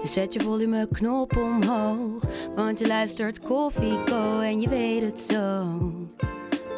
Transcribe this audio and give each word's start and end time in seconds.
Dus 0.00 0.12
zet 0.12 0.32
je 0.32 0.40
volumeknop 0.40 1.36
omhoog. 1.36 2.22
Want 2.54 2.78
je 2.78 2.86
luistert 2.86 3.40
Koffieko 3.40 4.38
en 4.40 4.60
je 4.60 4.68
weet 4.68 5.02
het 5.02 5.20
zo. 5.20 5.78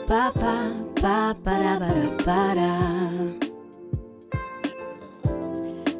Papa, 0.07 0.73
papa, 0.95 1.35
para, 1.43 1.79
para, 1.79 2.09
para. 2.25 2.79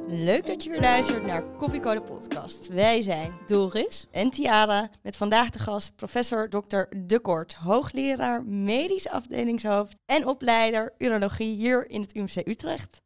Leuk 0.09 0.47
dat 0.47 0.65
je 0.65 0.71
weer 0.71 0.81
luistert 0.81 1.27
naar 1.27 1.45
Koffiecode 1.57 2.01
Podcast. 2.01 2.69
Wij 2.69 3.03
zijn 3.03 3.33
Doris. 3.47 4.07
en 4.11 4.31
Tiara 4.31 4.91
met 5.03 5.17
vandaag 5.17 5.51
de 5.51 5.59
gast 5.59 5.97
professor 5.97 6.49
Dr. 6.49 6.83
De 6.97 7.19
Kort, 7.21 7.55
hoogleraar 7.55 8.45
medisch 8.45 9.09
afdelingshoofd 9.09 9.97
en 10.07 10.27
opleider 10.27 10.95
urologie 10.99 11.57
hier 11.57 11.91
in 11.91 12.01
het 12.01 12.15
UMC 12.15 12.49
Utrecht. 12.49 13.01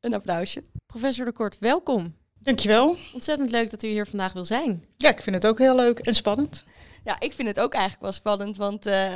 Een 0.00 0.14
applausje. 0.14 0.71
Professor 0.92 1.24
de 1.24 1.32
Kort, 1.32 1.58
welkom. 1.58 2.16
Dankjewel. 2.40 2.96
Ontzettend 3.12 3.50
leuk 3.50 3.70
dat 3.70 3.82
u 3.82 3.88
hier 3.88 4.06
vandaag 4.06 4.32
wil 4.32 4.44
zijn. 4.44 4.84
Ja, 4.96 5.10
ik 5.10 5.20
vind 5.20 5.36
het 5.36 5.46
ook 5.46 5.58
heel 5.58 5.74
leuk 5.74 5.98
en 5.98 6.14
spannend. 6.14 6.64
Ja, 7.04 7.20
ik 7.20 7.32
vind 7.32 7.48
het 7.48 7.60
ook 7.60 7.72
eigenlijk 7.72 8.02
wel 8.02 8.12
spannend, 8.12 8.56
want 8.56 8.86
eh, 8.86 9.12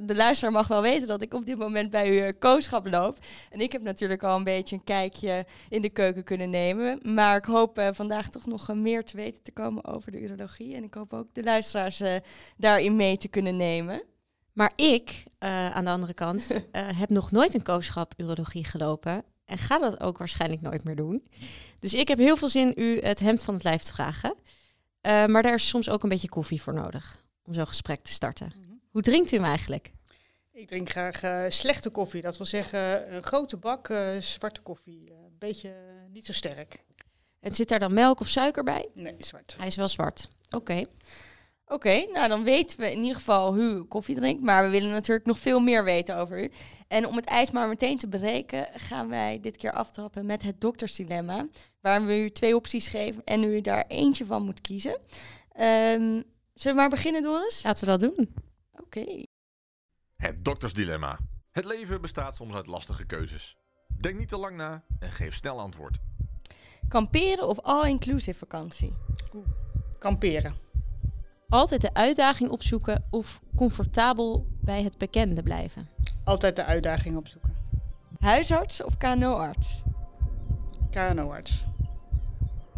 de 0.00 0.14
luisteraar 0.14 0.52
mag 0.52 0.68
wel 0.68 0.82
weten 0.82 1.06
dat 1.06 1.22
ik 1.22 1.34
op 1.34 1.46
dit 1.46 1.58
moment 1.58 1.90
bij 1.90 2.08
uw 2.08 2.26
uh, 2.26 2.32
kooschap 2.38 2.86
loop. 2.86 3.18
En 3.50 3.60
ik 3.60 3.72
heb 3.72 3.82
natuurlijk 3.82 4.22
al 4.22 4.36
een 4.36 4.44
beetje 4.44 4.76
een 4.76 4.84
kijkje 4.84 5.46
in 5.68 5.82
de 5.82 5.90
keuken 5.90 6.24
kunnen 6.24 6.50
nemen. 6.50 6.98
Maar 7.02 7.36
ik 7.36 7.44
hoop 7.44 7.78
eh, 7.78 7.88
vandaag 7.92 8.28
toch 8.28 8.46
nog 8.46 8.68
eh, 8.68 8.76
meer 8.76 9.04
te 9.04 9.16
weten 9.16 9.42
te 9.42 9.52
komen 9.52 9.84
over 9.84 10.12
de 10.12 10.20
urologie. 10.20 10.74
En 10.74 10.84
ik 10.84 10.94
hoop 10.94 11.12
ook 11.12 11.34
de 11.34 11.42
luisteraars 11.42 12.00
eh, 12.00 12.14
daarin 12.56 12.96
mee 12.96 13.16
te 13.16 13.28
kunnen 13.28 13.56
nemen. 13.56 14.02
Maar 14.52 14.72
ik, 14.76 15.24
eh, 15.38 15.70
aan 15.70 15.84
de 15.84 15.90
andere 15.90 16.14
kant, 16.14 16.46
eh, 16.72 16.98
heb 16.98 17.10
nog 17.10 17.30
nooit 17.30 17.54
een 17.54 17.62
kooschap 17.62 18.14
urologie 18.16 18.64
gelopen. 18.64 19.24
En 19.52 19.58
ga 19.58 19.78
dat 19.78 20.00
ook 20.00 20.18
waarschijnlijk 20.18 20.60
nooit 20.62 20.84
meer 20.84 20.96
doen. 20.96 21.26
Dus 21.78 21.94
ik 21.94 22.08
heb 22.08 22.18
heel 22.18 22.36
veel 22.36 22.48
zin 22.48 22.72
u 22.76 23.00
het 23.00 23.20
hemd 23.20 23.42
van 23.42 23.54
het 23.54 23.62
lijf 23.64 23.82
te 23.82 23.92
vragen. 23.92 24.34
Eh, 25.00 25.26
maar 25.26 25.42
daar 25.42 25.54
is 25.54 25.68
soms 25.68 25.88
ook 25.88 26.02
een 26.02 26.08
beetje 26.08 26.28
koffie 26.28 26.62
voor 26.62 26.74
nodig 26.74 27.24
om 27.44 27.54
zo'n 27.54 27.66
gesprek 27.66 28.02
te 28.02 28.10
starten. 28.12 28.52
Hoe 28.90 29.02
drinkt 29.02 29.32
u 29.32 29.36
hem 29.36 29.44
eigenlijk? 29.44 29.92
Ik 30.52 30.68
drink 30.68 30.90
graag 30.90 31.22
eh, 31.22 31.42
slechte 31.48 31.90
koffie. 31.90 32.22
Dat 32.22 32.36
wil 32.36 32.46
zeggen 32.46 33.14
een 33.14 33.22
grote 33.22 33.56
bak 33.56 33.88
eh, 33.88 34.16
zwarte 34.20 34.60
koffie. 34.60 35.10
Eh, 35.10 35.16
Een 35.16 35.38
beetje 35.38 35.68
eh, 35.68 35.74
niet 36.12 36.26
zo 36.26 36.32
sterk. 36.32 36.84
En 37.40 37.54
zit 37.54 37.68
daar 37.68 37.78
dan 37.78 37.94
melk 37.94 38.20
of 38.20 38.28
suiker 38.28 38.64
bij? 38.64 38.88
Nee, 38.94 39.14
zwart. 39.18 39.54
Hij 39.58 39.66
is 39.66 39.76
wel 39.76 39.88
zwart. 39.88 40.28
Oké. 40.50 40.82
Oké, 41.72 42.06
nou 42.12 42.28
dan 42.28 42.44
weten 42.44 42.80
we 42.80 42.90
in 42.90 43.00
ieder 43.00 43.14
geval 43.14 43.54
hoe 43.54 43.62
u 43.62 43.82
koffie 43.82 44.14
drinkt. 44.14 44.42
Maar 44.42 44.64
we 44.64 44.70
willen 44.70 44.90
natuurlijk 44.90 45.26
nog 45.26 45.38
veel 45.38 45.60
meer 45.60 45.84
weten 45.84 46.16
over 46.16 46.42
u. 46.42 46.50
En 46.88 47.06
om 47.06 47.16
het 47.16 47.24
ijs 47.24 47.50
maar 47.50 47.68
meteen 47.68 47.98
te 47.98 48.08
breken, 48.08 48.68
gaan 48.74 49.08
wij 49.08 49.40
dit 49.40 49.56
keer 49.56 49.72
aftrappen 49.72 50.26
met 50.26 50.42
het 50.42 50.60
doktersdilemma. 50.60 51.46
Waar 51.80 52.04
we 52.04 52.24
u 52.24 52.30
twee 52.30 52.56
opties 52.56 52.88
geven 52.88 53.24
en 53.24 53.44
u 53.44 53.60
daar 53.60 53.84
eentje 53.88 54.24
van 54.24 54.44
moet 54.44 54.60
kiezen. 54.60 54.98
Ehm, 55.52 56.22
zullen 56.54 56.76
we 56.76 56.80
maar 56.80 56.88
beginnen, 56.88 57.22
Doris? 57.22 57.62
Laten 57.62 57.84
we 57.84 57.98
dat 57.98 58.16
doen. 58.16 58.34
Oké. 58.72 59.24
Het 60.16 60.44
doktersdilemma. 60.44 61.18
Het 61.50 61.64
leven 61.64 62.00
bestaat 62.00 62.36
soms 62.36 62.54
uit 62.54 62.66
lastige 62.66 63.04
keuzes. 63.04 63.56
Denk 64.00 64.18
niet 64.18 64.28
te 64.28 64.38
lang 64.38 64.56
na 64.56 64.84
en 64.98 65.12
geef 65.12 65.34
snel 65.34 65.60
antwoord. 65.60 65.96
Kamperen 66.88 67.48
of 67.48 67.60
all-inclusive 67.60 68.38
vakantie? 68.38 68.92
Kamperen. 69.98 70.71
Altijd 71.52 71.80
de 71.80 71.94
uitdaging 71.94 72.50
opzoeken 72.50 73.04
of 73.10 73.40
comfortabel 73.56 74.46
bij 74.60 74.82
het 74.82 74.98
bekende 74.98 75.42
blijven. 75.42 75.88
Altijd 76.24 76.56
de 76.56 76.64
uitdaging 76.64 77.16
opzoeken. 77.16 77.56
Huisarts 78.18 78.82
of 78.84 78.96
KNO-arts? 78.96 79.82
KNO-arts. 80.90 81.64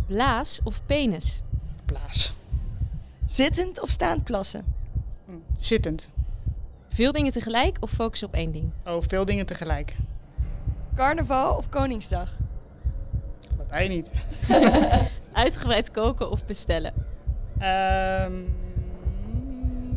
Blaas 0.06 0.60
of 0.64 0.86
penis? 0.86 1.40
Blaas. 1.84 2.32
Zittend 3.26 3.80
of 3.80 3.90
staand 3.90 4.24
plassen? 4.24 4.64
Hm. 5.26 5.32
Zittend. 5.58 6.10
Veel 6.88 7.12
dingen 7.12 7.32
tegelijk 7.32 7.76
of 7.80 7.90
focussen 7.90 8.28
op 8.28 8.34
één 8.34 8.52
ding? 8.52 8.70
Oh, 8.86 9.02
veel 9.08 9.24
dingen 9.24 9.46
tegelijk. 9.46 9.96
Carnaval 10.94 11.56
of 11.56 11.68
Koningsdag? 11.68 12.36
Dat 13.56 13.66
wij 13.68 13.88
niet. 13.88 14.10
Uitgebreid 15.32 15.90
koken 15.90 16.30
of 16.30 16.44
bestellen? 16.44 16.94
Ehm, 17.58 18.32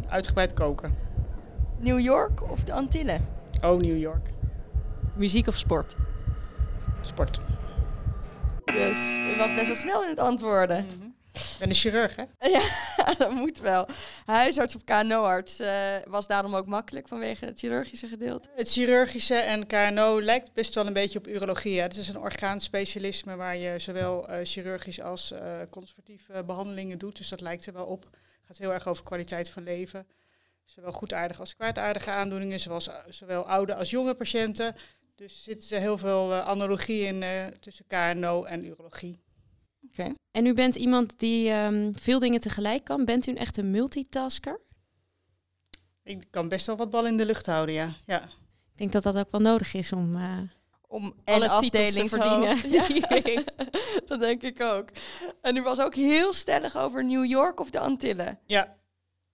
uitgebreid 0.09 0.53
koken. 0.53 0.97
New 1.79 1.99
York 1.99 2.51
of 2.51 2.63
de 2.63 2.73
Antillen? 2.73 3.27
Oh, 3.61 3.77
New 3.77 3.97
York. 3.97 4.29
Muziek 5.15 5.47
of 5.47 5.57
sport? 5.57 5.95
Sport. 7.01 7.39
Dus 8.65 8.97
u 9.33 9.37
was 9.37 9.53
best 9.53 9.65
wel 9.65 9.75
snel 9.75 10.03
in 10.03 10.09
het 10.09 10.19
antwoorden. 10.19 10.85
Ik 11.37 11.55
ben 11.59 11.69
een 11.69 11.75
chirurg, 11.75 12.15
hè? 12.15 12.23
Ja, 12.49 13.13
dat 13.17 13.31
moet 13.31 13.59
wel. 13.59 13.87
Huisarts 14.25 14.75
of 14.75 14.83
KNO-arts 14.83 15.59
eh, 15.59 15.69
was 16.05 16.27
daarom 16.27 16.55
ook 16.55 16.65
makkelijk 16.65 17.07
vanwege 17.07 17.45
het 17.45 17.59
chirurgische 17.59 18.07
gedeelte. 18.07 18.49
Het 18.55 18.71
chirurgische 18.71 19.35
en 19.35 19.67
KNO 19.67 20.21
lijkt 20.21 20.53
best 20.53 20.75
wel 20.75 20.87
een 20.87 20.93
beetje 20.93 21.19
op 21.19 21.27
urologie. 21.27 21.77
Hè? 21.77 21.81
Het 21.81 21.97
is 21.97 22.07
een 22.07 22.19
orgaanspecialisme 22.19 23.35
waar 23.35 23.57
je 23.57 23.79
zowel 23.79 24.27
eh, 24.27 24.39
chirurgisch 24.43 25.01
als 25.01 25.31
eh, 25.31 25.41
conservatieve 25.69 26.43
behandelingen 26.45 26.97
doet. 26.97 27.17
Dus 27.17 27.29
dat 27.29 27.41
lijkt 27.41 27.65
er 27.65 27.73
wel 27.73 27.85
op. 27.85 28.09
Het 28.47 28.57
gaat 28.57 28.65
heel 28.65 28.73
erg 28.73 28.87
over 28.87 29.03
kwaliteit 29.03 29.49
van 29.49 29.63
leven. 29.63 30.07
Zowel 30.65 30.91
goedaardige 30.91 31.39
als 31.39 31.55
kwaadaardige 31.55 32.11
aandoeningen, 32.11 32.59
zoals, 32.59 32.87
eh, 32.87 32.95
zowel 33.09 33.47
oude 33.49 33.75
als 33.75 33.89
jonge 33.89 34.13
patiënten. 34.13 34.75
Dus 35.15 35.33
er 35.33 35.39
zitten 35.39 35.79
heel 35.79 35.97
veel 35.97 36.31
eh, 36.31 36.47
analogie 36.47 37.01
in 37.01 37.23
eh, 37.23 37.45
tussen 37.45 37.85
KNO 37.87 38.43
en 38.43 38.65
urologie. 38.65 39.19
Oké. 39.89 40.13
En 40.31 40.45
u 40.45 40.53
bent 40.53 40.75
iemand 40.75 41.19
die 41.19 41.49
ehm, 41.49 41.91
veel 41.93 42.19
dingen 42.19 42.39
tegelijk 42.39 42.83
kan. 42.83 43.05
Bent 43.05 43.27
u 43.27 43.31
een 43.31 43.37
echte 43.37 43.63
multitasker? 43.63 44.59
Ik 46.03 46.23
kan 46.29 46.47
best 46.47 46.65
wel 46.65 46.77
wat 46.77 46.89
bal 46.89 47.05
in 47.05 47.17
de 47.17 47.25
lucht 47.25 47.45
houden, 47.45 47.75
ja. 47.75 47.93
ja. 48.05 48.23
Ik 48.23 48.77
denk 48.77 48.91
dat 48.91 49.03
dat 49.03 49.17
ook 49.17 49.31
wel 49.31 49.41
nodig 49.41 49.73
is 49.73 49.91
om 49.91 50.15
Om 50.87 51.13
alle 51.25 51.59
titels 51.59 51.93
te 51.93 52.09
verdienen. 52.09 52.57
Ja, 52.71 53.41
dat 54.05 54.19
denk 54.19 54.43
ik 54.43 54.61
ook. 54.61 54.89
En 55.41 55.55
u 55.57 55.61
was 55.61 55.79
ook 55.79 55.95
heel 55.95 56.33
stellig 56.33 56.77
over 56.77 57.03
New 57.05 57.25
York 57.25 57.59
of 57.59 57.69
de 57.69 57.79
Antillen. 57.79 58.39
Ja, 58.45 58.75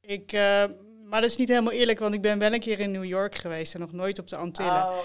ik, 0.01 0.31
eh, 0.31 0.63
maar 1.03 1.21
dat 1.21 1.29
is 1.29 1.37
niet 1.37 1.47
helemaal 1.47 1.73
eerlijk, 1.73 1.99
want 1.99 2.13
ik 2.13 2.21
ben 2.21 2.39
wel 2.39 2.53
een 2.53 2.59
keer 2.59 2.79
in 2.79 2.91
New 2.91 3.05
York 3.05 3.35
geweest 3.35 3.73
en 3.73 3.79
nog 3.79 3.91
nooit 3.91 4.19
op 4.19 4.27
de 4.27 4.35
Antillen. 4.35 4.87
Oh, 4.87 4.97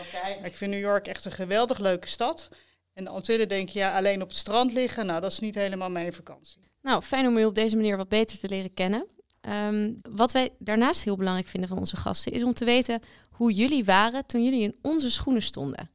Ik 0.43 0.57
vind 0.57 0.71
New 0.71 0.81
York 0.81 1.07
echt 1.07 1.25
een 1.25 1.33
geweldig 1.33 1.79
leuke 1.79 2.09
stad. 2.09 2.49
En 2.93 3.05
de 3.05 3.11
Antillen 3.11 3.49
denk 3.49 3.69
je, 3.69 3.79
ja, 3.79 3.97
alleen 3.97 4.23
op 4.23 4.29
het 4.29 4.37
strand 4.37 4.73
liggen, 4.73 5.07
nou, 5.07 5.21
dat 5.21 5.33
is 5.33 5.39
niet 5.39 5.55
helemaal 5.55 5.91
mijn 5.91 6.13
vakantie. 6.13 6.61
Nou, 6.83 7.03
fijn 7.03 7.27
om 7.27 7.37
u 7.37 7.45
op 7.45 7.55
deze 7.55 7.77
manier 7.77 7.97
wat 7.97 8.09
beter 8.09 8.39
te 8.39 8.49
leren 8.49 8.75
kennen. 8.75 9.07
Ehm, 9.41 9.93
wat 10.11 10.33
wij 10.33 10.51
daarnaast 10.59 11.05
heel 11.05 11.17
belangrijk 11.17 11.49
vinden 11.49 11.69
van 11.69 11.79
onze 11.79 11.97
gasten 11.97 12.33
is 12.33 12.43
om 12.43 12.55
te 12.55 12.65
weten 12.65 13.03
hoe 13.31 13.53
jullie 13.53 13.85
waren 13.85 14.27
toen 14.27 14.45
jullie 14.45 14.63
in 14.63 14.77
onze 14.83 15.11
schoenen 15.11 15.43
stonden. 15.43 15.91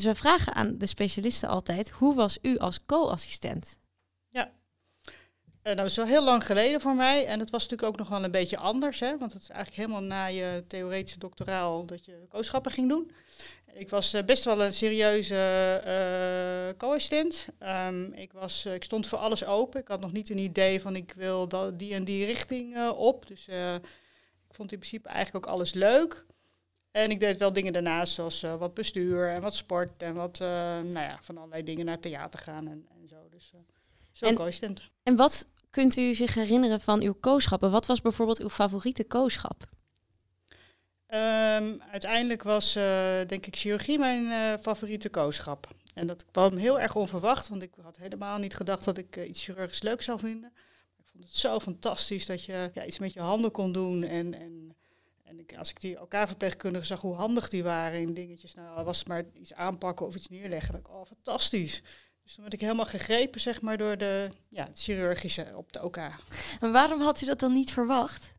Dus 0.00 0.08
wij 0.12 0.20
vragen 0.20 0.54
aan 0.54 0.78
de 0.78 0.86
specialisten 0.86 1.48
altijd: 1.48 1.90
hoe 1.90 2.14
was 2.14 2.38
u 2.42 2.58
als 2.58 2.84
co-assistent? 2.86 3.78
En 5.62 5.76
dat 5.76 5.86
is 5.86 5.96
wel 5.96 6.06
heel 6.06 6.24
lang 6.24 6.46
geleden 6.46 6.80
voor 6.80 6.94
mij. 6.94 7.26
En 7.26 7.38
het 7.40 7.50
was 7.50 7.62
natuurlijk 7.62 7.92
ook 7.92 7.98
nog 7.98 8.08
wel 8.08 8.24
een 8.24 8.30
beetje 8.30 8.56
anders, 8.56 9.00
hè? 9.00 9.18
want 9.18 9.32
het 9.32 9.42
is 9.42 9.48
eigenlijk 9.48 9.80
helemaal 9.80 10.08
na 10.08 10.26
je 10.26 10.64
theoretische 10.66 11.18
doctoraal 11.18 11.86
dat 11.86 12.04
je 12.04 12.26
kooschappen 12.28 12.72
ging 12.72 12.88
doen. 12.88 13.10
Ik 13.72 13.90
was 13.90 14.12
eh, 14.12 14.24
best 14.24 14.44
wel 14.44 14.62
een 14.62 14.74
serieuze 14.74 15.34
eh 15.84 16.50
co-assistent. 16.76 17.46
Ehm, 17.58 18.12
ik, 18.12 18.32
was, 18.32 18.64
eh, 18.64 18.74
ik 18.74 18.84
stond 18.84 19.06
voor 19.06 19.18
alles 19.18 19.44
open. 19.44 19.80
Ik 19.80 19.88
had 19.88 20.00
nog 20.00 20.12
niet 20.12 20.30
een 20.30 20.38
idee 20.38 20.80
van 20.80 20.96
ik 20.96 21.12
wil 21.16 21.48
die 21.76 21.94
en 21.94 22.04
die 22.04 22.24
richting 22.24 22.76
eh, 22.76 22.90
op. 22.96 23.26
Dus 23.26 23.48
eh, 23.48 23.74
ik 24.48 24.54
vond 24.54 24.72
in 24.72 24.78
principe 24.78 25.08
eigenlijk 25.08 25.46
ook 25.46 25.52
alles 25.52 25.72
leuk. 25.72 26.24
En 26.90 27.10
ik 27.10 27.20
deed 27.20 27.38
wel 27.38 27.52
dingen 27.52 27.72
daarnaast, 27.72 28.12
zoals 28.14 28.42
eh, 28.42 28.56
wat 28.56 28.74
bestuur 28.74 29.28
en 29.28 29.40
wat 29.40 29.54
sport 29.54 30.02
en 30.02 30.14
wat, 30.14 30.40
eh, 30.40 30.48
nou 30.80 30.90
ja, 30.92 31.18
van 31.22 31.36
allerlei 31.36 31.62
dingen 31.62 31.86
naar 31.86 32.00
theater 32.00 32.40
gaan 32.40 32.68
en, 32.68 32.86
en 33.00 33.08
zo. 33.08 33.16
Dus 33.30 33.50
eh 33.54 33.60
zo 34.12 34.26
En- 34.26 34.34
co-assistent. 34.34 34.90
En 35.02 35.16
wat 35.16 35.48
kunt 35.70 35.96
u 35.96 36.14
zich 36.14 36.34
herinneren 36.34 36.80
van 36.80 37.00
uw 37.00 37.14
kooschappen? 37.20 37.70
Wat 37.70 37.86
was 37.86 38.00
bijvoorbeeld 38.00 38.40
uw 38.40 38.48
favoriete 38.48 39.04
kooschap? 39.04 39.68
Ehm, 41.06 41.74
uiteindelijk 41.90 42.42
was, 42.42 42.72
denk 43.26 43.46
ik, 43.46 43.56
chirurgie 43.56 43.98
mijn 43.98 44.58
favoriete 44.60 45.08
kooschap. 45.08 45.68
En 45.94 46.06
dat 46.06 46.24
kwam 46.30 46.56
heel 46.56 46.80
erg 46.80 46.96
onverwacht, 46.96 47.48
want 47.48 47.62
ik 47.62 47.72
had 47.82 47.96
helemaal 47.96 48.38
niet 48.38 48.54
gedacht 48.54 48.84
dat 48.84 48.98
ik 48.98 49.16
iets 49.16 49.44
chirurgisch 49.44 49.82
leuk 49.82 50.02
zou 50.02 50.18
vinden. 50.18 50.52
Ik 50.98 51.04
vond 51.12 51.24
het 51.24 51.36
zo 51.36 51.58
fantastisch 51.60 52.26
dat 52.26 52.44
je 52.44 52.70
ja, 52.74 52.84
iets 52.84 52.98
met 52.98 53.12
je 53.12 53.20
handen 53.20 53.50
kon 53.50 53.72
doen 53.72 54.02
en, 54.02 54.34
en 54.34 54.76
en 55.30 55.38
ik, 55.38 55.56
als 55.56 55.70
ik 55.70 55.80
die 55.80 55.96
elkaar-verpleegkundigen 55.96 56.86
zag 56.86 57.00
hoe 57.00 57.14
handig 57.14 57.48
die 57.48 57.62
waren 57.62 58.00
in 58.00 58.14
dingetjes, 58.14 58.54
nou 58.54 58.84
was 58.84 58.98
het 58.98 59.08
maar 59.08 59.24
iets 59.32 59.54
aanpakken 59.54 60.06
of 60.06 60.14
iets 60.14 60.28
neerleggen, 60.28 60.72
dan 60.72 60.80
ik, 60.80 60.88
oh 60.88 61.06
fantastisch. 61.06 61.82
Dus 62.22 62.34
dan 62.34 62.40
werd 62.40 62.54
ik 62.54 62.60
helemaal 62.60 62.84
gegrepen, 62.84 63.40
zeg 63.40 63.60
maar, 63.60 63.78
door 63.78 63.98
de 63.98 64.28
ja, 64.48 64.64
het 64.64 64.80
chirurgische 64.80 65.52
op 65.54 65.72
de 65.72 65.84
OK. 65.84 65.96
Maar 66.60 66.72
waarom 66.72 67.00
had 67.00 67.20
u 67.20 67.26
dat 67.26 67.40
dan 67.40 67.52
niet 67.52 67.72
verwacht? 67.72 68.34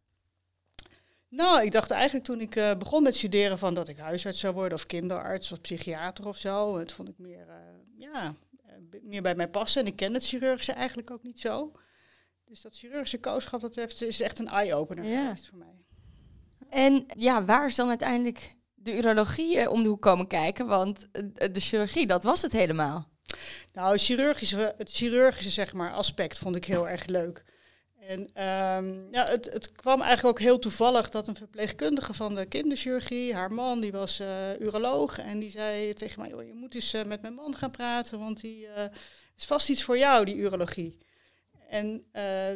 Nou, 1.27 1.63
ik 1.63 1.71
dacht 1.71 1.91
eigenlijk 1.91 2.25
toen 2.25 2.41
ik 2.41 2.55
uh, 2.55 2.75
begon 2.75 3.03
met 3.03 3.15
studeren 3.15 3.57
van 3.57 3.73
dat 3.73 3.88
ik 3.88 3.97
huisarts 3.97 4.39
zou 4.39 4.53
worden 4.53 4.77
of 4.77 4.85
kinderarts 4.85 5.51
of 5.51 5.61
psychiater 5.61 6.27
of 6.27 6.38
zo. 6.38 6.77
Het 6.77 6.91
vond 6.91 7.09
ik 7.09 7.17
meer, 7.17 7.47
uh, 7.47 7.55
ja, 7.97 8.33
uh, 8.65 9.01
meer 9.01 9.21
bij 9.21 9.35
mij 9.35 9.49
passen. 9.49 9.81
En 9.81 9.88
ik 9.88 9.95
ken 9.95 10.13
het 10.13 10.25
chirurgische 10.25 10.71
eigenlijk 10.71 11.11
ook 11.11 11.23
niet 11.23 11.39
zo. 11.39 11.71
Dus 12.45 12.61
dat 12.61 12.77
chirurgische 12.77 13.19
kooschap, 13.19 13.61
dat 13.61 13.75
heeft, 13.75 14.01
is 14.01 14.21
echt 14.21 14.39
een 14.39 14.47
eye-opener 14.47 15.03
ja. 15.03 15.23
geweest 15.23 15.47
voor 15.47 15.57
mij. 15.57 15.85
En 16.71 17.06
ja, 17.18 17.45
waar 17.45 17.68
is 17.68 17.75
dan 17.75 17.89
uiteindelijk 17.89 18.56
de 18.73 18.97
urologie 18.97 19.59
eh, 19.59 19.71
om 19.71 19.83
de 19.83 19.89
hoek 19.89 20.01
komen 20.01 20.27
kijken? 20.27 20.68
Want 20.68 21.07
eh, 21.12 21.23
de 21.51 21.59
chirurgie, 21.59 22.07
dat 22.07 22.23
was 22.23 22.41
het 22.41 22.51
helemaal. 22.51 23.09
Nou, 23.73 23.91
het 23.91 24.01
chirurgische, 24.01 24.73
het 24.77 24.91
chirurgische 24.91 25.50
zeg 25.50 25.73
maar, 25.73 25.91
aspect 25.91 26.38
vond 26.38 26.56
ik 26.56 26.65
heel 26.65 26.89
erg 26.89 27.06
leuk. 27.06 27.44
En 28.00 28.19
um, 28.19 29.07
ja, 29.12 29.25
het, 29.25 29.53
het, 29.53 29.71
kwam 29.71 30.01
eigenlijk 30.01 30.38
ook 30.38 30.45
heel 30.45 30.59
toevallig 30.59 31.09
dat 31.09 31.27
een 31.27 31.35
verpleegkundige 31.35 32.13
van 32.13 32.35
de 32.35 32.45
kinderchirurgie, 32.45 33.33
haar 33.33 33.53
man, 33.53 33.79
die 33.79 33.91
was 33.91 34.19
uh, 34.19 34.59
uroloog. 34.59 35.19
En 35.19 35.39
die 35.39 35.50
zei 35.50 35.94
tegen 35.94 36.21
mij, 36.21 36.45
je 36.45 36.53
moet 36.53 36.75
eens 36.75 36.91
met 37.06 37.21
mijn 37.21 37.33
man 37.33 37.56
gaan 37.56 37.71
praten, 37.71 38.19
want 38.19 38.41
die 38.41 38.67
is 39.38 39.45
vast 39.45 39.69
iets 39.69 39.83
voor 39.83 39.97
jou, 39.97 40.25
die 40.25 40.35
urologie. 40.35 40.97
En 41.69 42.06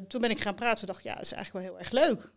toen 0.08 0.22
ben 0.22 0.30
ik 0.30 0.42
gaan 0.42 0.56
praten, 0.56 0.88
dacht 0.88 1.00
ik, 1.00 1.06
ja, 1.06 1.14
dat 1.14 1.24
is 1.24 1.32
eigenlijk 1.32 1.66
wel 1.66 1.76
heel 1.76 1.84
erg 1.84 1.92
leuk. 1.92 2.34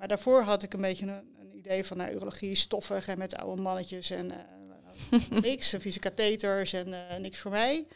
Maar 0.00 0.08
daarvoor 0.08 0.42
had 0.42 0.62
ik 0.62 0.72
een 0.72 0.80
beetje 0.80 1.06
een, 1.06 1.36
een 1.40 1.56
idee 1.56 1.84
van 1.84 1.96
nou, 1.96 2.12
urologie 2.12 2.54
stoffig 2.54 3.06
en 3.06 3.18
met 3.18 3.36
oude 3.36 3.62
mannetjes 3.62 4.10
en 4.10 4.30
uh, 4.30 5.20
niks, 5.42 5.74
vieze 5.78 5.98
katheters 5.98 6.72
en 6.72 6.88
uh, 6.88 7.16
niks 7.16 7.38
voor 7.38 7.50
mij. 7.50 7.86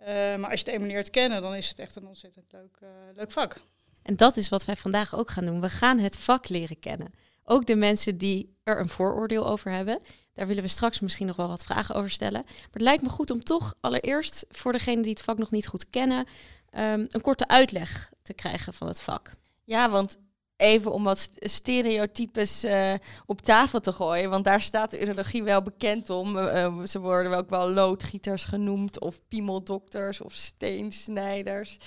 Uh, 0.00 0.06
maar 0.06 0.50
als 0.50 0.60
je 0.60 0.64
het 0.64 0.74
eenmaal 0.74 0.88
leert 0.88 1.10
kennen, 1.10 1.42
dan 1.42 1.54
is 1.54 1.68
het 1.68 1.78
echt 1.78 1.96
een 1.96 2.06
ontzettend 2.06 2.52
leuk, 2.52 2.78
leuk 3.14 3.30
vak. 3.30 3.60
En 4.02 4.16
dat 4.16 4.36
is 4.36 4.48
wat 4.48 4.64
wij 4.64 4.76
vandaag 4.76 5.16
ook 5.16 5.30
gaan 5.30 5.44
doen. 5.44 5.60
We 5.60 5.70
gaan 5.70 5.98
het 5.98 6.18
vak 6.18 6.48
leren 6.48 6.78
kennen. 6.78 7.12
Ook 7.44 7.66
de 7.66 7.76
mensen 7.76 8.18
die 8.18 8.56
er 8.62 8.80
een 8.80 8.88
vooroordeel 8.88 9.46
over 9.46 9.70
hebben. 9.70 10.02
Daar 10.32 10.46
willen 10.46 10.62
we 10.62 10.68
straks 10.68 11.00
misschien 11.00 11.26
nog 11.26 11.36
wel 11.36 11.48
wat 11.48 11.64
vragen 11.64 11.94
over 11.94 12.10
stellen. 12.10 12.42
Maar 12.44 12.68
het 12.72 12.82
lijkt 12.82 13.02
me 13.02 13.08
goed 13.08 13.30
om 13.30 13.44
toch 13.44 13.74
allereerst 13.80 14.44
voor 14.48 14.72
degenen 14.72 15.02
die 15.02 15.12
het 15.12 15.22
vak 15.22 15.38
nog 15.38 15.50
niet 15.50 15.66
goed 15.66 15.90
kennen, 15.90 16.18
um, 16.18 17.06
een 17.08 17.20
korte 17.20 17.48
uitleg 17.48 18.12
te 18.22 18.34
krijgen 18.34 18.74
van 18.74 18.86
het 18.86 19.00
vak. 19.00 19.32
Ja, 19.64 19.90
want 19.90 20.18
even 20.56 20.92
om 20.92 21.04
wat 21.04 21.30
stereotypes 21.34 22.64
uh, 22.64 22.94
op 23.26 23.40
tafel 23.40 23.80
te 23.80 23.92
gooien. 23.92 24.30
Want 24.30 24.44
daar 24.44 24.62
staat 24.62 24.90
de 24.90 25.00
urologie 25.00 25.42
wel 25.42 25.62
bekend 25.62 26.10
om. 26.10 26.36
Uh, 26.36 26.84
ze 26.84 27.00
worden 27.00 27.32
ook 27.32 27.50
wel 27.50 27.70
loodgieters 27.70 28.44
genoemd, 28.44 29.00
of 29.00 29.20
piemeldokters, 29.28 30.20
of 30.20 30.32
steensnijders. 30.32 31.78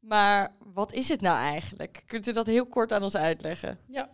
Maar 0.00 0.54
wat 0.58 0.92
is 0.92 1.08
het 1.08 1.20
nou 1.20 1.38
eigenlijk? 1.38 2.02
Kunt 2.06 2.26
u 2.26 2.32
dat 2.32 2.46
heel 2.46 2.66
kort 2.66 2.92
aan 2.92 3.02
ons 3.02 3.16
uitleggen? 3.16 3.78
Ja. 3.86 4.10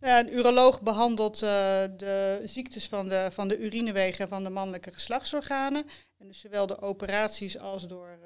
Een 0.00 0.32
uroloog 0.32 0.82
behandelt 0.82 1.34
uh, 1.34 1.50
de 1.96 2.42
ziektes 2.44 2.88
van 2.88 3.08
de, 3.08 3.28
van 3.32 3.48
de 3.48 3.58
urinewegen 3.58 4.28
van 4.28 4.44
de 4.44 4.50
mannelijke 4.50 4.92
geslachtsorganen. 4.92 5.84
En 6.18 6.26
dus 6.26 6.40
zowel 6.40 6.66
de 6.66 6.80
operaties 6.80 7.58
als 7.58 7.86
door 7.86 8.18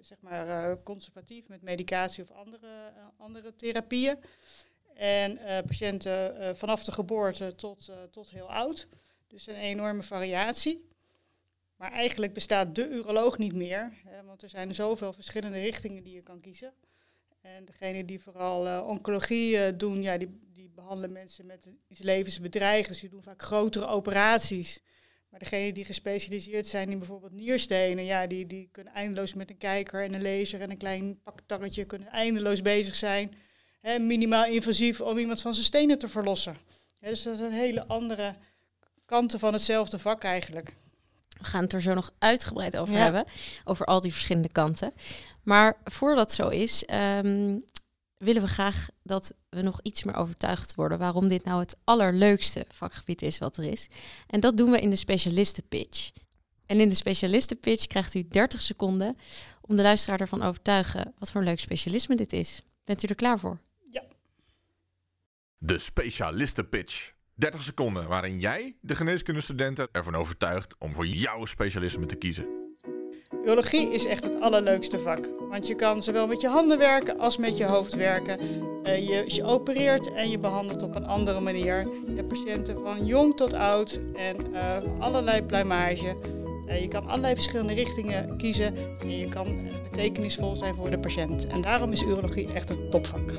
zeg 0.00 0.20
maar, 0.20 0.82
conservatief 0.82 1.48
met 1.48 1.62
medicatie 1.62 2.22
of 2.22 2.30
andere, 2.30 2.92
andere 3.16 3.56
therapieën. 3.56 4.16
En 4.94 5.38
patiënten 5.66 6.56
vanaf 6.56 6.84
de 6.84 6.92
geboorte 6.92 7.54
tot, 7.54 7.92
tot 8.10 8.30
heel 8.30 8.52
oud. 8.52 8.86
Dus 9.26 9.46
een 9.46 9.54
enorme 9.54 10.02
variatie. 10.02 10.88
Maar 11.76 11.92
eigenlijk 11.92 12.32
bestaat 12.32 12.74
de 12.74 12.88
uroloog 12.88 13.38
niet 13.38 13.54
meer, 13.54 13.92
hè, 14.04 14.22
want 14.24 14.42
er 14.42 14.48
zijn 14.48 14.74
zoveel 14.74 15.12
verschillende 15.12 15.60
richtingen 15.60 16.02
die 16.02 16.14
je 16.14 16.22
kan 16.22 16.40
kiezen. 16.40 16.72
En 17.40 17.64
degene 17.64 18.04
die 18.04 18.20
vooral 18.20 18.84
oncologie 18.84 19.76
doen, 19.76 20.02
ja, 20.02 20.18
die 20.18 20.42
behandelen 20.74 21.12
mensen 21.12 21.46
met 21.46 21.68
iets 21.88 22.00
levensbedreigends. 22.00 22.88
Dus 22.88 23.00
die 23.00 23.10
doen 23.10 23.22
vaak 23.22 23.42
grotere 23.42 23.86
operaties. 23.86 24.80
Maar 25.28 25.38
degene 25.40 25.72
die 25.72 25.84
gespecialiseerd 25.84 26.66
zijn 26.66 26.90
in 26.90 26.98
bijvoorbeeld 26.98 27.32
nierstenen, 27.32 28.04
ja, 28.04 28.26
die, 28.26 28.46
die 28.46 28.68
kunnen 28.72 28.92
eindeloos 28.92 29.34
met 29.34 29.50
een 29.50 29.56
kijker 29.56 30.02
en 30.02 30.14
een 30.14 30.22
laser 30.22 30.60
en 30.60 30.70
een 30.70 30.76
klein 30.76 31.20
paktangetje 31.22 31.84
kunnen 31.84 32.08
eindeloos 32.08 32.62
bezig 32.62 32.94
zijn 32.94 33.34
hè, 33.84 33.98
minimaal 33.98 34.44
invasief 34.44 35.00
om 35.00 35.18
iemand 35.18 35.40
van 35.40 35.54
zijn 35.54 35.66
stenen 35.66 35.98
te 35.98 36.08
verlossen. 36.08 36.56
dus 37.00 37.22
dat 37.22 37.36
zijn 37.36 37.52
hele 37.52 37.86
andere 37.86 38.34
kanten 39.04 39.38
van 39.38 39.52
hetzelfde 39.52 39.98
vak 39.98 40.22
eigenlijk. 40.22 40.76
We 41.38 41.44
gaan 41.44 41.62
het 41.62 41.72
er 41.72 41.82
zo 41.82 41.94
nog 41.94 42.12
uitgebreid 42.18 42.76
over 42.76 42.94
hebben, 42.94 43.24
over 43.64 43.86
al 43.86 44.00
die 44.00 44.12
verschillende 44.12 44.52
kanten. 44.52 44.92
Maar 45.42 45.76
voordat 45.84 46.32
zo 46.32 46.48
is, 46.48 46.84
ehm, 46.84 47.58
willen 48.24 48.42
we 48.42 48.48
graag 48.48 48.88
dat 49.02 49.34
we 49.48 49.62
nog 49.62 49.80
iets 49.82 50.04
meer 50.04 50.14
overtuigd 50.14 50.74
worden 50.74 50.98
waarom 50.98 51.28
dit 51.28 51.44
nou 51.44 51.60
het 51.60 51.76
allerleukste 51.84 52.66
vakgebied 52.68 53.22
is 53.22 53.38
wat 53.38 53.56
er 53.56 53.64
is. 53.64 53.88
En 54.26 54.40
dat 54.40 54.56
doen 54.56 54.70
we 54.70 54.80
in 54.80 54.90
de 54.90 54.96
specialistenpitch. 54.96 56.10
En 56.66 56.80
in 56.80 56.88
de 56.88 56.94
specialistenpitch 56.94 57.86
krijgt 57.86 58.14
u 58.14 58.28
30 58.28 58.60
seconden 58.62 59.16
om 59.60 59.76
de 59.76 59.82
luisteraar 59.82 60.20
ervan 60.20 60.42
overtuigen 60.42 61.14
wat 61.18 61.30
voor 61.30 61.40
een 61.40 61.46
leuk 61.46 61.60
specialisme 61.60 62.16
dit 62.16 62.32
is. 62.32 62.62
Bent 62.84 63.02
u 63.04 63.06
er 63.06 63.14
klaar 63.14 63.38
voor? 63.38 63.58
De 65.58 65.78
specialistenpitch. 65.78 67.12
30 67.34 67.62
seconden 67.62 68.08
waarin 68.08 68.40
jij 68.40 68.76
de 68.80 68.94
geneeskundestudenten 68.94 69.88
ervan 69.92 70.14
overtuigt 70.14 70.74
om 70.78 70.92
voor 70.92 71.06
jouw 71.06 71.44
specialisme 71.44 72.06
te 72.06 72.16
kiezen. 72.16 72.63
Urologie 73.32 73.92
is 73.92 74.04
echt 74.04 74.24
het 74.24 74.40
allerleukste 74.40 74.98
vak. 74.98 75.28
Want 75.50 75.66
je 75.66 75.74
kan 75.74 76.02
zowel 76.02 76.26
met 76.26 76.40
je 76.40 76.48
handen 76.48 76.78
werken 76.78 77.18
als 77.18 77.36
met 77.36 77.56
je 77.56 77.64
hoofd 77.64 77.94
werken. 77.94 78.38
Uh, 78.84 79.26
je, 79.26 79.44
opereert 79.44 80.12
en 80.12 80.30
je 80.30 80.38
behandelt 80.38 80.82
op 80.82 80.94
een 80.94 81.06
andere 81.06 81.40
manier. 81.40 81.86
Hebt 82.16 82.28
patiënten 82.28 82.82
van 82.82 83.06
jong 83.06 83.36
tot 83.36 83.54
oud 83.54 84.00
en 84.14 84.36
uh, 84.52 85.00
allerlei 85.00 85.42
pluimage. 85.42 86.16
Uh, 86.66 86.80
je 86.80 86.88
kan 86.88 87.06
allerlei 87.06 87.34
verschillende 87.34 87.74
richtingen 87.74 88.36
kiezen 88.36 88.74
en 89.00 89.18
je 89.18 89.28
kan 89.28 89.68
betekenisvol 89.90 90.56
zijn 90.56 90.74
voor 90.74 90.90
de 90.90 90.98
patiënt. 90.98 91.46
En 91.46 91.60
daarom 91.60 91.92
is 91.92 92.02
urologie 92.02 92.52
echt 92.52 92.70
een 92.70 92.90
topvak. 92.90 93.32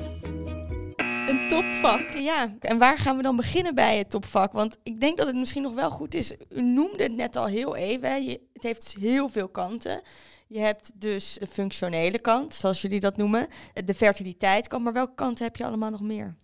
Een 1.26 1.48
topvak. 1.48 2.10
Ja, 2.10 2.56
en 2.60 2.78
waar 2.78 2.98
gaan 2.98 3.16
we 3.16 3.22
dan 3.22 3.36
beginnen 3.36 3.74
bij 3.74 3.98
het 3.98 4.10
topvak? 4.10 4.52
Want 4.52 4.76
ik 4.82 5.00
denk 5.00 5.16
dat 5.16 5.26
het 5.26 5.36
misschien 5.36 5.62
nog 5.62 5.74
wel 5.74 5.90
goed 5.90 6.14
is. 6.14 6.32
U 6.48 6.62
noemde 6.62 7.02
het 7.02 7.12
net 7.12 7.36
al 7.36 7.46
heel 7.46 7.76
even. 7.76 8.24
Je, 8.24 8.40
het 8.52 8.62
heeft 8.62 8.82
dus 8.82 9.02
heel 9.02 9.28
veel 9.28 9.48
kanten. 9.48 10.00
Je 10.46 10.58
hebt 10.58 10.92
dus 10.94 11.36
de 11.38 11.46
functionele 11.46 12.18
kant, 12.18 12.54
zoals 12.54 12.82
jullie 12.82 13.00
dat 13.00 13.16
noemen. 13.16 13.46
De 13.84 13.94
fertiliteitkant. 13.94 14.84
Maar 14.84 14.92
welke 14.92 15.14
kanten 15.14 15.44
heb 15.44 15.56
je 15.56 15.64
allemaal 15.64 15.90
nog 15.90 16.02
meer? 16.02 16.34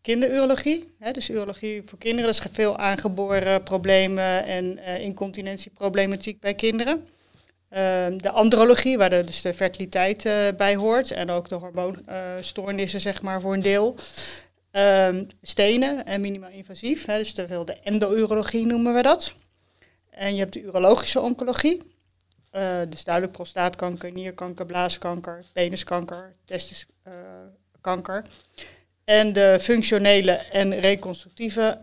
Kinderurologie. 0.00 0.94
Hè, 0.98 1.12
dus 1.12 1.30
urologie 1.30 1.82
voor 1.86 1.98
kinderen. 1.98 2.32
Dat 2.32 2.44
is 2.44 2.50
veel 2.52 2.78
aangeboren 2.78 3.62
problemen 3.62 4.44
en 4.44 4.78
uh, 4.78 5.00
incontinentieproblematiek 5.00 6.40
bij 6.40 6.54
kinderen. 6.54 7.06
Ehm, 7.70 8.16
de 8.16 8.30
andrologie, 8.30 8.98
waar 8.98 9.10
dus 9.10 9.42
de 9.42 9.54
fertiliteit 9.54 10.24
uh, 10.24 10.48
bij 10.56 10.76
hoort 10.76 11.10
en 11.10 11.30
ook 11.30 11.48
de 11.48 11.54
hormoonstoornissen, 11.54 13.00
zeg 13.00 13.22
maar, 13.22 13.40
voor 13.40 13.52
een 13.52 13.62
deel. 13.62 13.96
Um, 14.72 15.26
stenen 15.42 16.06
en 16.06 16.20
minimaal 16.20 16.50
invasief, 16.50 17.06
hè, 17.06 17.18
dus 17.18 17.34
de, 17.34 17.62
de 17.64 17.76
endourologie 17.82 18.66
noemen 18.66 18.94
we 18.94 19.02
dat. 19.02 19.34
En 20.10 20.32
je 20.32 20.38
hebt 20.38 20.52
de 20.52 20.62
urologische 20.62 21.20
oncologie, 21.20 21.82
uh, 22.52 22.62
dus 22.88 23.04
duidelijk 23.04 23.34
prostaatkanker, 23.36 24.12
nierkanker, 24.12 24.66
blaaskanker, 24.66 25.44
peniskanker, 25.52 26.34
testiskanker. 26.44 28.24
En 29.04 29.32
de 29.32 29.58
functionele 29.60 30.32
en 30.32 30.80
reconstructieve 30.80 31.78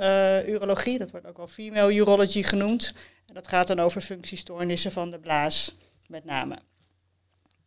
urologie, 0.48 0.98
dat 0.98 1.12
wordt 1.12 1.28
ook 1.28 1.38
wel 1.38 1.48
female 1.48 1.94
urology 1.94 2.44
genoemd. 2.44 2.94
En 3.38 3.44
dat 3.44 3.52
gaat 3.52 3.68
dan 3.68 3.80
over 3.80 4.02
functiestoornissen 4.02 4.92
van 4.92 5.12
de 5.12 5.20
blaas 5.20 5.76
met 6.08 6.26
name. 6.26 6.54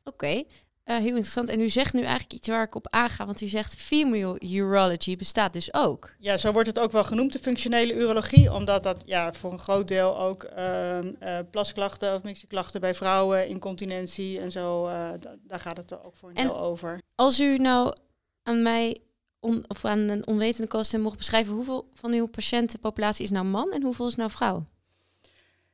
Oké, 0.05 0.25
okay. 0.25 0.37
uh, 0.37 0.45
eh, 0.85 0.97
heel 0.97 1.07
interessant. 1.07 1.49
En 1.49 1.61
u 1.61 1.69
zegt 1.69 1.93
nu 1.93 2.01
eigenlijk 2.01 2.33
iets 2.33 2.49
waar 2.49 2.63
ik 2.63 2.75
op 2.75 2.87
aanga, 2.91 3.27
want 3.27 3.41
u 3.41 3.47
zegt 3.47 3.75
female 3.75 4.41
urology 4.41 5.17
bestaat 5.17 5.53
dus 5.53 5.75
ook. 5.75 6.15
Ja, 6.19 6.39
zo 6.39 6.53
wordt 6.53 6.69
het 6.69 6.79
ook 6.79 6.93
wel 6.93 7.05
genoemd, 7.05 7.33
de 7.33 7.39
functionele 7.39 7.95
urologie, 7.95 8.53
omdat 8.53 8.83
dat 8.83 9.03
ja, 9.07 9.33
voor 9.33 9.53
een 9.53 9.59
groot 9.59 9.89
deel 9.89 10.19
ook 10.19 10.49
uh, 10.57 10.99
uh, 11.03 11.39
plasklachten 11.51 12.15
of 12.15 12.23
mixieklachten 12.23 12.81
bij 12.81 12.95
vrouwen, 12.95 13.49
incontinentie 13.49 14.41
en 14.41 14.53
zo, 14.53 14.89
uh, 14.89 15.11
daar 15.43 15.61
gaat 15.61 15.77
het 15.77 16.03
ook 16.05 16.17
voor 16.17 16.29
een 16.29 16.35
deel 16.35 16.59
over. 16.59 16.99
Als 17.15 17.41
u 17.41 17.59
nou 17.59 17.97
aan 18.43 18.63
mij 18.63 18.99
on, 19.41 19.65
of 19.69 19.85
aan 19.85 19.99
een 19.99 20.27
onwetende 20.27 20.69
kosten 20.69 21.01
mocht 21.01 21.17
beschrijven, 21.17 21.55
hoeveel 21.55 21.91
van 21.95 22.13
uw 22.13 22.27
patiëntenpopulatie 22.27 23.25
is 23.25 23.31
nou 23.31 23.47
man 23.47 23.71
en 23.71 23.83
hoeveel 23.83 24.07
is 24.07 24.17
nou 24.17 24.31
vrouw? 24.31 24.67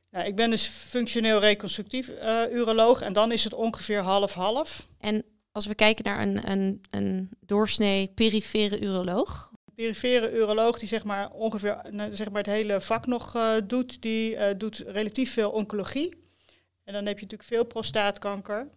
Nou, 0.09 0.25
ik 0.25 0.35
ben 0.35 0.49
dus 0.49 0.65
functioneel 0.67 1.39
reconstructief 1.39 2.09
uh, 2.09 2.41
uroloog 2.51 3.01
en 3.01 3.13
dan 3.13 3.31
is 3.31 3.43
het 3.43 3.53
ongeveer 3.53 3.99
half-half. 3.99 4.87
En 4.99 5.23
als 5.51 5.65
we 5.65 5.75
kijken 5.75 6.03
naar 6.03 6.21
een, 6.21 6.51
een, 6.51 6.81
een 6.89 7.29
doorsnee 7.39 8.11
perifere 8.15 8.79
uroloog? 8.79 9.51
perifere 9.75 10.31
uroloog 10.31 10.79
die 10.79 10.87
zeg 10.87 11.03
maar 11.03 11.31
ongeveer 11.31 11.81
nou, 11.91 12.15
zeg 12.15 12.29
maar 12.29 12.41
het 12.41 12.51
hele 12.51 12.81
vak 12.81 13.05
nog 13.05 13.35
uh, 13.35 13.53
doet, 13.63 14.01
die 14.01 14.35
uh, 14.35 14.45
doet 14.57 14.77
relatief 14.77 15.33
veel 15.33 15.51
oncologie. 15.51 16.13
En 16.83 16.93
dan 16.93 17.05
heb 17.05 17.15
je 17.15 17.23
natuurlijk 17.23 17.49
veel 17.49 17.65
prostaatkanker. 17.65 18.67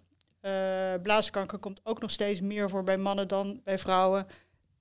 Blaaskanker 1.03 1.59
komt 1.59 1.81
ook 1.85 2.01
nog 2.01 2.11
steeds 2.11 2.41
meer 2.41 2.69
voor 2.69 2.85
bij 2.85 2.99
mannen 2.99 3.29
dan 3.29 3.61
bij 3.65 3.79
vrouwen. 3.79 4.27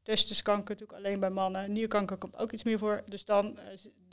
Testiskanker 0.03 0.69
natuurlijk 0.69 0.99
alleen 0.99 1.19
bij 1.19 1.29
mannen. 1.29 1.71
Nierkanker 1.71 2.17
komt 2.17 2.37
ook 2.37 2.51
iets 2.51 2.63
meer 2.63 2.77
voor. 2.77 3.01
Dus 3.05 3.25
dan 3.25 3.57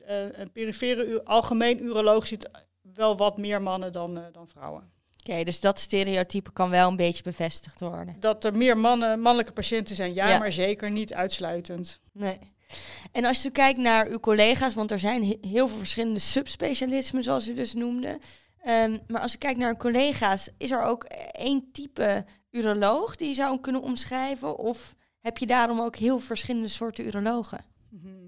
een 0.06 0.52
perifere 0.52 1.24
algemeen 1.24 1.84
uroloog 1.84 2.26
ziet 2.26 2.50
wel 2.94 3.16
wat 3.16 3.38
meer 3.38 3.62
mannen 3.62 3.92
dan, 3.92 4.20
dan 4.32 4.48
vrouwen. 4.48 4.90
Oké, 5.28 5.44
dus 5.44 5.60
dat 5.60 5.78
stereotype 5.78 6.52
kan 6.52 6.70
wel 6.70 6.88
een 6.88 6.96
beetje 6.96 7.22
bevestigd 7.22 7.80
worden. 7.80 8.16
Dat 8.20 8.44
er 8.44 8.56
meer 8.56 8.78
mannen, 8.78 9.20
mannelijke 9.20 9.52
patiënten 9.52 9.96
zijn, 9.96 10.14
ja, 10.14 10.38
maar 10.38 10.52
zeker 10.52 10.90
niet 10.90 11.14
uitsluitend. 11.14 12.00
Nee. 12.12 12.38
En 13.12 13.24
als 13.24 13.42
je 13.42 13.50
kijkt 13.50 13.78
naar 13.78 14.06
uw 14.06 14.18
collega's, 14.18 14.74
want 14.74 14.90
er 14.90 14.98
zijn 14.98 15.38
heel 15.40 15.68
veel 15.68 15.78
verschillende 15.78 16.18
subspecialismen, 16.18 17.24
zoals 17.24 17.48
u 17.48 17.54
dus 17.54 17.74
noemde. 17.74 18.18
Um, 18.66 19.00
maar 19.06 19.20
als 19.20 19.32
je 19.32 19.38
kijkt 19.38 19.58
naar 19.58 19.70
uw 19.70 19.76
collega's, 19.76 20.50
is 20.58 20.70
er 20.70 20.82
ook 20.82 21.04
één 21.32 21.68
type 21.72 22.24
uroloog 22.50 23.16
die 23.16 23.28
je 23.28 23.34
zou 23.34 23.60
kunnen 23.60 23.82
omschrijven? 23.82 24.58
Of 24.58 24.94
heb 25.20 25.38
je 25.38 25.46
daarom 25.46 25.80
ook 25.80 25.96
heel 25.96 26.18
verschillende 26.18 26.68
soorten 26.68 27.06
urologen? 27.06 27.64
Mm 27.90 28.00
-hmm 28.02 28.25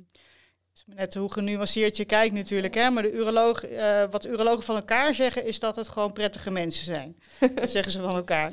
net 0.95 1.15
hoe 1.15 1.33
genuanceerd 1.33 1.97
je 1.97 2.05
kijkt 2.05 2.35
natuurlijk. 2.35 2.75
Hè? 2.75 2.91
Maar 2.91 3.03
de 3.03 3.13
uroloog, 3.13 3.71
uh, 3.71 4.03
wat 4.11 4.27
urologen 4.27 4.65
van 4.65 4.77
elkaar 4.77 5.15
zeggen, 5.15 5.45
is 5.45 5.61
dat 5.61 5.77
het 5.77 5.89
gewoon 5.89 6.13
prettige 6.13 6.51
mensen 6.51 6.85
zijn. 6.85 7.17
dat 7.55 7.71
zeggen 7.71 7.93
ze 7.93 8.01
van 8.01 8.15
elkaar. 8.15 8.53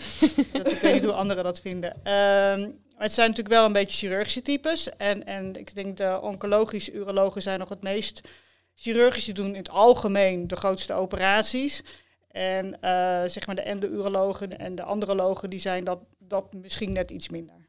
dat, 0.52 0.72
ik 0.72 0.80
weet 0.80 0.94
niet 0.94 1.04
hoe 1.04 1.14
anderen 1.14 1.44
dat 1.44 1.62
vinden. 1.62 1.92
Um, 1.98 2.84
maar 2.96 3.04
het 3.04 3.14
zijn 3.14 3.30
natuurlijk 3.30 3.56
wel 3.56 3.66
een 3.66 3.74
beetje 3.74 3.98
chirurgische 3.98 4.42
types. 4.42 4.90
En, 4.90 5.26
en 5.26 5.56
ik 5.56 5.76
denk 5.76 5.98
de 5.98 6.20
oncologische 6.22 6.94
urologen 6.94 7.42
zijn 7.42 7.60
nog 7.60 7.70
het 7.70 7.84
meest 7.84 8.22
chirurgisch. 8.76 9.26
Die 9.26 9.34
doen 9.34 9.50
in 9.50 9.56
het 9.56 9.70
algemeen 9.70 10.48
de 10.48 10.56
grootste 10.56 10.94
operaties. 10.94 11.84
En 12.28 12.66
uh, 12.66 13.24
zeg 13.26 13.46
maar 13.46 13.56
de 13.56 13.62
endo-urologen 13.62 14.60
en 14.60 14.76
de 14.76 14.84
andrologen, 14.84 15.50
die 15.50 15.60
zijn 15.60 15.84
dat, 15.84 16.00
dat 16.20 16.54
misschien 16.54 16.92
net 16.92 17.12
iets 17.12 17.30
minder. 17.30 17.68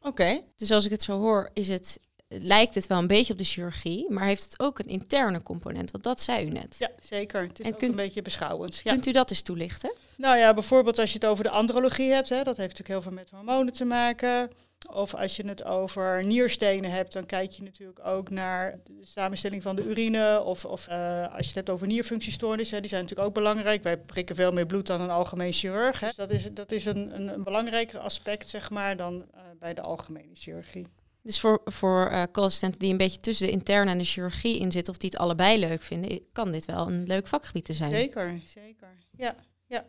Oké. 0.00 0.40
Dus 0.56 0.70
als 0.70 0.84
ik 0.84 0.90
het 0.90 1.02
zo 1.02 1.18
hoor, 1.18 1.50
is 1.52 1.68
het 1.68 2.00
lijkt 2.38 2.74
het 2.74 2.86
wel 2.86 2.98
een 2.98 3.06
beetje 3.06 3.32
op 3.32 3.38
de 3.38 3.44
chirurgie, 3.44 4.10
maar 4.10 4.24
heeft 4.24 4.42
het 4.42 4.60
ook 4.60 4.78
een 4.78 4.88
interne 4.88 5.42
component? 5.42 5.90
Want 5.90 6.04
dat 6.04 6.20
zei 6.20 6.46
u 6.46 6.50
net. 6.50 6.76
Ja, 6.78 6.90
zeker. 7.00 7.42
Het 7.42 7.60
is 7.60 7.66
en 7.66 7.74
ook 7.74 7.82
een 7.82 7.94
beetje 7.94 8.22
beschouwend. 8.22 8.80
Ja. 8.84 8.92
Kunt 8.92 9.06
u 9.06 9.12
dat 9.12 9.30
eens 9.30 9.42
toelichten? 9.42 9.92
Nou 10.16 10.36
ja, 10.36 10.54
bijvoorbeeld 10.54 10.98
als 10.98 11.12
je 11.12 11.18
het 11.18 11.26
over 11.26 11.44
de 11.44 11.50
andrologie 11.50 12.12
hebt, 12.12 12.28
hè, 12.28 12.42
dat 12.42 12.56
heeft 12.56 12.78
natuurlijk 12.78 12.88
heel 12.88 13.02
veel 13.02 13.12
met 13.12 13.30
hormonen 13.30 13.72
te 13.72 13.84
maken. 13.84 14.50
Of 14.92 15.14
als 15.14 15.36
je 15.36 15.46
het 15.46 15.64
over 15.64 16.24
nierstenen 16.24 16.90
hebt, 16.90 17.12
dan 17.12 17.26
kijk 17.26 17.50
je 17.50 17.62
natuurlijk 17.62 18.06
ook 18.06 18.30
naar 18.30 18.78
de 18.84 19.06
samenstelling 19.06 19.62
van 19.62 19.76
de 19.76 19.84
urine. 19.84 20.42
Of, 20.42 20.64
of 20.64 20.88
uh, 20.88 21.22
als 21.22 21.40
je 21.40 21.46
het 21.46 21.54
hebt 21.54 21.70
over 21.70 21.86
nierfunctiestoornissen, 21.86 22.80
die 22.80 22.90
zijn 22.90 23.02
natuurlijk 23.02 23.28
ook 23.28 23.34
belangrijk. 23.34 23.82
Wij 23.82 23.98
prikken 23.98 24.36
veel 24.36 24.52
meer 24.52 24.66
bloed 24.66 24.86
dan 24.86 25.00
een 25.00 25.10
algemeen 25.10 25.52
chirurg. 25.52 26.00
Hè. 26.00 26.06
Dus 26.06 26.16
dat 26.16 26.30
is, 26.30 26.48
dat 26.52 26.72
is 26.72 26.84
een, 26.84 27.14
een, 27.14 27.28
een 27.28 27.42
belangrijker 27.42 27.98
aspect, 27.98 28.48
zeg 28.48 28.70
maar, 28.70 28.96
dan 28.96 29.14
uh, 29.14 29.40
bij 29.58 29.74
de 29.74 29.80
algemene 29.80 30.34
chirurgie. 30.34 30.86
Dus 31.22 31.40
voor, 31.40 31.60
voor 31.64 32.08
uh, 32.12 32.22
co-assistenten 32.32 32.80
die 32.80 32.90
een 32.90 32.96
beetje 32.96 33.20
tussen 33.20 33.46
de 33.46 33.52
interne 33.52 33.90
en 33.90 33.98
de 33.98 34.04
chirurgie 34.04 34.58
in 34.58 34.72
zitten, 34.72 34.92
of 34.92 34.98
die 34.98 35.10
het 35.10 35.18
allebei 35.18 35.58
leuk 35.58 35.82
vinden, 35.82 36.26
kan 36.32 36.50
dit 36.50 36.64
wel 36.64 36.86
een 36.86 37.06
leuk 37.06 37.26
vakgebied 37.26 37.64
te 37.64 37.72
zijn. 37.72 37.90
Zeker, 37.90 38.40
zeker. 38.44 38.88
Ja, 39.16 39.34
ja. 39.66 39.84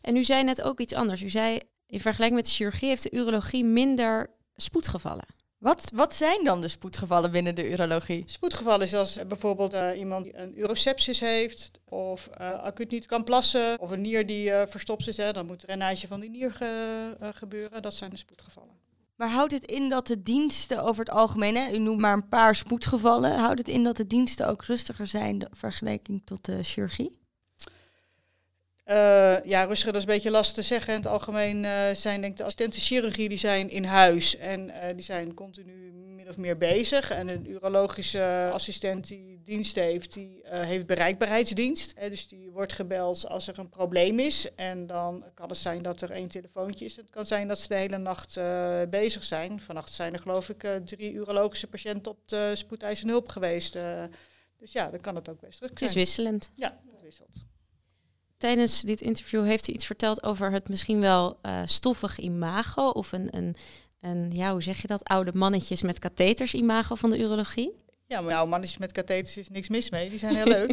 En 0.00 0.16
u 0.16 0.24
zei 0.24 0.44
net 0.44 0.62
ook 0.62 0.80
iets 0.80 0.94
anders. 0.94 1.22
U 1.22 1.30
zei, 1.30 1.60
in 1.86 2.00
vergelijking 2.00 2.40
met 2.40 2.48
de 2.48 2.54
chirurgie 2.54 2.88
heeft 2.88 3.02
de 3.02 3.10
urologie 3.12 3.64
minder 3.64 4.26
spoedgevallen. 4.56 5.24
Wat, 5.58 5.90
wat 5.94 6.14
zijn 6.14 6.44
dan 6.44 6.60
de 6.60 6.68
spoedgevallen 6.68 7.30
binnen 7.30 7.54
de 7.54 7.70
urologie? 7.70 8.22
Spoedgevallen 8.26 8.86
is 8.86 8.94
als 8.94 9.26
bijvoorbeeld 9.26 9.74
uh, 9.74 9.98
iemand 9.98 10.24
die 10.24 10.36
een 10.36 10.58
urosepsis 10.58 11.20
heeft, 11.20 11.70
of 11.88 12.28
uh, 12.40 12.52
acuut 12.52 12.90
niet 12.90 13.06
kan 13.06 13.24
plassen, 13.24 13.80
of 13.80 13.90
een 13.90 14.00
nier 14.00 14.26
die 14.26 14.48
uh, 14.48 14.62
verstopt 14.66 15.08
is. 15.08 15.16
Hè, 15.16 15.32
dan 15.32 15.46
moet 15.46 15.62
er 15.62 15.70
een 15.70 15.82
ijsje 15.82 16.06
van 16.06 16.20
die 16.20 16.30
nier 16.30 16.52
ge, 16.52 17.16
gebeuren. 17.34 17.82
Dat 17.82 17.94
zijn 17.94 18.10
de 18.10 18.16
spoedgevallen. 18.16 18.74
Maar 19.20 19.30
houdt 19.30 19.52
het 19.52 19.64
in 19.64 19.88
dat 19.88 20.06
de 20.06 20.22
diensten 20.22 20.82
over 20.82 21.04
het 21.04 21.14
algemeen, 21.14 21.56
hè, 21.56 21.72
u 21.72 21.78
noemt 21.78 22.00
maar 22.00 22.12
een 22.12 22.28
paar 22.28 22.54
spoedgevallen, 22.54 23.38
houdt 23.38 23.58
het 23.58 23.68
in 23.68 23.84
dat 23.84 23.96
de 23.96 24.06
diensten 24.06 24.48
ook 24.48 24.64
rustiger 24.64 25.06
zijn 25.06 25.38
in 25.40 25.48
vergelijking 25.52 26.22
tot 26.24 26.44
de 26.44 26.62
chirurgie? 26.62 27.19
Uh, 28.90 29.42
ja, 29.42 29.64
rustiger, 29.64 29.92
dat 29.92 30.02
is 30.02 30.08
een 30.08 30.14
beetje 30.14 30.30
lastig 30.30 30.54
te 30.54 30.62
zeggen. 30.62 30.94
In 30.94 31.00
het 31.00 31.08
algemeen 31.08 31.64
uh, 31.64 31.90
zijn 31.90 32.20
denk 32.20 32.32
ik 32.32 32.38
de 32.38 32.44
assistenten 32.44 32.80
chirurgie 32.80 33.28
die 33.28 33.38
zijn 33.38 33.70
in 33.70 33.84
huis 33.84 34.36
en 34.36 34.68
uh, 34.68 34.74
die 34.94 35.04
zijn 35.04 35.34
continu 35.34 35.92
min 35.92 36.28
of 36.28 36.36
meer 36.36 36.56
bezig. 36.56 37.10
En 37.10 37.28
een 37.28 37.50
urologische 37.50 38.50
assistent 38.52 39.06
die 39.08 39.40
dienst 39.44 39.74
heeft, 39.74 40.12
die 40.14 40.40
heeft 40.44 40.86
bereikbaarheidsdienst. 40.86 41.94
dus 42.00 42.28
die 42.28 42.50
wordt 42.50 42.72
gebeld 42.72 43.28
als 43.28 43.46
er 43.46 43.58
een 43.58 43.68
probleem 43.68 44.18
is. 44.18 44.54
En 44.54 44.86
dan 44.86 45.24
kan 45.34 45.48
het 45.48 45.58
zijn 45.58 45.82
dat 45.82 46.00
er 46.00 46.10
één 46.10 46.28
telefoontje 46.28 46.84
is. 46.84 46.96
Het 46.96 47.10
kan 47.10 47.26
zijn 47.26 47.48
dat 47.48 47.58
ze 47.58 47.68
de 47.68 47.74
hele 47.74 47.98
nacht 47.98 48.38
bezig 48.90 49.24
zijn. 49.24 49.60
Vannacht 49.60 49.92
zijn 49.92 50.12
er 50.12 50.20
geloof 50.20 50.48
ik 50.48 50.66
drie 50.84 51.12
urologische 51.12 51.66
patiënten 51.66 52.12
op 52.12 52.18
de 52.28 52.50
spoedeisende 52.54 53.12
hulp 53.12 53.28
geweest. 53.28 53.76
dus 54.58 54.72
ja, 54.72 54.90
dan 54.90 55.00
kan 55.00 55.14
het 55.14 55.28
ook 55.28 55.40
best 55.40 55.58
druk 55.58 55.78
zijn. 55.78 55.90
Het 55.90 55.98
is 55.98 56.04
wisselend. 56.04 56.50
Ja, 56.54 56.80
het 56.90 57.00
wisselt. 57.00 57.49
Tijdens 58.40 58.80
dit 58.80 59.00
interview 59.00 59.44
heeft 59.44 59.68
u 59.68 59.72
iets 59.72 59.86
verteld 59.86 60.22
over 60.22 60.52
het 60.52 60.68
misschien 60.68 61.00
wel 61.00 61.38
uh, 61.42 61.60
stoffig 61.64 62.18
imago 62.18 62.88
of 62.88 63.12
een, 63.12 63.36
een, 63.36 63.56
een, 64.00 64.30
ja, 64.32 64.52
hoe 64.52 64.62
zeg 64.62 64.80
je 64.80 64.86
dat, 64.86 65.04
oude 65.04 65.30
mannetjes 65.34 65.82
met 65.82 65.98
katheters 65.98 66.54
imago 66.54 66.94
van 66.94 67.10
de 67.10 67.18
urologie. 67.18 67.72
Ja, 68.06 68.20
maar 68.20 68.34
oude 68.34 68.50
mannetjes 68.50 68.78
met 68.78 68.92
katheters 68.92 69.36
is 69.36 69.48
niks 69.48 69.68
mis 69.68 69.90
mee, 69.90 70.10
die 70.10 70.18
zijn 70.18 70.36
heel 70.36 70.46
leuk. 70.46 70.70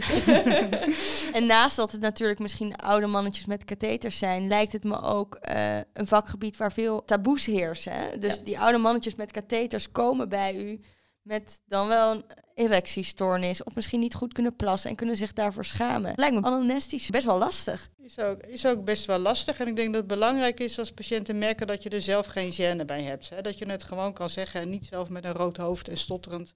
en 1.38 1.46
naast 1.46 1.76
dat 1.76 1.92
het 1.92 2.02
natuurlijk 2.02 2.40
misschien 2.40 2.76
oude 2.76 3.08
mannetjes 3.08 3.46
met 3.46 3.66
katheters 3.66 4.18
zijn, 4.18 4.48
lijkt 4.48 4.72
het 4.72 4.84
me 4.84 5.02
ook 5.02 5.40
uh, 5.50 5.78
een 5.94 6.08
vakgebied 6.08 6.58
waar 6.58 6.74
veel 6.74 7.06
taboes 7.06 7.46
heersen. 7.46 7.92
Hè? 7.92 8.18
Dus 8.18 8.36
ja. 8.36 8.42
die 8.44 8.60
oude 8.60 8.78
mannetjes 8.78 9.16
met 9.16 9.32
katheters 9.32 9.92
komen 9.92 10.30
bij 10.30 10.56
u 10.56 10.80
met 11.28 11.62
dan 11.66 11.88
wel 11.88 12.12
een 12.12 12.26
erectiestoornis 12.54 13.64
of 13.64 13.76
misschien 13.76 14.00
niet 14.00 14.14
goed 14.14 14.34
kunnen 14.34 14.56
plassen 14.56 14.90
en 14.90 14.96
kunnen 14.96 15.18
zich 15.18 15.34
daarvoor 15.34 15.66
schamen. 15.66 16.14
Lijkt 16.16 16.36
me 16.36 16.42
anamnestisch 16.42 17.10
best 17.10 17.26
wel 17.26 17.38
lastig. 17.38 17.90
Is 17.98 18.20
ook, 18.20 18.44
is 18.44 18.66
ook 18.66 18.84
best 18.84 19.06
wel 19.06 19.20
lastig 19.20 19.60
en 19.60 19.68
ik 19.68 19.76
denk 19.76 19.88
dat 19.88 19.98
het 19.98 20.08
belangrijk 20.08 20.60
is 20.60 20.80
als 20.80 20.92
patiënten 20.92 21.38
merken 21.38 21.68
dat 21.68 21.84
je 21.84 21.90
er 21.90 22.02
zelf 22.02 22.26
geen 22.26 22.54
gêne 22.54 22.86
bij 22.86 23.04
hebt. 23.04 23.30
Hè? 23.30 23.42
Dat 23.42 23.58
je 23.58 23.70
het 23.70 23.84
gewoon 23.84 24.14
kan 24.14 24.30
zeggen 24.30 24.62
en 24.62 24.70
niet 24.70 24.86
zelf 24.86 25.10
met 25.10 25.26
een 25.26 25.34
rood 25.34 25.58
hoofd 25.58 25.88
en 25.88 25.98
stotterend 25.98 26.54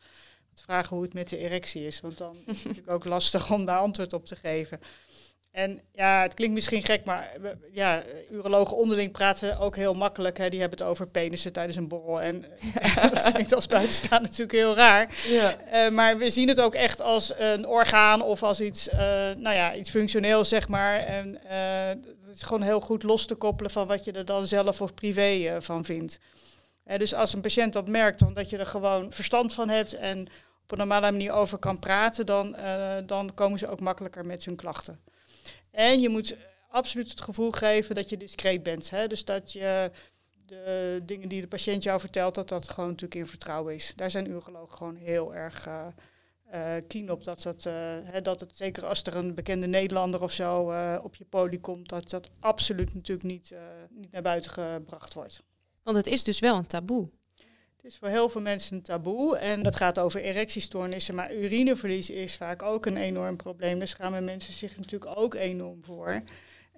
vragen 0.62 0.96
hoe 0.96 1.06
het 1.06 1.14
met 1.14 1.30
de 1.30 1.38
erectie 1.38 1.86
is. 1.86 2.00
Want 2.00 2.18
dan 2.18 2.38
is 2.46 2.58
het 2.58 2.64
natuurlijk 2.66 2.92
ook 2.92 3.06
lastig 3.06 3.52
om 3.52 3.66
daar 3.66 3.80
antwoord 3.80 4.14
op 4.14 4.26
te 4.26 4.36
geven. 4.36 4.80
En 5.52 5.82
ja, 5.94 6.22
het 6.22 6.34
klinkt 6.34 6.54
misschien 6.56 6.84
gek, 6.84 7.06
maar 7.06 7.32
ja, 7.72 8.04
urologen 8.30 8.78
onderling 8.78 9.12
praten 9.12 9.60
ook 9.60 9.76
heel 9.76 9.94
makkelijk. 9.94 10.38
Hè. 10.38 10.50
Die 10.50 10.60
hebben 10.60 10.80
het 10.80 10.88
over 10.88 11.08
penissen 11.08 11.54
tijdens 11.54 11.78
een 11.78 11.88
borrel. 11.88 12.22
En 12.22 12.46
ja. 12.82 13.10
dat 13.10 13.32
klinkt 13.32 13.54
als 13.54 13.68
buitenstaan 13.68 14.22
natuurlijk 14.22 14.52
heel 14.52 14.76
raar. 14.76 15.10
Ja. 15.28 15.58
Uh, 15.74 15.92
maar 15.92 16.18
we 16.18 16.30
zien 16.30 16.48
het 16.48 16.62
ook 16.62 16.76
echt 16.76 17.02
als 17.02 17.34
een 17.38 17.68
orgaan 17.68 18.22
of 18.22 18.44
als 18.44 18.62
iets, 18.62 18.88
uh, 18.88 19.00
nou 19.38 19.56
ja, 19.56 19.76
iets 19.76 19.90
functioneels, 19.90 20.50
zeg 20.50 20.68
maar. 20.68 21.00
En 21.00 21.40
uh, 21.44 21.88
het 22.28 22.36
is 22.36 22.42
gewoon 22.42 22.62
heel 22.62 22.80
goed 22.80 23.04
los 23.04 23.26
te 23.26 23.36
koppelen 23.36 23.72
van 23.72 23.88
wat 23.88 24.04
je 24.04 24.12
er 24.12 24.26
dan 24.26 24.48
zelf 24.48 24.82
of 24.82 24.94
privé 24.94 25.58
van 25.62 25.86
vindt. 25.86 26.20
dus 26.98 27.14
als 27.14 27.34
een 27.34 27.42
patiënt 27.42 27.74
dat 27.74 27.88
merkt, 27.88 28.22
omdat 28.22 28.50
je 28.50 28.58
er 28.58 28.66
gewoon 28.66 29.12
verstand 29.14 29.54
van 29.54 29.70
hebt 29.70 29.94
en 29.94 30.28
op 30.64 30.72
een 30.72 30.78
normale 30.78 31.12
manier 31.12 31.32
over 31.32 31.58
kan 31.58 31.80
praten, 31.80 32.26
dan, 32.26 32.56
dan 33.06 33.34
komen 33.34 33.60
ze 33.60 33.68
ook 33.68 33.80
makkelijker 33.80 34.26
met 34.26 34.46
hun 34.46 34.56
klachten. 34.56 35.00
En 35.72 36.00
je 36.02 36.10
moet 36.10 36.36
absoluut 36.70 37.10
het 37.10 37.22
gevoel 37.22 37.52
geven 37.52 37.96
dat 37.96 38.10
je 38.10 38.18
discreet 38.18 38.64
bent. 38.64 38.90
Hè? 38.90 39.08
Dus 39.08 39.26
dat 39.26 39.52
je 39.52 39.92
de 40.46 41.02
dingen 41.06 41.30
die 41.30 41.42
de 41.42 41.48
patiënt 41.48 41.84
jou 41.84 42.00
vertelt, 42.00 42.36
dat 42.36 42.50
dat 42.50 42.70
gewoon 42.70 42.90
natuurlijk 42.90 43.22
in 43.22 43.28
vertrouwen 43.28 43.74
is. 43.74 43.94
Daar 43.96 44.12
zijn 44.12 44.30
urologen 44.30 44.78
gewoon 44.78 44.96
heel 44.96 45.36
erg 45.36 45.68
uh, 45.68 45.88
keen 46.88 47.12
op. 47.12 47.24
Dat, 47.24 47.42
dat, 47.42 47.66
uh, 47.66 47.74
hè, 48.04 48.22
dat 48.22 48.40
het, 48.40 48.56
zeker 48.56 48.86
als 48.86 49.04
er 49.04 49.16
een 49.16 49.36
bekende 49.36 49.68
Nederlander 49.68 50.22
of 50.22 50.32
zo 50.32 50.74
op 51.04 51.16
je 51.16 51.26
poli 51.26 51.60
komt, 51.60 51.90
dat 51.90 52.10
dat 52.10 52.32
absoluut 52.40 52.94
natuurlijk 52.94 53.28
niet, 53.28 53.56
niet 53.90 54.12
naar 54.12 54.22
buiten 54.22 54.52
gebracht 54.52 55.14
wordt. 55.14 55.44
Want 55.84 55.98
het 55.98 56.08
is 56.08 56.24
dus 56.24 56.40
wel 56.40 56.56
een 56.56 56.68
taboe. 56.68 57.10
Het 57.82 57.92
is 57.92 57.98
voor 57.98 58.08
heel 58.08 58.30
veel 58.30 58.42
mensen 58.42 58.76
een 58.76 58.82
taboe 58.82 59.38
en 59.38 59.64
dat 59.64 59.76
gaat 59.76 60.00
over 60.00 60.22
erectiestoornissen, 60.22 61.16
maar 61.16 61.36
urineverlies 61.36 62.10
is 62.10 62.36
vaak 62.38 62.64
ook 62.64 62.86
een 62.86 62.98
enorm 62.98 63.36
probleem. 63.36 63.78
Daar 63.78 63.88
schamen 63.88 64.24
mensen 64.24 64.54
zich 64.54 64.78
natuurlijk 64.78 65.18
ook 65.18 65.34
enorm 65.34 65.84
voor. 65.84 66.22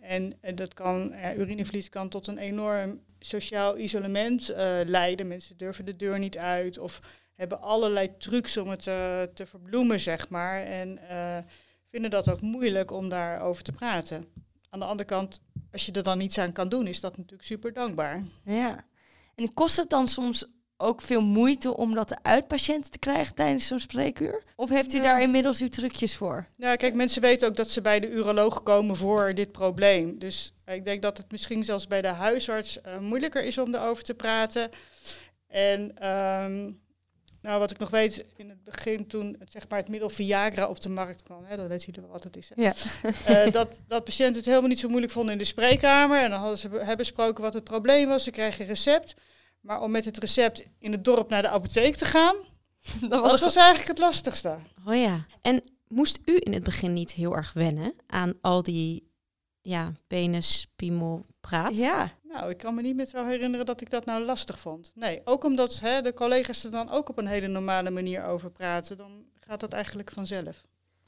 En, 0.01 0.33
dat 0.55 0.73
kan, 0.73 1.13
ja, 1.15 1.35
urineverlies 1.35 1.89
kan 1.89 2.09
tot 2.09 2.27
een 2.27 2.37
enorm 2.37 3.01
sociaal 3.19 3.77
isolement 3.77 4.49
uh, 4.49 4.57
leiden. 4.85 5.27
Mensen 5.27 5.57
durven 5.57 5.85
de 5.85 5.95
deur 5.95 6.19
niet 6.19 6.37
uit 6.37 6.77
of 6.77 6.99
hebben 7.35 7.61
allerlei 7.61 8.17
trucs 8.17 8.57
om 8.57 8.69
het 8.69 8.85
uh, 8.85 9.21
te 9.21 9.45
verbloemen, 9.45 9.99
zeg 9.99 10.29
maar. 10.29 10.63
En 10.63 10.99
vinden 11.89 12.09
dat 12.09 12.29
ook 12.29 12.41
moeilijk 12.41 12.91
om 12.91 13.09
daarover 13.09 13.63
te 13.63 13.71
praten. 13.71 14.27
Aan 14.69 14.79
de 14.79 14.85
andere 14.85 15.09
kant, 15.09 15.41
als 15.71 15.85
je 15.85 15.91
er 15.91 16.03
dan 16.03 16.17
niets 16.17 16.37
aan 16.37 16.51
kan 16.51 16.69
doen, 16.69 16.87
is 16.87 16.99
dat 16.99 17.17
natuurlijk 17.17 17.43
super 17.43 17.73
dankbaar. 17.73 18.23
Ja. 18.45 18.85
En 19.35 19.53
kost 19.53 19.77
het 19.77 19.89
dan 19.89 20.07
soms 20.07 20.45
ook 20.83 21.01
veel 21.01 21.21
moeite 21.21 21.77
om 21.77 21.93
dat 21.95 22.17
uit 22.21 22.47
patiënten 22.47 22.91
te 22.91 22.97
krijgen 22.99 23.35
tijdens 23.35 23.67
zo'n 23.67 23.79
spreekuur? 23.79 24.43
Of 24.55 24.69
heeft 24.69 24.93
u 24.93 24.97
Ja. 24.97 25.03
daar 25.03 25.21
inmiddels 25.21 25.61
uw 25.61 25.69
trucjes 25.69 26.15
voor? 26.15 26.47
Ja, 26.57 26.75
kijk, 26.75 26.93
mensen 26.93 27.21
weten 27.21 27.47
ook 27.47 27.55
dat 27.55 27.69
ze 27.69 27.81
bij 27.81 27.99
de 27.99 28.09
uroloog 28.09 28.63
komen 28.63 28.95
voor 28.95 29.33
dit 29.35 29.51
probleem. 29.51 30.19
Dus 30.19 30.53
ik 30.65 30.85
denk 30.85 31.01
dat 31.01 31.17
het 31.17 31.31
misschien 31.31 31.63
zelfs 31.63 31.87
bij 31.87 32.01
de 32.01 32.07
huisarts 32.07 32.81
eh, 32.81 32.97
moeilijker 32.97 33.43
is 33.43 33.57
om 33.57 33.75
erover 33.75 34.03
te 34.03 34.13
praten. 34.13 34.69
En 35.47 35.91
ehm, 35.97 36.71
nou, 37.41 37.59
wat 37.59 37.71
ik 37.71 37.77
nog 37.77 37.89
weet, 37.89 38.25
in 38.35 38.49
het 38.49 38.63
begin 38.63 39.07
toen 39.07 39.35
het, 39.39 39.51
zeg 39.51 39.69
maar, 39.69 39.79
het 39.79 39.87
middel 39.89 40.09
Viagra 40.09 40.67
op 40.67 40.79
de 40.81 40.89
markt 40.89 41.23
kwam, 41.23 41.43
hè, 41.43 41.57
dat 41.57 41.67
weten 41.67 41.85
jullie 41.85 42.01
wel 42.01 42.11
wat 42.11 42.23
het 42.23 42.37
is. 42.37 42.51
Ja. 42.55 42.73
Eh, 43.25 43.51
dat, 43.51 43.69
dat 43.87 44.03
patiënten 44.03 44.35
het 44.35 44.45
helemaal 44.45 44.69
niet 44.69 44.79
zo 44.79 44.87
moeilijk 44.89 45.13
vonden 45.13 45.31
in 45.31 45.37
de 45.37 45.43
spreekkamer. 45.43 46.21
En 46.21 46.29
dan 46.29 46.39
hadden 46.39 46.57
ze 46.57 46.69
be- 46.69 46.77
hebben 46.77 46.97
besproken 46.97 47.43
wat 47.43 47.53
het 47.53 47.63
probleem 47.63 48.07
was. 48.07 48.23
Ze 48.23 48.31
kregen 48.31 48.61
een 48.61 48.67
recept. 48.67 49.13
Maar 49.63 49.81
om 49.81 49.91
met 49.91 50.05
het 50.05 50.17
recept 50.17 50.67
in 50.79 50.91
het 50.91 51.03
dorp 51.03 51.29
naar 51.29 51.41
de 51.41 51.49
apotheek 51.49 51.95
te 51.95 52.05
gaan, 52.05 52.35
Dat 53.01 53.09
dat 53.29 53.39
was 53.39 53.55
eigenlijk 53.55 53.87
het 53.87 53.97
lastigste. 53.97 54.57
Oh 54.85 54.95
ja. 54.95 55.25
En 55.41 55.63
moest 55.87 56.19
u 56.25 56.37
in 56.39 56.53
het 56.53 56.63
begin 56.63 56.93
niet 56.93 57.11
heel 57.11 57.35
erg 57.35 57.53
wennen 57.53 57.93
aan 58.07 58.33
al 58.41 58.63
die 58.63 59.11
ja, 59.61 59.91
penis, 60.07 60.71
piemel, 60.75 61.25
praat? 61.39 61.77
Ja. 61.77 62.11
Nou, 62.23 62.49
ik 62.49 62.57
kan 62.57 62.75
me 62.75 62.81
niet 62.81 62.95
meer 62.95 63.05
zo 63.05 63.25
herinneren 63.25 63.65
dat 63.65 63.81
ik 63.81 63.89
dat 63.89 64.05
nou 64.05 64.23
lastig 64.23 64.59
vond. 64.59 64.91
Nee, 64.95 65.21
ook 65.23 65.43
omdat 65.43 65.79
hè, 65.79 66.01
de 66.01 66.13
collega's 66.13 66.63
er 66.63 66.71
dan 66.71 66.89
ook 66.89 67.09
op 67.09 67.17
een 67.17 67.27
hele 67.27 67.47
normale 67.47 67.89
manier 67.89 68.25
over 68.25 68.51
praten, 68.51 68.97
dan 68.97 69.25
gaat 69.39 69.59
dat 69.59 69.73
eigenlijk 69.73 70.11
vanzelf. 70.11 70.63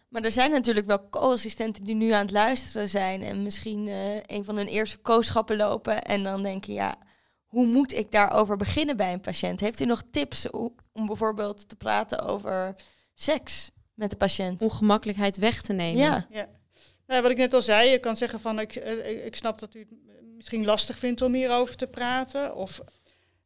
Maar 0.07 0.23
er 0.23 0.31
zijn 0.31 0.51
natuurlijk 0.51 0.85
wel 0.85 1.09
co-assistenten 1.09 1.83
die 1.83 1.95
nu 1.95 2.11
aan 2.11 2.21
het 2.21 2.31
luisteren 2.31 2.89
zijn 2.89 3.21
en 3.21 3.43
misschien 3.43 3.87
eh, 3.87 4.15
een 4.25 4.43
van 4.43 4.57
hun 4.57 4.67
eerste 4.67 5.01
co-schappen 5.01 5.57
lopen 5.57 6.03
en 6.03 6.23
dan 6.23 6.43
denken, 6.43 6.73
ja, 6.73 6.95
hoe 7.55 7.65
moet 7.65 7.93
ik 7.93 8.11
daarover 8.11 8.57
beginnen 8.57 8.97
bij 8.97 9.13
een 9.13 9.21
patiënt? 9.21 9.59
Heeft 9.59 9.79
u 9.79 9.85
nog 9.85 10.03
tips 10.11 10.49
om 10.49 11.05
bijvoorbeeld 11.05 11.69
te 11.69 11.75
praten 11.75 12.19
over 12.19 12.75
seks 13.13 13.71
met 13.93 14.09
de 14.09 14.15
patiënt? 14.15 14.61
Ongemakkelijkheid 14.61 15.37
weg 15.37 15.61
te 15.61 15.73
nemen. 15.73 16.27
Ja, 16.29 16.47
Nou, 17.07 17.21
wat 17.21 17.31
ik 17.31 17.37
net 17.37 17.53
al 17.53 17.61
zei, 17.61 17.89
je 17.89 17.99
kan 17.99 18.17
zeggen 18.17 18.39
van 18.39 18.59
ik, 18.59 18.75
eh, 18.75 19.25
ik- 19.25 19.35
snap 19.35 19.59
dat 19.59 19.75
u 19.75 19.79
het 19.79 19.89
misschien 20.35 20.65
lastig 20.65 20.97
vindt 20.97 21.21
om 21.21 21.33
hierover 21.33 21.75
te 21.75 21.87
praten. 21.87 22.55
Of 22.55 22.81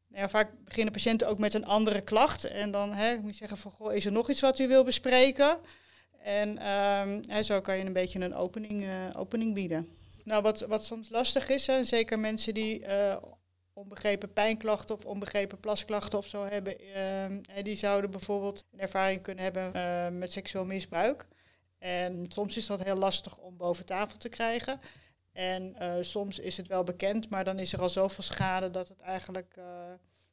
nou 0.08 0.22
ja, 0.22 0.30
vaak 0.30 0.50
beginnen 0.66 0.94
patiënten 0.94 1.28
ook 1.28 1.38
met 1.39 1.54
een 1.54 1.66
andere 1.66 2.01
klacht. 2.01 2.44
En 2.46 2.72
dan 2.72 2.94
hè, 2.94 3.16
moet 3.18 3.32
je 3.32 3.36
zeggen 3.38 3.58
van 3.58 3.72
goh, 3.72 3.94
is 3.94 4.06
er 4.06 4.12
nog 4.12 4.30
iets 4.30 4.39
wat 4.42 4.60
u 4.60 4.68
wil 4.68 4.84
bespreken? 4.84 5.58
En 6.24 6.58
ehm, 6.58 7.22
hè, 7.28 7.44
zo 7.44 7.62
kan 7.62 7.78
je 7.78 7.84
een 7.86 7.94
beetje 7.94 8.20
een 8.20 8.36
opening, 8.36 8.84
eh, 8.84 8.89
opening 9.18 9.54
bieden. 9.54 9.89
Nou, 10.24 10.42
wat, 10.42 10.60
wat 10.60 10.86
soms 10.86 11.10
lastig 11.10 11.50
is, 11.50 11.68
hè, 11.68 11.84
zeker 11.84 12.20
mensen 12.20 12.54
die 12.54 12.86
eh, 12.86 13.16
onbegrepen 13.80 14.34
pijnklachten 14.34 14.96
of 14.96 15.06
onbegrepen 15.06 15.60
plasklachten 15.60 16.18
of 16.18 16.28
zo 16.28 16.44
hebben, 16.44 16.80
ehm, 16.80 17.64
die 17.64 17.76
zouden 17.76 18.12
bijvoorbeeld 18.12 18.66
een 18.72 18.80
ervaring 18.80 19.22
kunnen 19.22 19.44
hebben 19.44 19.74
eh, 19.74 20.08
met 20.18 20.32
seksueel 20.32 20.66
misbruik. 20.66 21.28
En 21.78 22.26
soms 22.28 22.58
is 22.58 22.66
dat 22.66 22.84
heel 22.84 22.96
lastig 22.96 23.38
om 23.38 23.58
boven 23.58 23.86
tafel 23.86 24.18
te 24.18 24.30
krijgen. 24.30 24.80
En 25.32 25.76
eh, 25.76 25.96
soms 26.02 26.40
is 26.40 26.58
het 26.58 26.68
wel 26.68 26.84
bekend, 26.84 27.30
maar 27.30 27.44
dan 27.44 27.60
is 27.60 27.74
er 27.74 27.82
al 27.82 27.90
zoveel 27.90 28.24
schade 28.24 28.72
dat 28.72 28.88
het 28.88 29.00
eigenlijk 29.00 29.54
eh, 29.58 29.64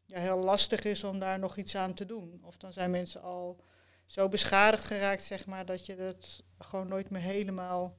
ja, 0.07 0.19
heel 0.21 0.38
lastig 0.38 0.85
is 0.85 1.05
om 1.05 1.19
daar 1.19 1.38
nog 1.38 1.57
iets 1.57 1.76
aan 1.76 1.95
te 1.95 2.07
doen. 2.07 2.41
Of 2.43 2.57
dan 2.57 2.73
zijn 2.73 2.91
mensen 2.91 3.23
al 3.23 3.61
zo 4.05 4.29
beschadigd 4.29 4.85
geraakt, 4.85 5.23
zeg 5.23 5.47
maar, 5.47 5.67
dat 5.67 5.87
je 5.87 5.95
het 5.95 6.43
gewoon 6.59 6.88
nooit 6.88 7.11
meer 7.11 7.21
helemaal 7.21 7.97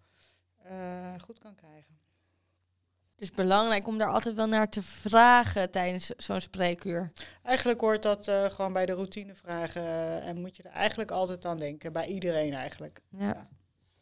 eh, 0.63 1.13
goed 1.23 1.39
kan 1.39 1.55
krijgen. 1.55 1.99
Dus 3.17 3.31
belangrijk 3.31 3.87
om 3.87 3.97
daar 3.97 4.11
altijd 4.11 4.35
wel 4.35 4.47
naar 4.47 4.69
te 4.69 4.81
vragen 4.81 5.71
tijdens 5.71 6.09
zo'n 6.17 6.41
spreekuur. 6.41 7.11
Eigenlijk 7.43 7.81
hoort 7.81 8.03
dat 8.03 8.27
eh, 8.27 8.43
gewoon 8.45 8.73
bij 8.73 8.85
de 8.85 8.93
routinevragen 8.93 9.81
eh, 9.81 10.27
en 10.27 10.41
moet 10.41 10.55
je 10.55 10.63
er 10.63 10.71
eigenlijk 10.71 11.11
altijd 11.11 11.45
aan 11.45 11.57
denken, 11.57 11.93
bij 11.93 12.05
iedereen 12.07 12.53
eigenlijk. 12.53 12.99
Ja. 13.17 13.47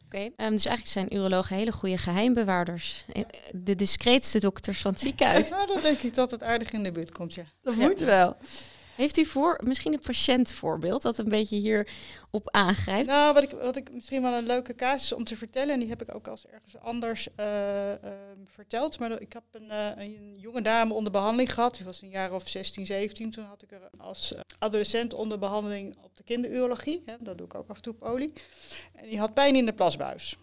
Oké. 0.04 0.16
Ehm, 0.18 0.50
dus 0.50 0.64
eigenlijk 0.66 0.86
zijn 0.86 1.14
urologen 1.14 1.56
hele 1.56 1.72
goede 1.72 1.98
geheimbewaarders. 1.98 3.04
Eh, 3.12 3.22
De 3.54 3.74
discreetste 3.74 4.40
dokters 4.40 4.80
van 4.80 4.90
het 4.92 5.00
ziekenhuis. 5.00 5.48
Nou, 5.56 5.66
dan 5.66 5.80
denk 5.82 5.98
ik 5.98 6.14
dat 6.14 6.30
het 6.30 6.42
aardig 6.42 6.72
in 6.72 6.82
de 6.82 6.92
buurt 6.92 7.12
komt, 7.12 7.34
ja. 7.34 7.44
Dat 7.62 7.74
Ja. 7.76 7.80
moet 7.86 8.00
wel. 8.00 8.36
Heeft 8.96 9.16
u 9.16 9.24
voor 9.24 9.60
misschien 9.64 9.92
een 9.92 10.00
patiëntvoorbeeld 10.00 11.02
dat 11.02 11.18
een 11.18 11.28
beetje 11.28 11.56
hierop 11.56 12.50
aangrijpt? 12.50 13.06
Nou, 13.06 13.34
wat 13.34 13.42
ik, 13.42 13.50
wat 13.50 13.76
ik 13.76 13.92
misschien 13.92 14.22
wel 14.22 14.32
een 14.32 14.46
leuke 14.46 14.74
casus 14.74 15.12
om 15.12 15.24
te 15.24 15.36
vertellen, 15.36 15.74
en 15.74 15.80
die 15.80 15.88
heb 15.88 16.02
ik 16.02 16.14
ook 16.14 16.28
als 16.28 16.46
ergens 16.46 16.78
anders 16.78 17.28
eh, 17.34 17.92
ehm, 17.92 18.38
verteld. 18.46 18.98
Maar 18.98 19.20
ik 19.20 19.32
heb 19.32 19.42
een, 19.52 19.70
eh, 19.70 20.04
een 20.04 20.36
jonge 20.38 20.62
dame 20.62 20.94
onder 20.94 21.12
behandeling 21.12 21.54
gehad. 21.54 21.76
Die 21.76 21.84
was 21.84 22.02
een 22.02 22.08
jaar 22.08 22.32
of 22.32 22.48
16, 22.48 22.86
17. 22.86 23.30
Toen 23.30 23.44
had 23.44 23.62
ik 23.62 23.72
er 23.72 23.90
als 23.98 24.34
eh, 24.34 24.40
adolescent 24.58 25.14
onder 25.14 25.38
behandeling 25.38 25.96
op 26.02 26.16
de 26.16 26.22
kinderurologie. 26.22 27.02
Hè, 27.06 27.14
dat 27.20 27.38
doe 27.38 27.46
ik 27.46 27.54
ook 27.54 27.68
af 27.68 27.76
en 27.76 27.82
toe 27.82 27.94
poli. 27.94 28.32
En 28.94 29.08
die 29.08 29.18
had 29.18 29.34
pijn 29.34 29.56
in 29.56 29.66
de 29.66 29.74
plasbuis. 29.74 30.36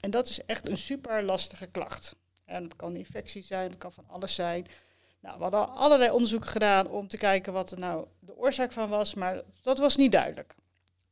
En 0.00 0.10
dat 0.10 0.28
is 0.28 0.44
echt 0.46 0.68
een 0.68 0.78
super 0.78 1.22
lastige 1.22 1.66
klacht. 1.66 2.14
En 2.44 2.62
dat 2.62 2.76
kan 2.76 2.96
infectie 2.96 3.42
zijn, 3.42 3.68
dat 3.68 3.78
kan 3.78 3.92
van 3.92 4.04
alles 4.08 4.34
zijn. 4.34 4.66
Nou, 5.20 5.36
we 5.36 5.42
hadden 5.42 5.68
allerlei 5.74 6.10
onderzoeken 6.10 6.48
gedaan 6.48 6.88
om 6.88 7.08
te 7.08 7.16
kijken 7.16 7.52
wat 7.52 7.70
er 7.70 7.78
nou 7.78 8.06
de 8.20 8.36
oorzaak 8.36 8.72
van 8.72 8.88
was, 8.88 9.14
maar 9.14 9.42
dat 9.62 9.78
was 9.78 9.96
niet 9.96 10.12
duidelijk. 10.12 10.54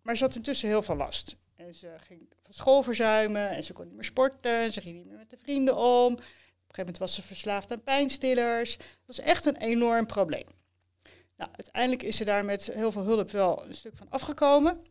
Maar 0.02 0.16
ze 0.16 0.24
had 0.24 0.36
intussen 0.36 0.68
heel 0.68 0.82
veel 0.82 0.96
last. 0.96 1.36
En 1.56 1.74
ze 1.74 1.94
ging 2.06 2.28
van 2.42 2.54
school 2.54 2.82
verzuimen 2.82 3.50
en 3.50 3.64
ze 3.64 3.72
kon 3.72 3.84
niet 3.84 3.94
meer 3.94 4.04
sporten. 4.04 4.56
En 4.56 4.72
ze 4.72 4.80
ging 4.80 4.96
niet 4.96 5.06
meer 5.06 5.16
met 5.16 5.30
de 5.30 5.36
vrienden 5.36 5.76
om. 5.76 6.12
Op 6.12 6.18
een 6.18 6.22
gegeven 6.22 6.76
moment 6.76 6.98
was 6.98 7.14
ze 7.14 7.22
verslaafd 7.22 7.72
aan 7.72 7.82
pijnstillers. 7.82 8.76
Dat 8.76 8.86
was 9.06 9.18
echt 9.18 9.44
een 9.44 9.56
enorm 9.56 10.06
probleem. 10.06 10.46
Nou, 11.36 11.50
uiteindelijk 11.52 12.02
is 12.02 12.16
ze 12.16 12.24
daar 12.24 12.44
met 12.44 12.66
heel 12.66 12.92
veel 12.92 13.02
hulp 13.02 13.30
wel 13.30 13.64
een 13.64 13.74
stuk 13.74 13.96
van 13.96 14.10
afgekomen. 14.10 14.84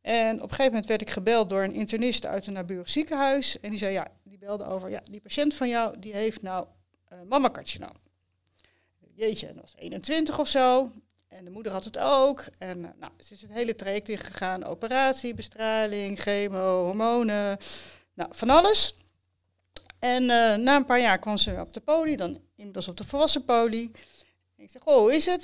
En 0.00 0.36
op 0.36 0.42
een 0.42 0.48
gegeven 0.48 0.72
moment 0.72 0.86
werd 0.86 1.00
ik 1.00 1.10
gebeld 1.10 1.48
door 1.48 1.62
een 1.62 1.74
internist 1.74 2.26
uit 2.26 2.46
een 2.46 2.52
naburig 2.52 2.88
ziekenhuis. 2.88 3.60
En 3.60 3.70
die 3.70 3.78
zei, 3.78 3.92
ja, 3.92 4.10
die 4.22 4.38
belde 4.38 4.64
over, 4.64 4.90
ja, 4.90 5.00
die 5.10 5.20
patiënt 5.20 5.54
van 5.54 5.68
jou, 5.68 5.98
die 5.98 6.14
heeft 6.14 6.42
nou 6.42 6.66
uh, 7.12 7.18
mammacarcinoom. 7.28 7.96
Jeetje, 9.16 9.46
dat 9.46 9.62
was 9.62 9.74
21 9.76 10.38
of 10.38 10.48
zo. 10.48 10.90
En 11.28 11.44
de 11.44 11.50
moeder 11.50 11.72
had 11.72 11.84
het 11.84 11.98
ook. 11.98 12.44
En 12.58 12.78
uh, 12.78 12.88
nou, 12.98 13.12
ze 13.18 13.34
is 13.34 13.42
het 13.42 13.50
hele 13.50 13.74
traject 13.74 14.08
ingegaan. 14.08 14.64
Operatie, 14.64 15.34
bestraling, 15.34 16.20
chemo, 16.20 16.84
hormonen. 16.84 17.58
Nou, 18.14 18.30
van 18.34 18.50
alles. 18.50 18.96
En 19.98 20.22
uh, 20.22 20.54
na 20.54 20.76
een 20.76 20.84
paar 20.84 21.00
jaar 21.00 21.18
kwam 21.18 21.36
ze 21.36 21.60
op 21.60 21.74
de 21.74 21.80
poli, 21.80 22.16
dan 22.16 22.40
inmiddels 22.54 22.88
op 22.88 22.96
de 22.96 23.04
volwassen 23.04 23.44
poli. 23.44 23.90
Ik 24.56 24.70
zeg, 24.70 24.84
oh, 24.84 24.96
hoe 24.96 25.14
is 25.14 25.26
het? 25.26 25.42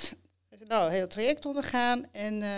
Ze 0.49 0.57
zei, 0.57 0.69
nou, 0.69 0.91
heel 0.91 1.07
traject 1.07 1.45
ondergaan. 1.45 2.05
En 2.11 2.41
uh, 2.41 2.49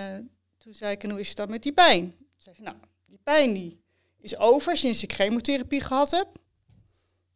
toen 0.58 0.74
zei 0.74 0.92
ik, 0.92 1.04
en 1.04 1.10
hoe 1.10 1.20
is 1.20 1.28
het 1.28 1.38
dan 1.38 1.50
met 1.50 1.64
die 1.64 1.74
pijn? 1.74 2.16
Ze 2.38 2.52
zei, 2.54 2.64
nou, 2.64 2.78
die 3.06 3.20
pijn 3.24 3.54
die 3.54 3.84
is 4.20 4.38
over 4.38 4.78
sinds 4.78 5.04
ik 5.04 5.14
chemotherapie 5.14 5.82
gehad 5.82 6.12
heb. 6.12 6.28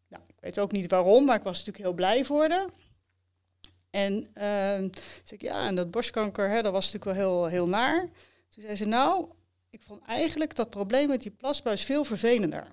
Nou, 0.07 0.23
ik 0.27 0.39
weet 0.39 0.59
ook 0.59 0.71
niet 0.71 0.91
waarom, 0.91 1.25
maar 1.25 1.35
ik 1.35 1.43
was 1.43 1.57
natuurlijk 1.57 1.85
heel 1.85 1.93
blij 1.93 2.25
voor 2.25 2.49
haar. 2.49 2.69
En 3.89 4.13
uh, 4.17 4.23
zei 4.33 4.89
ik, 5.27 5.41
ja, 5.41 5.67
en 5.67 5.75
dat 5.75 5.91
borstkanker, 5.91 6.49
hè, 6.49 6.61
dat 6.61 6.71
was 6.71 6.91
natuurlijk 6.91 7.17
wel 7.17 7.27
heel, 7.27 7.45
heel 7.45 7.67
naar. 7.67 7.99
Toen 8.49 8.63
zei 8.63 8.75
ze, 8.75 8.85
nou, 8.85 9.27
ik 9.69 9.81
vond 9.81 10.01
eigenlijk 10.05 10.55
dat 10.55 10.69
probleem 10.69 11.07
met 11.07 11.21
die 11.21 11.31
plasbuis 11.31 11.83
veel 11.83 12.03
vervelender. 12.03 12.67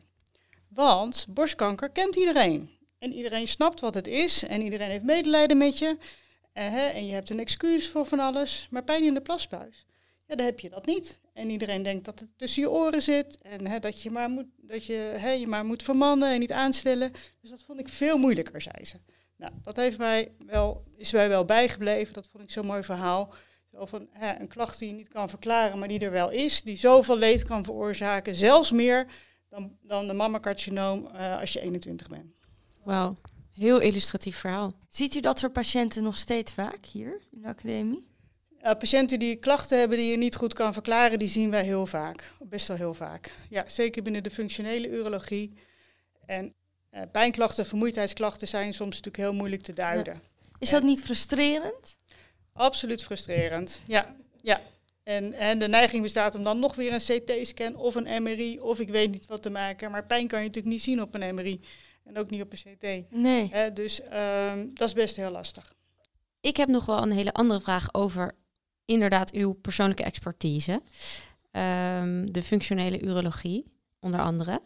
Want 0.68 1.26
borstkanker 1.28 1.90
kent 1.90 2.16
iedereen. 2.16 2.70
En 2.98 3.12
iedereen 3.12 3.48
snapt 3.48 3.80
wat 3.80 3.94
het 3.94 4.06
is. 4.06 4.44
En 4.46 4.62
iedereen 4.62 4.90
heeft 4.90 5.04
medelijden 5.04 5.58
met 5.58 5.78
je. 5.78 5.96
En, 6.52 6.72
hè, 6.72 6.86
en 6.86 7.06
je 7.06 7.12
hebt 7.12 7.30
een 7.30 7.40
excuus 7.40 7.88
voor 7.88 8.06
van 8.06 8.20
alles. 8.20 8.66
Maar 8.70 8.84
pijn 8.84 9.04
in 9.04 9.14
de 9.14 9.20
plasbuis, 9.20 9.86
ja, 10.26 10.34
dan 10.34 10.46
heb 10.46 10.60
je 10.60 10.70
dat 10.70 10.86
niet. 10.86 11.18
En 11.32 11.50
iedereen 11.50 11.82
denkt 11.82 12.04
dat 12.04 12.20
het 12.20 12.28
tussen 12.36 12.62
je 12.62 12.70
oren 12.70 13.02
zit. 13.02 13.38
En 13.42 13.66
hè, 13.66 13.78
dat, 13.78 14.02
je 14.02 14.10
maar 14.10 14.28
moet, 14.28 14.46
dat 14.56 14.84
je, 14.84 15.14
hè, 15.16 15.30
je 15.30 15.46
maar 15.46 15.64
moet 15.64 15.82
vermannen 15.82 16.32
en 16.32 16.40
niet 16.40 16.52
aanstellen. 16.52 17.12
Dus 17.40 17.50
dat 17.50 17.62
vond 17.62 17.80
ik 17.80 17.88
veel 17.88 18.18
moeilijker, 18.18 18.62
zei 18.62 18.84
ze. 18.84 18.96
Nou, 19.36 19.52
dat 19.62 19.76
heeft 19.76 19.98
mij 19.98 20.32
wel, 20.46 20.84
is 20.96 21.12
mij 21.12 21.28
wel 21.28 21.44
bijgebleven. 21.44 22.14
Dat 22.14 22.28
vond 22.32 22.44
ik 22.44 22.50
zo'n 22.50 22.66
mooi 22.66 22.82
verhaal. 22.82 23.34
Zo 23.72 23.86
van, 23.86 24.08
hè, 24.10 24.40
een 24.40 24.48
klacht 24.48 24.78
die 24.78 24.88
je 24.88 24.94
niet 24.94 25.08
kan 25.08 25.28
verklaren, 25.28 25.78
maar 25.78 25.88
die 25.88 26.00
er 26.00 26.10
wel 26.10 26.30
is. 26.30 26.62
Die 26.62 26.76
zoveel 26.76 27.18
leed 27.18 27.42
kan 27.42 27.64
veroorzaken. 27.64 28.34
Zelfs 28.34 28.72
meer 28.72 29.06
dan, 29.48 29.76
dan 29.82 30.06
de 30.06 30.12
mammacarcinoom 30.12 31.08
uh, 31.14 31.40
als 31.40 31.52
je 31.52 31.60
21 31.60 32.08
bent. 32.08 32.34
Wauw, 32.84 33.14
heel 33.50 33.80
illustratief 33.80 34.36
verhaal. 34.36 34.72
Ziet 34.88 35.14
u 35.14 35.20
dat 35.20 35.38
soort 35.38 35.52
patiënten 35.52 36.02
nog 36.02 36.16
steeds 36.16 36.52
vaak 36.52 36.84
hier 36.84 37.22
in 37.30 37.42
de 37.42 37.48
academie? 37.48 38.06
Uh, 38.62 38.72
patiënten 38.78 39.18
die 39.18 39.36
klachten 39.36 39.78
hebben 39.78 39.98
die 39.98 40.10
je 40.10 40.16
niet 40.16 40.34
goed 40.34 40.52
kan 40.52 40.72
verklaren, 40.72 41.18
die 41.18 41.28
zien 41.28 41.50
wij 41.50 41.64
heel 41.64 41.86
vaak. 41.86 42.32
Best 42.40 42.68
wel 42.68 42.76
heel 42.76 42.94
vaak. 42.94 43.32
Ja, 43.48 43.68
zeker 43.68 44.02
binnen 44.02 44.22
de 44.22 44.30
functionele 44.30 44.88
urologie. 44.90 45.52
En 46.26 46.54
pijnklachten, 47.12 47.66
vermoeidheidsklachten 47.66 48.48
zijn 48.48 48.74
soms 48.74 48.96
natuurlijk 48.96 49.16
heel 49.16 49.34
moeilijk 49.34 49.62
te 49.62 49.72
duiden. 49.72 50.14
Ja. 50.14 50.48
Is 50.58 50.70
dat 50.70 50.82
niet 50.82 51.02
frustrerend? 51.02 51.98
Absoluut 52.52 53.04
frustrerend, 53.04 53.82
ja. 53.86 54.16
ja. 54.42 54.60
En, 55.02 55.32
en 55.32 55.58
de 55.58 55.68
neiging 55.68 56.02
bestaat 56.02 56.34
om 56.34 56.42
dan 56.42 56.58
nog 56.58 56.74
weer 56.74 56.92
een 56.92 57.20
CT-scan 57.20 57.76
of 57.76 57.94
een 57.94 58.22
MRI 58.22 58.60
of 58.60 58.80
ik 58.80 58.88
weet 58.88 59.10
niet 59.10 59.26
wat 59.26 59.42
te 59.42 59.50
maken. 59.50 59.90
Maar 59.90 60.06
pijn 60.06 60.26
kan 60.26 60.40
je 60.40 60.46
natuurlijk 60.46 60.74
niet 60.74 60.82
zien 60.82 61.02
op 61.02 61.14
een 61.14 61.34
MRI 61.34 61.60
en 62.04 62.18
ook 62.18 62.30
niet 62.30 62.42
op 62.42 62.52
een 62.52 62.58
CT. 62.58 63.10
Nee. 63.10 63.48
Hè, 63.50 63.72
dus 63.72 64.02
ehm, 64.02 64.66
dat 64.74 64.88
is 64.88 64.94
best 64.94 65.16
heel 65.16 65.30
lastig. 65.30 65.74
Ik 66.40 66.56
heb 66.56 66.68
nog 66.68 66.86
wel 66.86 67.02
een 67.02 67.12
hele 67.12 67.32
andere 67.32 67.60
vraag 67.60 67.94
over 67.94 68.34
inderdaad 68.84 69.32
uw 69.32 69.52
persoonlijke 69.52 70.04
expertise. 70.04 70.82
Ehm, 71.50 72.26
de 72.26 72.42
functionele 72.42 73.00
urologie, 73.00 73.64
onder 74.00 74.20
andere. 74.20 74.60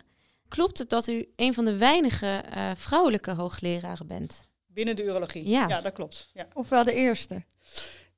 Klopt 0.50 0.78
het 0.78 0.88
dat 0.90 1.06
u 1.06 1.28
een 1.36 1.54
van 1.54 1.64
de 1.64 1.76
weinige 1.76 2.42
eh, 2.50 2.70
vrouwelijke 2.76 3.30
hoogleraren 3.32 4.06
bent? 4.06 4.48
Binnen 4.66 4.96
de 4.96 5.02
urologie. 5.04 5.48
Ja. 5.48 5.80
dat 5.80 5.92
klopt. 5.92 6.30
Ja. 6.34 6.46
Ofwel 6.54 6.84
de 6.84 6.92
eerste. 6.92 7.44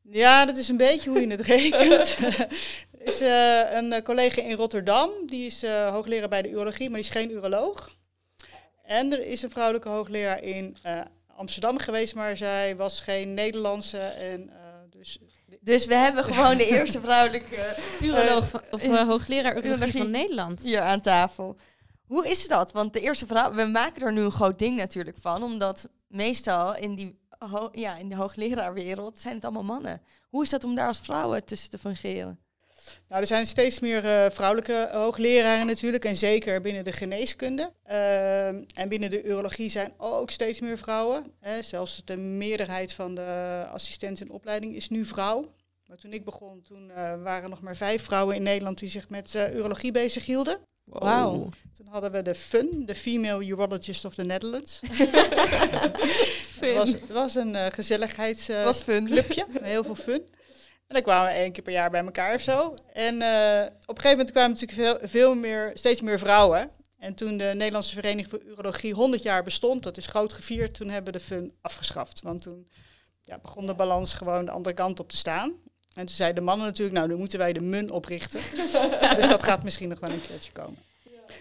Ja, 0.03 0.45
dat 0.47 0.57
is 0.57 0.69
een 0.69 0.77
beetje 0.77 1.11
hoe 1.11 1.21
je 1.21 1.27
het 1.31 1.41
rekent. 1.41 2.17
er 2.99 3.05
is 3.05 3.21
eh, 3.21 3.73
een 3.73 3.93
eh, 3.93 4.03
collega 4.03 4.43
in 4.43 4.57
Rotterdam, 4.57 5.11
die 5.27 5.47
is 5.47 5.63
eh, 5.63 5.91
hoogleraar 5.91 6.29
bij 6.29 6.43
de 6.43 6.51
urologie, 6.51 6.91
maar 6.91 6.99
die 7.01 7.09
is 7.09 7.15
geen 7.15 7.31
uroloog. 7.31 7.91
En 8.85 9.13
er 9.13 9.27
is 9.27 9.43
een 9.43 9.51
vrouwelijke 9.51 9.89
hoogleraar 9.89 10.43
in 10.43 10.77
eh, 10.83 11.01
Amsterdam 11.37 11.79
geweest, 11.79 12.15
maar 12.15 12.37
zij 12.37 12.77
was 12.77 13.01
geen 13.01 13.35
Nederlandse. 13.35 13.99
En, 13.99 14.51
eh, 14.51 14.57
dus 14.91 15.19
Dus 15.61 15.87
we 15.87 15.95
hebben 15.95 16.25
gewoon 16.25 16.57
de 16.57 16.67
eerste 16.67 17.01
vrouwelijke 17.01 17.77
Uroloog 18.03 18.63
of 18.71 18.87
hoogleraar 18.87 19.53
urologie 19.57 19.71
urologie. 19.71 20.01
van 20.01 20.11
Nederland. 20.11 20.63
hier 20.63 20.81
aan 20.81 21.01
tafel. 21.01 21.57
Hoe 22.13 22.29
is 22.29 22.49
dat? 22.49 22.73
Want 22.73 22.93
de 22.93 23.01
eerste 23.01 23.27
vrouw, 23.27 23.53
we 23.53 23.65
maken 23.65 24.03
er 24.03 24.13
nu 24.13 24.21
een 24.21 24.33
groot 24.33 24.59
ding 24.59 24.77
natuurlijk 24.77 25.17
van, 25.21 25.43
omdat 25.43 25.89
meestal 26.07 26.77
in 26.77 26.95
die, 26.95 27.19
ja, 27.73 27.97
in 27.97 28.09
de 28.09 28.15
hoogleraarwereld 28.15 29.19
zijn 29.19 29.35
het 29.35 29.45
allemaal 29.45 29.63
mannen. 29.63 30.03
Hoe 30.29 30.43
is 30.43 30.51
dat 30.51 30.65
om 30.65 30.75
daar 30.75 30.87
als 30.87 31.01
vrouwen 31.01 31.45
tussen 31.45 31.71
te 31.71 31.79
fungeren? 31.79 32.39
Nou, 33.09 33.21
er 33.21 33.27
zijn 33.27 33.47
steeds 33.47 33.81
meer 33.81 34.05
eh, 34.05 34.31
vrouwelijke 34.31 34.89
hoogleraren 34.93 35.67
natuurlijk, 35.67 36.05
en 36.05 36.17
zeker 36.17 36.61
binnen 36.61 36.85
de 36.85 36.93
geneeskunde. 36.93 37.73
Ehm, 37.85 38.63
en 38.75 38.89
binnen 38.89 39.11
de 39.11 39.25
urologie 39.25 39.71
zijn 39.71 39.95
ook 39.97 40.31
steeds 40.31 40.61
meer 40.61 40.79
vrouwen. 40.79 41.33
Hè. 41.41 41.63
Zelfs 41.63 42.03
de 42.05 42.17
meerderheid 42.17 42.93
van 42.93 43.15
de 43.15 43.67
assistenten 43.73 44.27
in 44.27 44.33
opleiding 44.33 44.75
is 44.75 44.89
nu 44.89 45.05
vrouw. 45.05 45.55
Maar 45.87 45.97
toen 45.99 46.13
ik 46.13 46.25
begon, 46.25 46.63
toen 46.63 46.91
eh, 46.91 46.97
waren 46.97 47.43
er 47.43 47.49
nog 47.49 47.61
maar 47.61 47.77
vijf 47.77 48.05
vrouwen 48.05 48.37
in 48.37 48.43
Nederland 48.43 48.79
die 48.79 48.89
zich 48.89 49.09
met 49.09 49.35
eh, 49.35 49.55
urologie 49.55 49.93
bezighielden. 49.93 50.71
Wauw. 50.85 51.49
Toen 51.75 51.87
hadden 51.87 52.13
we 52.13 52.23
de 52.23 52.35
FUN, 52.35 52.83
de 52.87 52.95
Female 52.95 53.45
Urologist 53.45 54.05
of 54.05 54.15
the 54.15 54.25
Netherlands. 54.25 54.81
Het 56.61 56.75
was, 56.75 56.95
was 57.09 57.35
een 57.35 57.55
eh 57.55 57.73
gezelligheidsclubje, 57.73 58.75
fun. 58.75 59.09
met 59.53 59.63
heel 59.75 59.85
veel 59.85 59.95
fun. 59.95 60.23
En 60.87 60.99
dan 60.99 61.03
kwamen 61.03 61.33
we 61.33 61.39
één 61.39 61.53
keer 61.53 61.63
per 61.63 61.73
jaar 61.73 61.91
bij 61.91 62.05
elkaar 62.05 62.35
of 62.35 62.41
zo. 62.41 62.75
En 62.93 63.23
eh, 63.23 63.63
op 63.65 63.97
een 63.97 64.03
gegeven 64.03 64.11
moment 64.11 64.31
kwamen 64.31 64.51
natuurlijk 64.51 64.79
veel, 65.01 65.09
veel 65.09 65.35
meer, 65.35 65.71
steeds 65.75 66.01
meer 66.01 66.19
vrouwen. 66.19 66.71
En 66.99 67.15
toen 67.15 67.37
de 67.37 67.53
Nederlandse 67.55 67.95
Vereniging 67.95 68.29
voor 68.29 68.43
Urologie 68.43 68.95
100 68.95 69.23
jaar 69.23 69.43
bestond, 69.43 69.83
dat 69.83 69.97
is 69.97 70.07
groot 70.07 70.33
gevierd, 70.33 70.75
toen 70.75 70.89
hebben 70.89 71.13
we 71.13 71.19
de 71.19 71.25
fun 71.25 71.53
afgeschaft. 71.61 72.23
Want 72.23 72.43
toen 72.43 72.69
ja, 73.23 73.39
begon 73.39 73.67
de 73.67 73.75
balans 73.75 74.15
gewoon 74.15 74.45
de 74.45 74.51
andere 74.51 74.75
kant 74.75 75.01
op 75.01 75.09
te 75.09 75.17
staan. 75.17 75.53
En 75.95 76.07
toen 76.07 76.15
zeiden 76.15 76.39
de 76.39 76.49
mannen 76.49 76.67
natuurlijk, 76.67 76.97
nou, 76.97 77.09
dan 77.09 77.19
moeten 77.19 77.39
wij 77.39 77.53
de 77.53 77.61
MUN 77.61 77.91
oprichten. 77.91 78.41
dus 79.17 79.29
dat 79.29 79.43
gaat 79.43 79.63
misschien 79.65 79.89
nog 79.89 80.01
wel 80.01 80.11
een 80.11 80.27
keertje 80.27 80.53
komen. 80.53 80.79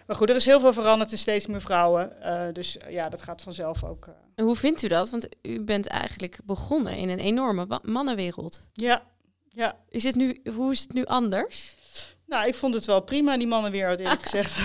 Maar 0.05 0.15
goed, 0.15 0.29
er 0.29 0.35
is 0.35 0.45
heel 0.45 0.59
veel 0.59 0.73
veranderd 0.73 1.11
en 1.11 1.17
steeds 1.17 1.45
meer 1.45 1.61
vrouwen. 1.61 2.21
Eh, 2.21 2.53
dus 2.53 2.77
ja, 2.89 3.09
dat 3.09 3.21
gaat 3.21 3.41
vanzelf 3.41 3.83
ook. 3.83 4.05
eh, 4.07 4.13
En 4.35 4.45
hoe 4.45 4.55
vindt 4.55 4.81
u 4.81 4.87
dat? 4.87 5.09
Want 5.09 5.27
u 5.41 5.59
bent 5.61 5.87
eigenlijk 5.87 6.39
begonnen 6.43 6.95
in 6.97 7.09
een 7.09 7.19
enorme 7.19 7.79
mannenwereld. 7.83 8.67
ja, 8.73 9.03
ja. 9.53 9.75
Is 9.89 10.03
het 10.03 10.15
nu, 10.15 10.41
hoe 10.55 10.71
is 10.71 10.79
het 10.79 10.93
nu 10.93 11.05
anders? 11.05 11.75
Nou, 12.25 12.47
ik 12.47 12.55
vond 12.55 12.73
het 12.73 12.85
wel 12.85 13.01
prima, 13.01 13.37
die 13.37 13.47
mannenwereld 13.47 13.99
eerlijk 13.99 14.21
gezegd. 14.29 14.57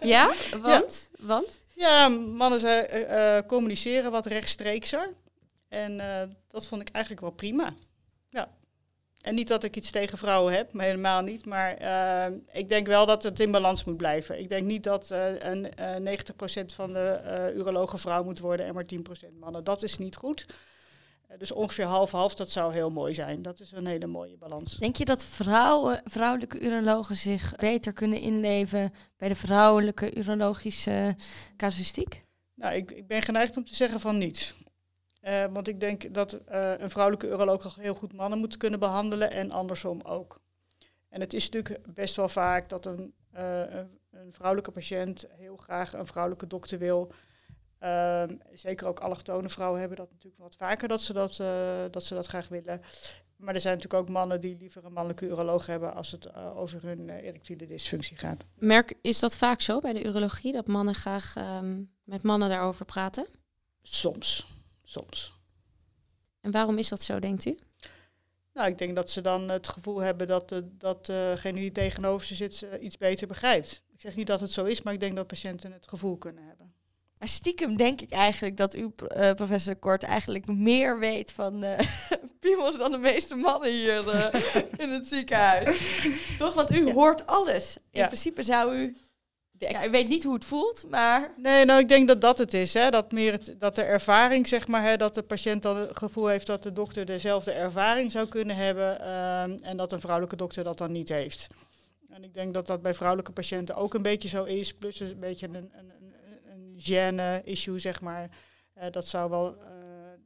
Ja? 0.00 0.32
Want? 0.60 1.08
Want? 1.18 1.58
ja, 1.74 2.08
mannen 2.08 2.60
ze, 2.60 2.68
eh, 2.68 3.36
eh, 3.36 3.46
communiceren 3.46 4.10
wat 4.10 4.26
rechtstreekser. 4.26 5.08
En 5.68 6.00
eh, 6.00 6.28
dat 6.48 6.66
vond 6.66 6.80
ik 6.82 6.88
eigenlijk 6.88 7.24
wel 7.24 7.32
prima. 7.34 7.74
En 9.22 9.34
niet 9.34 9.48
dat 9.48 9.64
ik 9.64 9.76
iets 9.76 9.90
tegen 9.90 10.18
vrouwen 10.18 10.52
heb, 10.52 10.72
maar 10.72 10.84
helemaal 10.84 11.22
niet. 11.22 11.46
Maar 11.46 11.74
eh, 11.74 12.34
ik 12.52 12.68
denk 12.68 12.86
wel 12.86 13.06
dat 13.06 13.22
het 13.22 13.40
in 13.40 13.50
balans 13.50 13.84
moet 13.84 13.96
blijven. 13.96 14.38
Ik 14.38 14.48
denk 14.48 14.66
niet 14.66 14.84
dat 14.84 15.10
eh, 15.10 15.38
een, 15.38 15.74
eh 15.74 16.18
90% 16.62 16.74
van 16.74 16.92
de 16.92 17.52
urologen 17.56 17.98
vrouw 17.98 18.24
moet 18.24 18.38
worden 18.38 18.66
en 18.66 18.74
maar 18.74 18.86
10% 18.94 19.38
mannen. 19.40 19.64
Dat 19.64 19.82
is 19.82 19.98
niet 19.98 20.16
goed. 20.16 20.46
Dus 21.38 21.52
ongeveer 21.52 21.84
half-half, 21.84 22.34
dat 22.34 22.50
zou 22.50 22.72
heel 22.72 22.90
mooi 22.90 23.14
zijn. 23.14 23.42
Dat 23.42 23.60
is 23.60 23.72
een 23.72 23.86
hele 23.86 24.06
mooie 24.06 24.36
balans. 24.36 24.76
Denk 24.76 24.96
je 24.96 25.04
dat 25.04 25.24
vrouwen, 25.24 26.00
vrouwelijke 26.04 26.60
urologen 26.60 27.16
zich 27.16 27.56
beter 27.56 27.92
kunnen 27.92 28.20
inleven 28.20 28.92
bij 29.16 29.28
de 29.28 29.34
vrouwelijke 29.34 30.18
urologische 30.18 31.16
casuïstiek? 31.56 32.24
Nou, 32.54 32.74
ik, 32.74 32.90
ik 32.90 33.06
ben 33.06 33.22
geneigd 33.22 33.56
om 33.56 33.64
te 33.64 33.74
zeggen 33.74 34.00
van 34.00 34.18
niet. 34.18 34.54
Eh, 35.28 35.44
want 35.52 35.68
ik 35.68 35.80
denk 35.80 36.14
dat 36.14 36.32
eh, 36.32 36.72
een 36.78 36.90
vrouwelijke 36.90 37.28
uroloog 37.28 37.74
heel 37.74 37.94
goed 37.94 38.12
mannen 38.12 38.38
moet 38.38 38.56
kunnen 38.56 38.78
behandelen 38.78 39.30
en 39.30 39.50
andersom 39.50 40.00
ook. 40.02 40.40
En 41.08 41.20
het 41.20 41.34
is 41.34 41.50
natuurlijk 41.50 41.94
best 41.94 42.16
wel 42.16 42.28
vaak 42.28 42.68
dat 42.68 42.86
een, 42.86 43.14
eh, 43.32 43.60
een, 44.10 44.32
vrouwelijke 44.32 44.70
patiënt 44.70 45.26
heel 45.36 45.56
graag 45.56 45.92
een 45.92 46.06
vrouwelijke 46.06 46.46
dokter 46.46 46.78
wil. 46.78 47.12
Ehm, 47.78 48.36
zeker 48.52 48.86
ook 48.86 49.00
allochtone 49.00 49.48
vrouwen 49.48 49.80
hebben 49.80 49.98
dat 49.98 50.10
natuurlijk 50.10 50.42
wat 50.42 50.56
vaker 50.56 50.88
dat 50.88 51.00
ze 51.00 51.12
dat, 51.12 51.36
dat 51.92 52.04
ze 52.04 52.14
dat 52.14 52.26
graag 52.26 52.48
willen. 52.48 52.80
Maar 53.36 53.54
er 53.54 53.60
zijn 53.60 53.74
natuurlijk 53.74 54.02
ook 54.02 54.14
mannen 54.14 54.40
die 54.40 54.56
liever 54.58 54.84
een 54.84 54.92
mannelijke 54.92 55.26
uroloog 55.26 55.66
hebben 55.66 55.94
als 55.94 56.10
het 56.10 56.34
over 56.34 56.82
hun 56.82 57.08
erectiele 57.08 57.66
dysfunctie 57.66 58.16
gaat. 58.16 58.44
Merk, 58.54 58.94
is 59.02 59.18
dat 59.18 59.36
vaak 59.36 59.60
zo 59.60 59.80
bij 59.80 59.92
de 59.92 60.04
urologie, 60.04 60.52
dat 60.52 60.66
mannen 60.66 60.94
graag 60.94 61.36
ehm, 61.36 61.82
met 62.04 62.22
mannen 62.22 62.48
daarover 62.48 62.84
praten? 62.84 63.26
Soms, 63.82 64.57
soms. 64.88 65.32
En 66.40 66.50
waarom 66.50 66.78
is 66.78 66.88
dat 66.88 67.02
zo, 67.02 67.18
denkt 67.18 67.44
u? 67.44 67.58
Nou, 68.54 68.68
ik 68.70 68.78
denk 68.78 68.94
dat 68.96 69.10
ze 69.10 69.20
dan 69.20 69.48
het 69.48 69.68
gevoel 69.68 69.98
hebben 69.98 70.26
dat, 70.26 70.48
de, 70.48 70.76
dat 70.76 71.06
degene 71.06 71.60
die 71.60 71.72
tegenover 71.72 72.26
ze 72.26 72.34
zit 72.34 72.54
ze 72.54 72.78
iets 72.78 72.96
beter 72.96 73.26
begrijpt. 73.26 73.82
Ik 73.92 74.00
zeg 74.00 74.16
niet 74.16 74.26
dat 74.26 74.40
het 74.40 74.52
zo 74.52 74.64
is, 74.64 74.82
maar 74.82 74.92
ik 74.92 75.00
denk 75.00 75.16
dat 75.16 75.26
patiënten 75.26 75.72
het 75.72 75.88
gevoel 75.88 76.16
kunnen 76.16 76.44
hebben. 76.46 76.72
Maar 77.18 77.28
stiekem 77.28 77.76
denk 77.76 78.00
ik 78.00 78.10
eigenlijk 78.10 78.56
dat 78.56 78.74
u, 78.76 78.92
eh, 79.08 79.32
professor 79.32 79.76
Kort, 79.76 80.02
eigenlijk 80.02 80.46
meer 80.46 80.98
weet 80.98 81.32
van 81.32 81.62
eh 81.64 81.86
piemels 82.40 82.78
dan 82.78 82.90
de 82.90 82.98
meeste 82.98 83.34
mannen 83.34 83.70
hier 83.70 84.08
eh, 84.08 84.42
in 84.84 84.88
het 84.90 85.08
ziekenhuis. 85.08 86.00
Toch? 86.38 86.54
Want 86.54 86.70
u 86.72 86.86
Ja. 86.86 86.92
hoort 86.92 87.26
alles. 87.26 87.76
In 87.76 88.00
Ja. 88.00 88.06
principe 88.06 88.42
zou 88.42 88.76
u... 88.76 88.96
Ja, 89.58 89.86
u 89.86 89.90
weet 89.90 90.08
niet 90.08 90.24
hoe 90.24 90.34
het 90.34 90.44
voelt, 90.44 90.84
maar... 90.90 91.34
Nee, 91.36 91.64
nou, 91.64 91.80
ik 91.80 91.88
denk 91.88 92.08
dat 92.08 92.20
dat 92.20 92.38
het 92.38 92.54
is. 92.54 92.74
Hè? 92.74 92.90
Dat, 92.90 93.12
meer 93.12 93.32
het, 93.32 93.54
dat 93.58 93.74
de 93.74 93.82
ervaring, 93.82 94.46
zeg 94.46 94.68
maar, 94.68 94.82
hè, 94.82 94.96
dat 94.96 95.14
de 95.14 95.22
patiënt 95.22 95.62
dan 95.62 95.76
het 95.76 95.96
gevoel 95.96 96.26
heeft 96.26 96.46
dat 96.46 96.62
de 96.62 96.72
dokter 96.72 97.04
dezelfde 97.04 97.52
ervaring 97.52 98.10
zou 98.10 98.28
kunnen 98.28 98.56
hebben. 98.56 99.00
ehm, 99.00 99.56
en 99.62 99.76
dat 99.76 99.92
een 99.92 100.00
vrouwelijke 100.00 100.36
dokter 100.36 100.64
dat 100.64 100.78
dan 100.78 100.92
niet 100.92 101.08
heeft. 101.08 101.46
En 102.08 102.24
ik 102.24 102.34
denk 102.34 102.54
dat 102.54 102.66
dat 102.66 102.82
bij 102.82 102.94
vrouwelijke 102.94 103.32
patiënten 103.32 103.74
ook 103.74 103.94
een 103.94 104.02
beetje 104.02 104.28
zo 104.28 104.44
is. 104.44 104.74
Plus 104.74 105.00
een 105.00 105.20
beetje 105.20 105.46
een, 105.46 105.54
een, 105.54 105.70
een, 105.72 106.12
een 106.44 106.74
gêne-issue, 106.78 107.78
zeg 107.78 108.00
maar. 108.00 108.30
Eh, 108.72 108.90
dat 108.90 109.06
zou 109.06 109.30
wel 109.30 109.56
eh, 109.56 109.68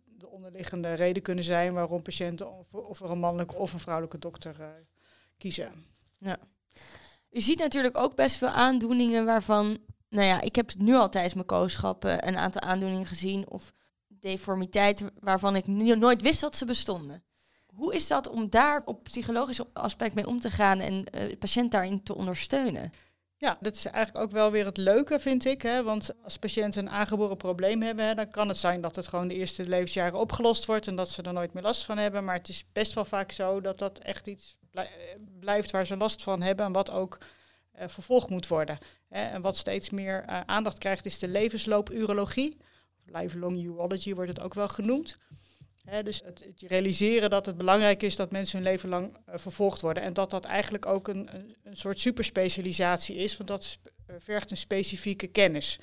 de 0.05 0.29
onderliggende 0.29 0.95
reden 0.95 1.23
kunnen 1.23 1.45
zijn 1.45 1.73
waarom 1.73 2.03
patiënten 2.03 2.53
of, 2.53 2.75
of 2.75 3.01
er 3.01 3.11
een 3.11 3.19
mannelijke 3.19 3.55
of 3.55 3.73
een 3.73 3.81
vrouwelijke 3.81 4.19
dokter 4.19 4.61
eh, 4.61 4.69
kiezen. 5.39 5.85
U 7.33 7.41
ziet 7.41 7.59
natuurlijk 7.59 7.99
ook 7.99 8.15
best 8.15 8.37
veel 8.37 8.49
aandoeningen 8.49 9.25
waarvan... 9.25 9.79
Nou 10.09 10.27
ja, 10.27 10.41
ik 10.41 10.57
heb 10.57 10.71
nu 10.79 10.95
al 10.95 11.09
tijdens 11.09 11.35
mijn 11.35 11.47
kooschap 11.47 12.05
eh, 12.05 12.17
een 12.19 12.37
aantal 12.37 12.61
aandoeningen 12.61 13.07
gezien... 13.07 13.49
of 13.49 13.73
deformiteiten 14.09 15.11
waarvan 15.21 15.57
ik 15.57 15.67
nooit 15.67 16.23
wist 16.23 16.41
dat 16.41 16.57
ze 16.57 16.65
bestonden. 16.65 17.25
Hoe 17.67 17.95
is 17.95 18.09
dat 18.09 18.29
om 18.29 18.51
daar 18.51 18.83
op 18.85 19.05
psychologisch 19.05 19.61
aspect 19.73 20.15
mee 20.15 20.27
om 20.27 20.41
te 20.41 20.51
gaan... 20.51 20.81
en 20.81 21.05
eh, 21.05 21.29
de 21.29 21.37
patiënt 21.37 21.71
daarin 21.71 22.03
te 22.03 22.15
ondersteunen? 22.15 22.93
Ja, 23.37 23.59
dat 23.61 23.75
is 23.75 23.87
eigenlijk 23.87 24.25
ook 24.25 24.33
wel 24.33 24.51
weer 24.51 24.65
het 24.65 24.77
leuke, 24.77 25.21
vind 25.21 25.45
ik. 25.45 25.63
Hè? 25.63 25.83
Want 25.83 26.11
als 26.23 26.39
patiënten 26.39 26.87
een 26.87 26.93
aangeboren 26.93 27.37
probleem 27.37 27.83
hebben, 27.83 28.05
hè, 28.05 28.15
dan 28.15 28.31
kan 28.31 28.49
het 28.49 28.57
zijn 28.57 28.81
dat 28.81 28.97
het 28.97 29.07
gewoon 29.07 29.29
de 29.29 29.35
eerste 29.35 29.69
levensjaren 29.69 30.19
opgelost 30.19 30.65
wordt 30.65 30.87
en 30.87 30.97
dat 30.97 31.09
ze 31.09 31.23
er 31.23 31.33
nooit 31.33 31.53
meer 31.53 31.63
last 31.63 31.85
van 31.85 31.99
hebben. 31.99 32.25
Maar 32.25 32.35
het 32.35 32.49
is 32.49 32.65
best 32.73 32.95
wel 32.95 33.05
vaak 33.05 33.33
zo 33.33 33.61
dat 33.61 33.79
dat 33.79 33.99
echt 33.99 34.27
iets 34.27 34.57
blijft 35.41 35.71
waar 35.71 35.87
ze 35.87 35.97
last 35.97 36.23
van 36.23 36.43
hebben 36.43 36.67
en 36.67 36.73
wat 36.73 36.91
ook 36.91 37.19
eh, 37.73 37.89
vervolgd 37.89 38.29
moet 38.29 38.47
worden. 38.47 38.79
Hè? 39.09 39.23
En 39.23 39.43
wat 39.43 39.57
steeds 39.57 39.91
meer 39.91 40.25
eh, 40.27 40.41
aandacht 40.47 40.79
krijgt 40.79 41.07
is 41.07 41.19
de 41.19 41.29
levensloop-urologie. 41.29 42.57
Lifelong 43.05 43.65
urology 43.65 44.15
wordt 44.15 44.31
het 44.31 44.41
ook 44.41 44.55
wel 44.55 44.69
genoemd. 44.69 45.19
Hè, 45.85 46.03
dus 46.03 46.23
het, 46.25 46.45
het 46.45 46.61
realiseren 46.61 47.31
dat 47.31 47.47
het 47.47 47.57
belangrijk 47.57 48.03
is 48.03 48.17
dat 48.17 48.31
mensen 48.31 48.59
hun 48.59 48.69
leven 48.69 48.89
lang 48.89 49.17
eh, 49.27 49.39
vervolgd 49.39 49.81
worden. 49.81 50.03
En 50.03 50.13
dat 50.13 50.31
dat 50.31 50.45
eigenlijk 50.45 50.87
ook 50.87 51.09
een, 51.09 51.29
een, 51.63 51.77
soort 51.77 52.01
superspecialisatie 52.01 53.17
is, 53.17 53.37
want 53.37 53.49
dat 53.49 53.79
vergt 54.19 54.51
een 54.51 54.57
specifieke 54.57 55.27
kennis. 55.27 55.79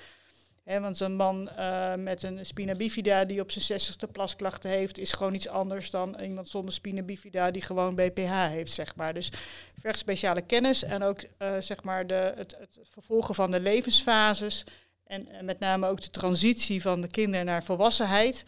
Want 0.78 1.00
een 1.00 1.16
man 1.16 1.50
uh, 1.58 1.94
met 1.96 2.24
een 2.24 2.46
spina 2.46 2.76
bifida 2.76 3.26
die 3.26 3.42
op 3.42 3.52
zijn 3.52 3.66
zestigste 3.66 4.08
plasklachten 4.08 4.70
heeft, 4.70 4.98
is 4.98 5.12
gewoon 5.12 5.34
iets 5.34 5.48
anders 5.48 5.92
dan 5.92 6.20
iemand 6.22 6.50
zonder 6.50 6.74
spina 6.74 7.02
bifida 7.02 7.52
die 7.52 7.62
gewoon 7.62 7.96
BPH 7.96 8.32
heeft, 8.32 8.72
zeg 8.72 8.96
maar. 8.96 9.14
Dus 9.14 9.32
vergt 9.80 10.00
speciale 10.00 10.42
kennis 10.42 10.84
en 10.84 11.04
ook 11.04 11.24
uh, 11.40 11.58
zeg 11.60 11.84
maar 11.84 12.08
de, 12.08 12.34
het, 12.36 12.58
het, 12.60 12.80
vervolgen 12.84 13.36
van 13.36 13.52
de 13.52 13.60
levensfases 13.60 14.64
en, 15.04 15.28
met 15.42 15.60
name 15.60 15.88
ook 15.88 16.02
de 16.02 16.10
transitie 16.10 16.82
van 16.82 17.02
de 17.02 17.08
kinderen 17.08 17.46
naar 17.46 17.64
volwassenheid. 17.64 18.46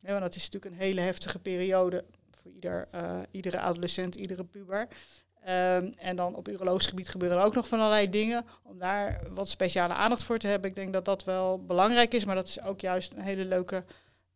Want 0.00 0.20
dat 0.20 0.34
is 0.34 0.44
natuurlijk 0.44 0.74
een 0.74 0.86
hele 0.86 1.00
heftige 1.00 1.38
periode 1.38 2.04
voor 2.30 2.50
ieder, 2.50 2.88
uh, 2.94 3.20
iedere 3.30 3.58
adolescent, 3.60 4.14
iedere 4.14 4.44
puber. 4.44 4.88
Um, 5.48 5.92
en 5.96 6.16
dan 6.16 6.34
op 6.34 6.48
urologisch 6.48 6.86
gebied 6.86 7.08
gebeuren 7.08 7.38
er 7.38 7.44
ook 7.44 7.54
nog 7.54 7.68
van 7.68 7.78
allerlei 7.78 8.10
dingen. 8.10 8.44
Om 8.62 8.78
daar 8.78 9.20
wat 9.34 9.48
speciale 9.48 9.94
aandacht 9.94 10.22
voor 10.22 10.38
te 10.38 10.46
hebben. 10.46 10.70
Ik 10.70 10.76
denk 10.76 10.92
dat 10.92 11.04
dat 11.04 11.24
wel 11.24 11.64
belangrijk 11.64 12.14
is, 12.14 12.24
maar 12.24 12.34
dat 12.34 12.48
is 12.48 12.60
ook 12.60 12.80
juist 12.80 13.12
een 13.12 13.20
hele 13.20 13.44
leuke 13.44 13.84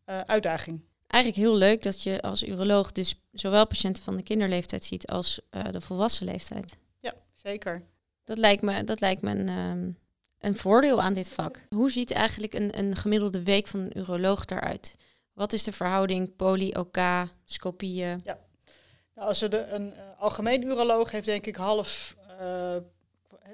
uh, 0.06 0.20
uitdaging. 0.20 0.80
Eigenlijk 1.06 1.42
heel 1.42 1.56
leuk 1.56 1.82
dat 1.82 2.02
je 2.02 2.22
als 2.22 2.42
uroloog 2.42 2.92
dus 2.92 3.14
zowel 3.32 3.66
patiënten 3.66 4.02
van 4.02 4.16
de 4.16 4.22
kinderleeftijd 4.22 4.84
ziet 4.84 5.06
als 5.06 5.40
uh, 5.50 5.62
de 5.70 5.80
volwassen 5.80 6.26
leeftijd. 6.26 6.76
Ja, 6.98 7.14
zeker. 7.34 7.82
Dat 8.24 8.38
lijkt 8.38 8.62
me, 8.62 8.84
dat 8.84 9.00
lijkt 9.00 9.22
me 9.22 9.30
een, 9.30 9.48
um, 9.48 9.98
een 10.38 10.56
voordeel 10.56 11.02
aan 11.02 11.14
dit 11.14 11.30
vak. 11.30 11.66
Hoe 11.68 11.90
ziet 11.90 12.10
eigenlijk 12.10 12.54
een, 12.54 12.78
een 12.78 12.96
gemiddelde 12.96 13.42
week 13.42 13.66
van 13.66 13.80
een 13.80 13.98
uroloog 13.98 14.46
eruit? 14.46 14.96
Wat 15.32 15.52
is 15.52 15.64
de 15.64 15.72
verhouding 15.72 16.36
poly-OK, 16.36 16.98
scopieën? 17.44 18.20
Ja. 18.24 18.38
Als 19.18 19.42
er 19.42 19.72
een 19.72 19.92
uh, 19.92 19.98
algemeen 20.18 20.62
uroloog 20.62 21.10
heeft, 21.10 21.24
denk 21.24 21.46
ik 21.46 21.56
half, 21.56 22.16
uh, 22.30 22.36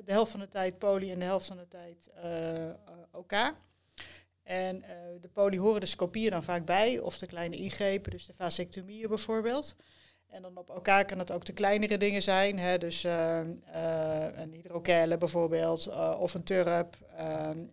de 0.04 0.12
helft 0.12 0.30
van 0.30 0.40
de 0.40 0.48
tijd 0.48 0.78
poly 0.78 1.10
en 1.10 1.18
de 1.18 1.24
helft 1.24 1.46
van 1.46 1.56
de 1.56 1.68
tijd 1.68 2.10
uh, 2.24 2.74
OK. 3.12 3.32
En 4.42 4.84
de 5.20 5.28
poly 5.28 5.56
horen 5.56 5.80
de 5.80 5.86
scopieën 5.86 6.30
dan 6.30 6.42
vaak 6.42 6.64
bij, 6.64 6.98
of 6.98 7.18
de 7.18 7.26
kleine 7.26 7.56
ingrepen, 7.56 8.10
dus 8.10 8.26
de 8.26 8.34
vasectomieën 8.36 9.08
bijvoorbeeld. 9.08 9.74
En 10.26 10.42
dan 10.42 10.56
op 10.56 10.70
elkaar 10.70 11.04
kan 11.04 11.18
het 11.18 11.30
ook 11.30 11.44
de 11.44 11.52
kleinere 11.52 11.96
dingen 11.96 12.22
zijn, 12.22 12.58
hè, 12.58 12.78
dus 12.78 13.02
een 13.04 14.52
hydrokelle 14.52 15.18
bijvoorbeeld, 15.18 15.88
of 16.18 16.34
een 16.34 16.44
turp, 16.44 16.96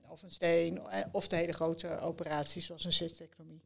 of 0.07 0.21
een 0.21 0.31
steen, 0.31 0.81
of 1.11 1.27
de 1.27 1.35
hele 1.35 1.51
grote 1.51 1.99
operaties 1.99 2.65
zoals 2.65 2.85
een 2.85 2.93
cystectomie. 2.93 3.61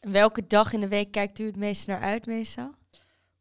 Welke 0.00 0.46
dag 0.46 0.72
in 0.72 0.80
de 0.80 0.88
week 0.88 1.12
kijkt 1.12 1.38
u 1.38 1.46
het 1.46 1.56
meest 1.56 1.86
naar 1.86 2.00
uit 2.00 2.26
meestal? 2.26 2.74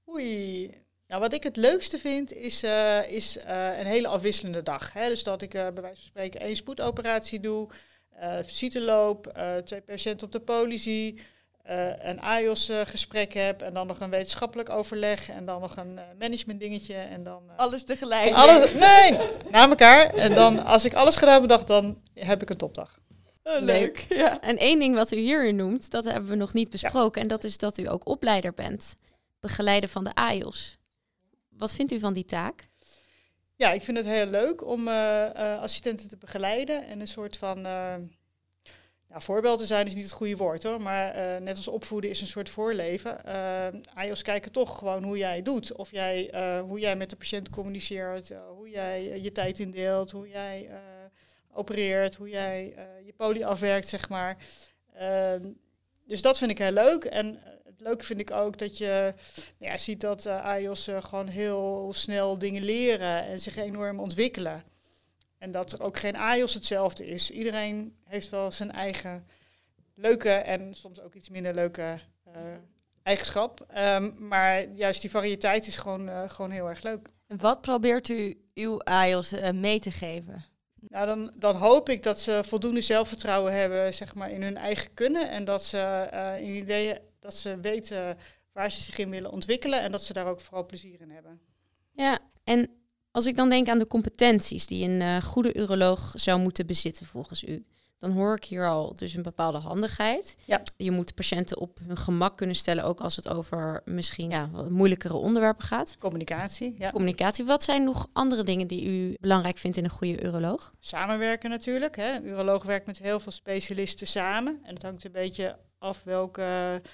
Oei. 0.09 0.69
Nou, 1.07 1.21
wat 1.21 1.33
ik 1.33 1.43
het 1.43 1.55
leukste 1.55 1.99
vind 1.99 2.33
is, 2.33 2.63
uh, 2.63 3.09
is 3.09 3.37
uh, 3.37 3.77
een 3.77 3.85
hele 3.85 4.07
afwisselende 4.07 4.63
dag. 4.63 4.93
Hè? 4.93 5.09
Dus 5.09 5.23
dat 5.23 5.41
ik 5.41 5.53
uh, 5.53 5.61
bij 5.61 5.81
wijze 5.81 5.97
van 5.97 6.05
spreken 6.05 6.39
één 6.39 6.55
spoedoperatie 6.55 7.39
doe, 7.39 7.67
visite 8.41 8.81
loop, 8.81 9.33
twee 9.65 9.81
patiënten 9.81 10.25
op 10.25 10.31
de 10.31 10.39
politie, 10.39 11.19
een 11.99 12.21
AIOS 12.21 12.71
gesprek 12.85 13.33
heb 13.33 13.61
en 13.61 13.73
dan 13.73 13.87
nog 13.87 13.99
een 13.99 14.09
wetenschappelijk 14.09 14.69
overleg 14.69 15.29
en 15.29 15.45
dan 15.45 15.61
nog 15.61 15.77
een 15.77 15.99
management 16.19 16.59
dingetje 16.59 16.95
en 16.95 17.23
dan... 17.23 17.43
alles 17.55 17.83
tegelijk? 17.83 18.33
Alles, 18.33 18.73
nee, 18.73 19.19
na 19.49 19.69
elkaar. 19.69 20.13
En 20.13 20.35
dan, 20.35 20.65
als 20.65 20.85
ik 20.85 20.93
alles 20.93 21.15
gedaan 21.15 21.39
heb, 21.39 21.49
dag, 21.49 21.63
dan 21.63 22.01
heb 22.13 22.41
ik 22.41 22.49
een 22.49 22.57
topdag. 22.57 22.99
Oh, 23.43 23.61
leuk. 23.61 24.05
Ja. 24.09 24.41
En 24.41 24.57
één 24.57 24.79
ding 24.79 24.95
wat 24.95 25.11
u 25.11 25.17
hier 25.17 25.53
noemt, 25.53 25.91
dat 25.91 26.03
hebben 26.03 26.29
we 26.29 26.35
nog 26.35 26.53
niet 26.53 26.69
besproken. 26.69 27.15
Ja. 27.15 27.21
En 27.21 27.27
dat 27.27 27.43
is 27.43 27.57
dat 27.57 27.77
u 27.77 27.89
ook 27.89 28.07
opleider 28.07 28.53
bent 28.53 28.95
begeleiden 29.45 29.89
van 29.89 30.03
de 30.03 30.15
AIOS. 30.15 30.77
Wat 31.49 31.73
vindt 31.73 31.91
u 31.91 31.99
van 31.99 32.13
die 32.13 32.25
taak? 32.25 32.67
Ja, 33.55 33.71
ik 33.71 33.81
vind 33.81 33.97
het 33.97 34.05
heel 34.05 34.25
leuk 34.25 34.65
om 34.65 34.87
uh, 34.87 34.93
uh, 35.37 35.59
assistenten 35.59 36.09
te 36.09 36.17
begeleiden 36.17 36.87
en 36.87 36.99
een 36.99 37.07
soort 37.07 37.37
van 37.37 37.65
uh, 37.65 37.93
voorbeeld 39.09 39.59
te 39.59 39.65
zijn 39.65 39.85
is 39.85 39.93
niet 39.93 40.03
het 40.03 40.11
goede 40.11 40.35
woord 40.35 40.63
hoor, 40.63 40.81
maar 40.81 41.41
net 41.41 41.55
als 41.55 41.67
opvoeden 41.67 42.09
is 42.09 42.21
een 42.21 42.27
soort 42.27 42.49
voorleven. 42.49 43.23
AIOS 43.93 44.21
kijken 44.21 44.51
toch 44.51 44.77
gewoon 44.77 45.03
hoe 45.03 45.17
jij 45.17 45.35
het 45.35 45.45
doet, 45.45 45.75
of 45.75 45.91
jij, 45.91 46.33
hoe 46.67 46.79
jij 46.79 46.95
met 46.95 47.09
de 47.09 47.15
patiënt 47.15 47.49
communiceert, 47.49 48.31
hoe 48.55 48.69
jij 48.69 49.21
je 49.21 49.31
tijd 49.31 49.59
indeelt, 49.59 50.11
hoe 50.11 50.27
jij 50.27 50.69
opereert, 51.51 52.15
hoe 52.15 52.29
jij 52.29 52.75
je 53.05 53.13
poli 53.13 53.43
afwerkt, 53.43 53.87
zeg 53.87 54.09
maar. 54.09 54.37
Ehm, 54.93 55.51
dus 56.05 56.21
dat 56.21 56.37
vind 56.37 56.51
ik 56.51 56.57
heel 56.57 56.71
leuk 56.71 57.03
en 57.03 57.39
het 57.77 57.87
leuke 57.87 58.03
vind 58.03 58.19
ik 58.19 58.31
ook 58.31 58.57
dat 58.57 58.77
je 58.77 59.13
nou 59.57 59.71
ja, 59.71 59.77
ziet 59.77 60.01
dat 60.01 60.25
uh, 60.25 60.45
AIOS 60.45 60.89
gewoon 60.99 61.27
heel 61.27 61.91
snel 61.95 62.37
dingen 62.37 62.63
leren 62.63 63.25
en 63.25 63.39
zich 63.39 63.55
enorm 63.55 63.99
ontwikkelen. 63.99 64.63
En 65.37 65.51
dat 65.51 65.71
er 65.71 65.81
ook 65.81 65.97
geen 65.97 66.15
AIOS 66.15 66.53
hetzelfde 66.53 67.07
is. 67.07 67.31
Iedereen 67.31 67.95
heeft 68.03 68.29
wel 68.29 68.51
zijn 68.51 68.71
eigen 68.71 69.27
leuke 69.95 70.29
en 70.29 70.73
soms 70.73 71.01
ook 71.01 71.13
iets 71.13 71.29
minder 71.29 71.53
leuke 71.53 71.99
uh, 72.27 72.33
eigenschap. 73.03 73.65
Um, 73.77 74.15
maar 74.19 74.67
juist 74.69 75.01
die 75.01 75.09
variëteit 75.09 75.67
is 75.67 75.75
gewoon, 75.75 76.29
gewoon 76.29 76.51
heel 76.51 76.69
erg 76.69 76.81
leuk. 76.81 77.09
En 77.27 77.39
wat 77.39 77.61
probeert 77.61 78.09
u 78.09 78.37
uw 78.53 78.81
AIOS 78.81 79.33
mee 79.53 79.79
te 79.79 79.91
geven? 79.91 80.45
Nou, 80.87 81.05
dan, 81.05 81.33
dan 81.37 81.55
hoop 81.55 81.89
ik 81.89 82.03
dat 82.03 82.19
ze 82.19 82.41
voldoende 82.45 82.81
zelfvertrouwen 82.81 83.53
hebben 83.53 83.93
zeg 83.93 84.15
maar, 84.15 84.31
in 84.31 84.41
hun 84.41 84.57
eigen 84.57 84.93
kunnen. 84.93 85.29
En 85.29 85.43
dat 85.43 85.63
ze 85.63 86.07
in 86.39 86.55
ideeën 86.55 86.99
dat 87.25 87.35
ze 87.35 87.59
weten 87.59 88.17
waar 88.51 88.71
ze 88.71 88.81
zich 88.81 88.97
in 88.97 89.09
willen 89.09 89.31
ontwikkelen 89.31 89.81
en 89.81 89.91
dat 89.91 90.03
ze 90.03 90.13
daar 90.13 90.27
ook 90.27 90.41
vooral 90.41 90.65
plezier 90.65 91.01
in 91.01 91.09
hebben. 91.09 91.39
Ja, 91.91 92.19
en 92.43 92.69
als 93.11 93.25
ik 93.25 93.35
dan 93.35 93.49
denk 93.49 93.67
aan 93.67 93.77
de 93.77 93.87
competenties 93.87 94.67
die 94.67 94.89
een 94.89 95.01
uh, 95.01 95.21
goede 95.21 95.57
uroloog 95.57 96.11
zou 96.15 96.39
moeten 96.39 96.65
bezitten 96.65 97.05
volgens 97.05 97.43
u, 97.43 97.65
dan 97.97 98.11
hoor 98.11 98.35
ik 98.35 98.43
hier 98.43 98.67
al 98.67 98.95
dus 98.95 99.13
een 99.13 99.21
bepaalde 99.21 99.57
handigheid. 99.57 100.35
Ja. 100.45 100.61
Je 100.77 100.91
moet 100.91 101.15
patiënten 101.15 101.59
op 101.59 101.79
hun 101.83 101.97
gemak 101.97 102.37
kunnen 102.37 102.55
stellen, 102.55 102.83
ook 102.83 103.01
als 103.01 103.15
het 103.15 103.29
over 103.29 103.81
misschien 103.85 104.29
ja, 104.29 104.49
wat 104.49 104.69
moeilijkere 104.69 105.13
onderwerpen 105.13 105.65
gaat. 105.65 105.95
Communicatie, 105.99 106.75
ja. 106.77 106.91
Communicatie. 106.91 107.45
Wat 107.45 107.63
zijn 107.63 107.83
nog 107.83 108.07
andere 108.13 108.43
dingen 108.43 108.67
die 108.67 108.85
u 108.85 109.15
belangrijk 109.19 109.57
vindt 109.57 109.77
in 109.77 109.83
een 109.83 109.89
goede 109.89 110.23
uroloog? 110.23 110.73
Samenwerken 110.79 111.49
natuurlijk. 111.49 111.95
Hè. 111.95 112.15
Een 112.15 112.27
uroloog 112.27 112.63
werkt 112.63 112.85
met 112.85 112.97
heel 112.97 113.19
veel 113.19 113.31
specialisten 113.31 114.07
samen. 114.07 114.59
En 114.63 114.73
het 114.73 114.83
hangt 114.83 115.05
een 115.05 115.11
beetje 115.11 115.57
af 115.77 116.03
welke 116.03 116.41
uh, 116.41 116.91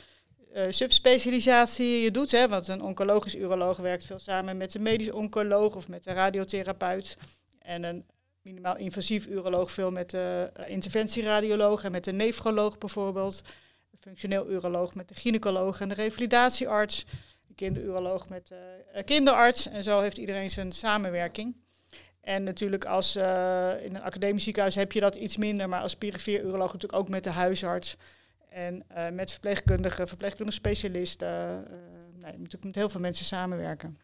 subspecialisatie 0.69 2.01
je 2.01 2.11
doet. 2.11 2.31
Hè, 2.31 2.47
want 2.47 2.67
een 2.67 2.81
oncologisch 2.81 3.35
uroloog 3.35 3.77
werkt 3.77 4.05
veel 4.05 4.19
samen 4.19 4.57
met 4.57 4.73
een 4.73 4.81
medisch 4.81 5.11
oncoloog 5.11 5.75
of 5.75 5.87
met 5.87 6.05
een 6.05 6.13
radiotherapeut. 6.13 7.17
En 7.59 7.83
een 7.83 8.05
minimaal 8.41 8.77
invasief 8.77 9.25
uroloog 9.25 9.71
veel 9.71 9.91
met 9.91 10.09
de 10.09 10.51
uh, 10.59 10.69
interventieradioloog 10.69 11.83
en 11.83 11.91
met 11.91 12.03
de 12.03 12.11
nefroloog 12.11 12.77
bijvoorbeeld. 12.77 13.41
Een 13.91 13.99
functioneel 13.99 14.49
uroloog 14.49 14.95
met 14.95 15.07
de 15.07 15.15
gynaecoloog 15.15 15.81
en 15.81 15.89
de 15.89 15.95
revalidatiearts. 15.95 17.05
Een 17.49 17.55
kinderuroloog 17.55 18.29
met 18.29 18.47
de 18.47 18.83
uh, 18.95 19.03
kinderarts. 19.03 19.69
En 19.69 19.83
zo 19.83 19.99
heeft 19.99 20.17
iedereen 20.17 20.49
zijn 20.49 20.71
samenwerking. 20.71 21.55
En 22.21 22.43
natuurlijk 22.43 22.85
als 22.85 23.15
in 23.15 23.95
een 23.95 24.01
academisch 24.01 24.43
ziekenhuis 24.43 24.75
heb 24.75 24.91
je 24.91 24.99
dat 24.99 25.15
iets 25.15 25.37
minder, 25.37 25.69
maar 25.69 25.81
als 25.81 25.95
perifeer 25.95 26.41
uroloog 26.41 26.73
natuurlijk 26.73 27.01
ook 27.01 27.09
met 27.09 27.23
de 27.23 27.29
huisarts. 27.29 27.95
En 28.51 28.83
uh, 28.97 29.09
met 29.09 29.31
verpleegkundigen, 29.31 30.07
verpleegkundige 30.07 30.57
specialisten. 30.57 31.27
Uh, 31.71 32.21
nee, 32.21 32.37
moet 32.37 32.63
met 32.63 32.75
heel 32.75 32.89
veel 32.89 32.99
mensen 32.99 33.25
samenwerken. 33.25 33.99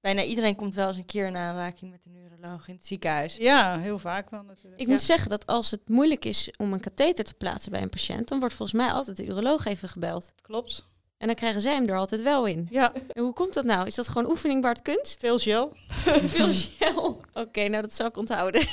Bijna 0.00 0.22
iedereen 0.22 0.56
komt 0.56 0.74
wel 0.74 0.88
eens 0.88 0.96
een 0.96 1.04
keer 1.04 1.26
in 1.26 1.36
aanraking 1.36 1.90
met 1.90 2.00
een 2.04 2.12
neuroloog 2.12 2.68
in 2.68 2.74
het 2.74 2.86
ziekenhuis. 2.86 3.36
Ja, 3.36 3.78
heel 3.78 3.98
vaak 3.98 4.30
wel 4.30 4.42
natuurlijk. 4.42 4.80
Ik 4.80 4.86
ja. 4.86 4.92
moet 4.92 5.02
zeggen 5.02 5.30
dat 5.30 5.46
als 5.46 5.70
het 5.70 5.88
moeilijk 5.88 6.24
is 6.24 6.54
om 6.56 6.72
een 6.72 6.80
katheter 6.80 7.24
te 7.24 7.34
plaatsen 7.34 7.72
bij 7.72 7.82
een 7.82 7.88
patiënt, 7.88 8.28
dan 8.28 8.38
wordt 8.38 8.54
volgens 8.54 8.78
mij 8.82 8.92
altijd 8.92 9.16
de 9.16 9.26
uroloog 9.26 9.64
even 9.64 9.88
gebeld. 9.88 10.32
Klopt. 10.40 10.90
En 11.18 11.26
dan 11.26 11.36
krijgen 11.36 11.60
zij 11.60 11.74
hem 11.74 11.86
er 11.86 11.96
altijd 11.96 12.22
wel 12.22 12.46
in. 12.46 12.68
Ja. 12.70 12.92
En 13.08 13.22
hoe 13.22 13.32
komt 13.32 13.54
dat 13.54 13.64
nou? 13.64 13.86
Is 13.86 13.94
dat 13.94 14.08
gewoon 14.08 14.30
oefening 14.30 14.62
Bart 14.62 14.82
kunst? 14.82 15.20
Veel 15.20 15.38
gel. 15.38 15.72
Veel 16.34 16.52
gel. 16.52 17.04
Oké, 17.04 17.40
okay, 17.40 17.66
nou 17.66 17.82
dat 17.82 17.94
zal 17.94 18.06
ik 18.06 18.16
onthouden. 18.16 18.68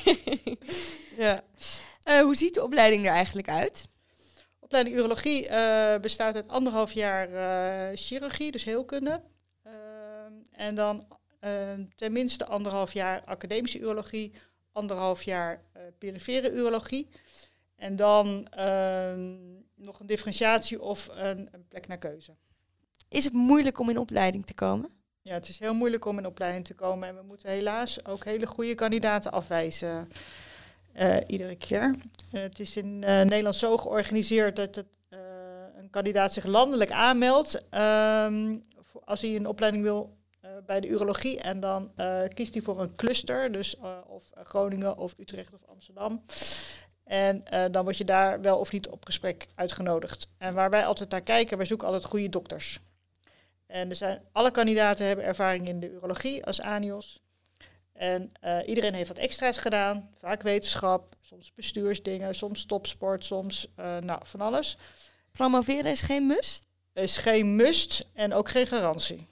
ja. 1.17 1.43
Uh, 2.09 2.19
hoe 2.19 2.35
ziet 2.35 2.53
de 2.53 2.63
opleiding 2.63 3.05
er 3.05 3.11
eigenlijk 3.11 3.49
uit? 3.49 3.88
Opleiding 4.69 4.95
urologie 4.95 5.49
uh, 5.49 5.97
bestaat 5.97 6.35
uit 6.35 6.47
anderhalf 6.47 6.91
jaar 6.91 7.29
uh, 7.29 7.97
chirurgie, 7.97 8.51
dus 8.51 8.63
heelkunde. 8.63 9.21
Uh, 9.67 9.73
en 10.51 10.75
dan 10.75 11.07
tenminste 11.95 12.45
anderhalf 12.45 12.93
jaar 12.93 13.23
academische 13.25 13.79
urologie, 13.79 14.33
anderhalf 14.71 15.23
jaar 15.23 15.63
perifere 15.97 16.51
urologie. 16.51 17.07
En 17.75 17.95
dan 17.95 18.47
ehm, 18.49 19.35
nog 19.75 19.99
een 19.99 20.07
differentiatie 20.07 20.81
of 20.81 21.09
een, 21.11 21.49
een, 21.51 21.67
plek 21.67 21.87
naar 21.87 21.97
keuze. 21.97 22.35
Is 23.07 23.23
het 23.23 23.33
moeilijk 23.33 23.79
om 23.79 23.89
in 23.89 23.97
opleiding 23.97 24.45
te 24.45 24.53
komen? 24.53 24.89
Ja, 25.21 25.33
het 25.33 25.49
is 25.49 25.59
heel 25.59 25.73
moeilijk 25.73 26.05
om 26.05 26.17
in 26.17 26.25
opleiding 26.25 26.65
te 26.65 26.73
komen. 26.73 27.07
En 27.07 27.15
we 27.15 27.21
moeten 27.21 27.49
helaas 27.49 28.05
ook 28.05 28.25
hele 28.25 28.47
goede 28.47 28.75
kandidaten 28.75 29.31
afwijzen. 29.31 30.09
Uh, 30.99 31.17
iedere 31.27 31.55
keer. 31.55 31.95
Uh, 32.31 32.41
het 32.41 32.59
is 32.59 32.77
in 32.77 32.85
uh, 32.85 33.21
Nederland 33.21 33.55
zo 33.55 33.77
georganiseerd 33.77 34.55
dat 34.55 34.75
het, 34.75 34.87
een 35.75 35.89
kandidaat 35.89 36.33
zich 36.33 36.45
landelijk 36.45 36.91
aanmeldt 36.91 37.63
voor, 38.83 39.01
als 39.05 39.21
hij 39.21 39.35
een 39.35 39.47
opleiding 39.47 39.83
wil 39.83 40.17
bij 40.65 40.79
de 40.79 40.87
urologie. 40.87 41.39
En 41.39 41.59
dan 41.59 41.91
kiest 42.33 42.53
hij 42.53 42.63
voor 42.63 42.81
een 42.81 42.95
cluster, 42.95 43.51
dus 43.51 43.77
of 44.07 44.23
Groningen 44.33 44.97
of 44.97 45.13
Utrecht 45.17 45.53
of 45.53 45.65
Amsterdam. 45.65 46.21
En 47.09 47.45
eh, 47.45 47.65
dan 47.71 47.83
word 47.83 47.97
je 47.97 48.05
daar 48.05 48.41
wel 48.41 48.57
of 48.57 48.71
niet 48.71 48.89
op 48.89 49.05
gesprek 49.05 49.47
uitgenodigd. 49.55 50.29
En 50.37 50.53
waar 50.53 50.69
wij 50.69 50.85
altijd 50.85 51.09
naar 51.09 51.21
kijken, 51.21 51.57
wij 51.57 51.65
zoeken 51.65 51.87
altijd 51.87 52.05
goede 52.05 52.29
dokters. 52.29 52.79
En 53.67 53.89
er 53.89 53.95
zijn, 53.95 54.21
alle 54.31 54.51
kandidaten 54.51 55.05
hebben 55.05 55.25
ervaring 55.25 55.67
in 55.67 55.79
de 55.79 55.91
urologie 55.91 56.45
als 56.45 56.61
ANIOS. 56.61 57.21
En 57.99 58.31
eh, 58.41 58.59
iedereen 58.65 58.93
heeft 58.93 59.07
wat 59.07 59.17
extra's 59.17 59.57
gedaan. 59.57 60.09
Vaak 60.19 60.41
wetenschap, 60.41 61.15
soms 61.21 61.53
bestuursdingen, 61.53 62.35
soms 62.35 62.65
topsport, 62.65 63.25
soms 63.25 63.67
eh, 63.75 63.97
nou, 63.97 64.19
van 64.23 64.41
alles. 64.41 64.77
Promoveren 65.31 65.91
is 65.91 66.01
geen 66.01 66.27
must? 66.27 66.67
Is 66.93 67.17
geen 67.17 67.55
must 67.55 68.07
en 68.13 68.33
ook 68.33 68.49
geen 68.49 68.67
garantie. 68.67 69.27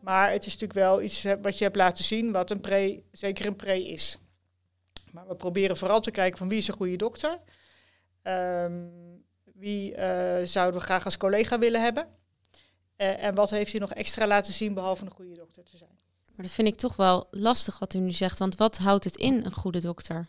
Maar 0.00 0.30
het 0.30 0.46
is 0.46 0.52
natuurlijk 0.52 0.78
wel 0.78 1.02
iets 1.02 1.22
wat 1.42 1.58
je 1.58 1.64
hebt 1.64 1.76
laten 1.76 2.04
zien, 2.04 2.32
wat 2.32 2.50
een 2.50 2.60
pre, 2.60 3.02
zeker 3.12 3.46
een 3.46 3.56
pre 3.56 3.84
is. 3.84 4.18
Maar 5.12 5.28
we 5.28 5.36
proberen 5.36 5.76
vooral 5.76 6.00
te 6.00 6.10
kijken 6.10 6.38
van 6.38 6.48
wie 6.48 6.58
is 6.58 6.68
een 6.68 6.74
goede 6.74 6.96
dokter. 6.96 7.40
Ehm, 8.22 8.88
wie 9.54 9.94
eh, 9.94 10.46
zouden 10.46 10.80
we 10.80 10.86
graag 10.86 11.04
als 11.04 11.16
collega 11.16 11.58
willen 11.58 11.82
hebben. 11.82 12.08
En 12.96 13.34
wat 13.34 13.50
heeft 13.50 13.70
hij 13.70 13.80
nog 13.80 13.92
extra 13.92 14.26
laten 14.26 14.52
zien 14.52 14.74
behalve 14.74 15.04
een 15.04 15.10
goede 15.10 15.34
dokter 15.34 15.64
te 15.64 15.76
zijn. 15.76 16.02
Maar 16.34 16.46
dat 16.46 16.54
vind 16.54 16.68
ik 16.68 16.76
toch 16.76 16.96
wel 16.96 17.28
lastig 17.30 17.78
wat 17.78 17.94
u 17.94 17.98
nu 17.98 18.12
zegt. 18.12 18.38
Want 18.38 18.56
wat 18.56 18.78
houdt 18.78 19.04
het 19.04 19.16
in, 19.16 19.44
een 19.44 19.54
goede 19.54 19.80
dokter? 19.80 20.28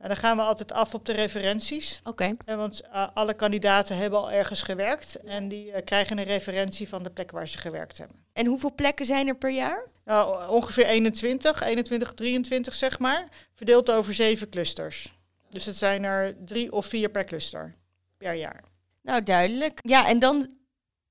Nou, 0.00 0.12
dan 0.12 0.20
gaan 0.20 0.36
we 0.36 0.42
altijd 0.42 0.72
af 0.72 0.94
op 0.94 1.06
de 1.06 1.12
referenties. 1.12 2.00
Oké. 2.04 2.36
Eh, 2.44 2.56
want 2.56 2.80
eh, 2.80 3.08
alle 3.14 3.34
kandidaten 3.34 3.96
hebben 3.96 4.18
al 4.18 4.30
ergens 4.30 4.62
gewerkt. 4.62 5.14
En 5.14 5.48
die 5.48 5.72
eh, 5.72 5.84
krijgen 5.84 6.18
een 6.18 6.24
referentie 6.24 6.88
van 6.88 7.02
de 7.02 7.10
plek 7.10 7.30
waar 7.30 7.48
ze 7.48 7.58
gewerkt 7.58 7.98
hebben. 7.98 8.16
En 8.32 8.46
hoeveel 8.46 8.74
plekken 8.74 9.06
zijn 9.06 9.28
er 9.28 9.36
per 9.36 9.50
jaar? 9.50 9.88
Nou, 10.04 10.48
ongeveer 10.48 10.86
21, 10.86 11.62
21, 11.62 12.14
23 12.14 12.74
zeg 12.74 12.98
maar. 12.98 13.28
Verdeeld 13.54 13.90
over 13.90 14.14
zeven 14.14 14.48
clusters. 14.48 15.12
Dus 15.50 15.64
het 15.64 15.76
zijn 15.76 16.04
er 16.04 16.44
drie 16.44 16.72
of 16.72 16.86
vier 16.86 17.08
per 17.08 17.24
cluster 17.24 17.74
per 18.16 18.34
jaar. 18.34 18.64
Nou, 19.02 19.22
duidelijk. 19.22 19.78
Ja, 19.82 20.08
en 20.08 20.18
dan, 20.18 20.54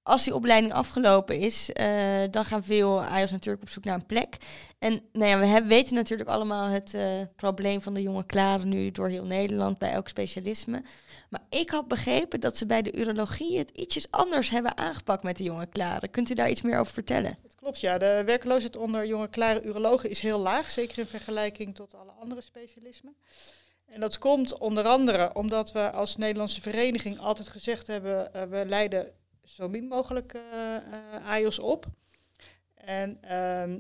als 0.10 0.24
die 0.24 0.36
opleiding 0.36 0.74
afgelopen 0.74 1.40
is, 1.40 1.72
eh, 1.72 1.88
dan 2.32 2.46
gaan 2.46 2.64
veel 2.64 3.04
AIOS 3.04 3.32
natuurlijk 3.32 3.64
op 3.64 3.70
zoek 3.70 3.84
naar 3.84 3.96
een 3.96 4.06
plek. 4.06 4.38
En 4.80 5.02
nou 5.12 5.30
ja, 5.30 5.40
we 5.40 5.46
hebben, 5.46 5.70
weten 5.70 5.96
natuurlijk 5.96 6.30
allemaal 6.30 6.68
het 6.68 6.94
eh, 6.94 7.04
probleem 7.36 7.82
van 7.82 7.94
de 7.94 8.02
jonge 8.02 8.26
klaren 8.26 8.70
nu 8.70 8.92
door 8.92 9.08
heel 9.08 9.26
Nederland 9.26 9.78
bij 9.78 9.92
elk 9.92 10.08
specialisme. 10.08 10.84
Maar 11.30 11.42
ik 11.50 11.70
had 11.70 11.88
begrepen 11.88 12.40
dat 12.40 12.58
ze 12.58 12.66
bij 12.66 12.82
de 12.82 12.98
urologie 12.98 13.58
het 13.58 13.70
ietsjes 13.70 14.12
anders 14.12 14.50
hebben 14.50 14.78
aangepakt 14.78 15.24
met 15.24 15.38
de 15.38 15.44
jonge 15.44 15.66
klaren. 15.66 16.12
Kunt 16.12 16.30
u 16.30 16.34
daar 16.34 16.50
iets 16.50 16.62
meer 16.62 16.80
over 16.80 16.94
vertellen? 16.94 17.38
Het 17.44 17.56
klopt, 17.56 17.80
ja. 17.80 17.98
De 17.98 18.22
werkloosheid 18.26 18.78
onder 18.78 19.06
jonge 19.06 19.30
klare 19.30 19.64
urologen 19.64 20.10
is 20.10 20.20
heel 20.20 20.40
laag. 20.40 20.70
Zeker 20.70 20.98
in 20.98 21.06
vergelijking 21.06 21.76
tot 21.76 21.96
alle 21.96 22.12
andere 22.20 22.42
specialismen. 22.42 23.16
En 23.86 24.00
dat 24.00 24.18
komt 24.18 24.58
onder 24.58 24.88
andere 24.88 25.34
omdat 25.34 25.72
we 25.72 25.92
als 25.92 26.18
Nederlandse 26.18 26.62
vereniging 26.62 27.20
altijd 27.20 27.48
gezegd 27.48 27.88
hebben... 27.88 28.34
eh, 28.34 28.44
we 28.44 28.66
leiden 28.68 29.12
zo 29.50 29.70
min 29.70 29.88
mogelijk 29.88 30.36
AIOS 31.26 31.60
op. 31.60 31.86
En 32.74 33.18
ehm, 33.22 33.80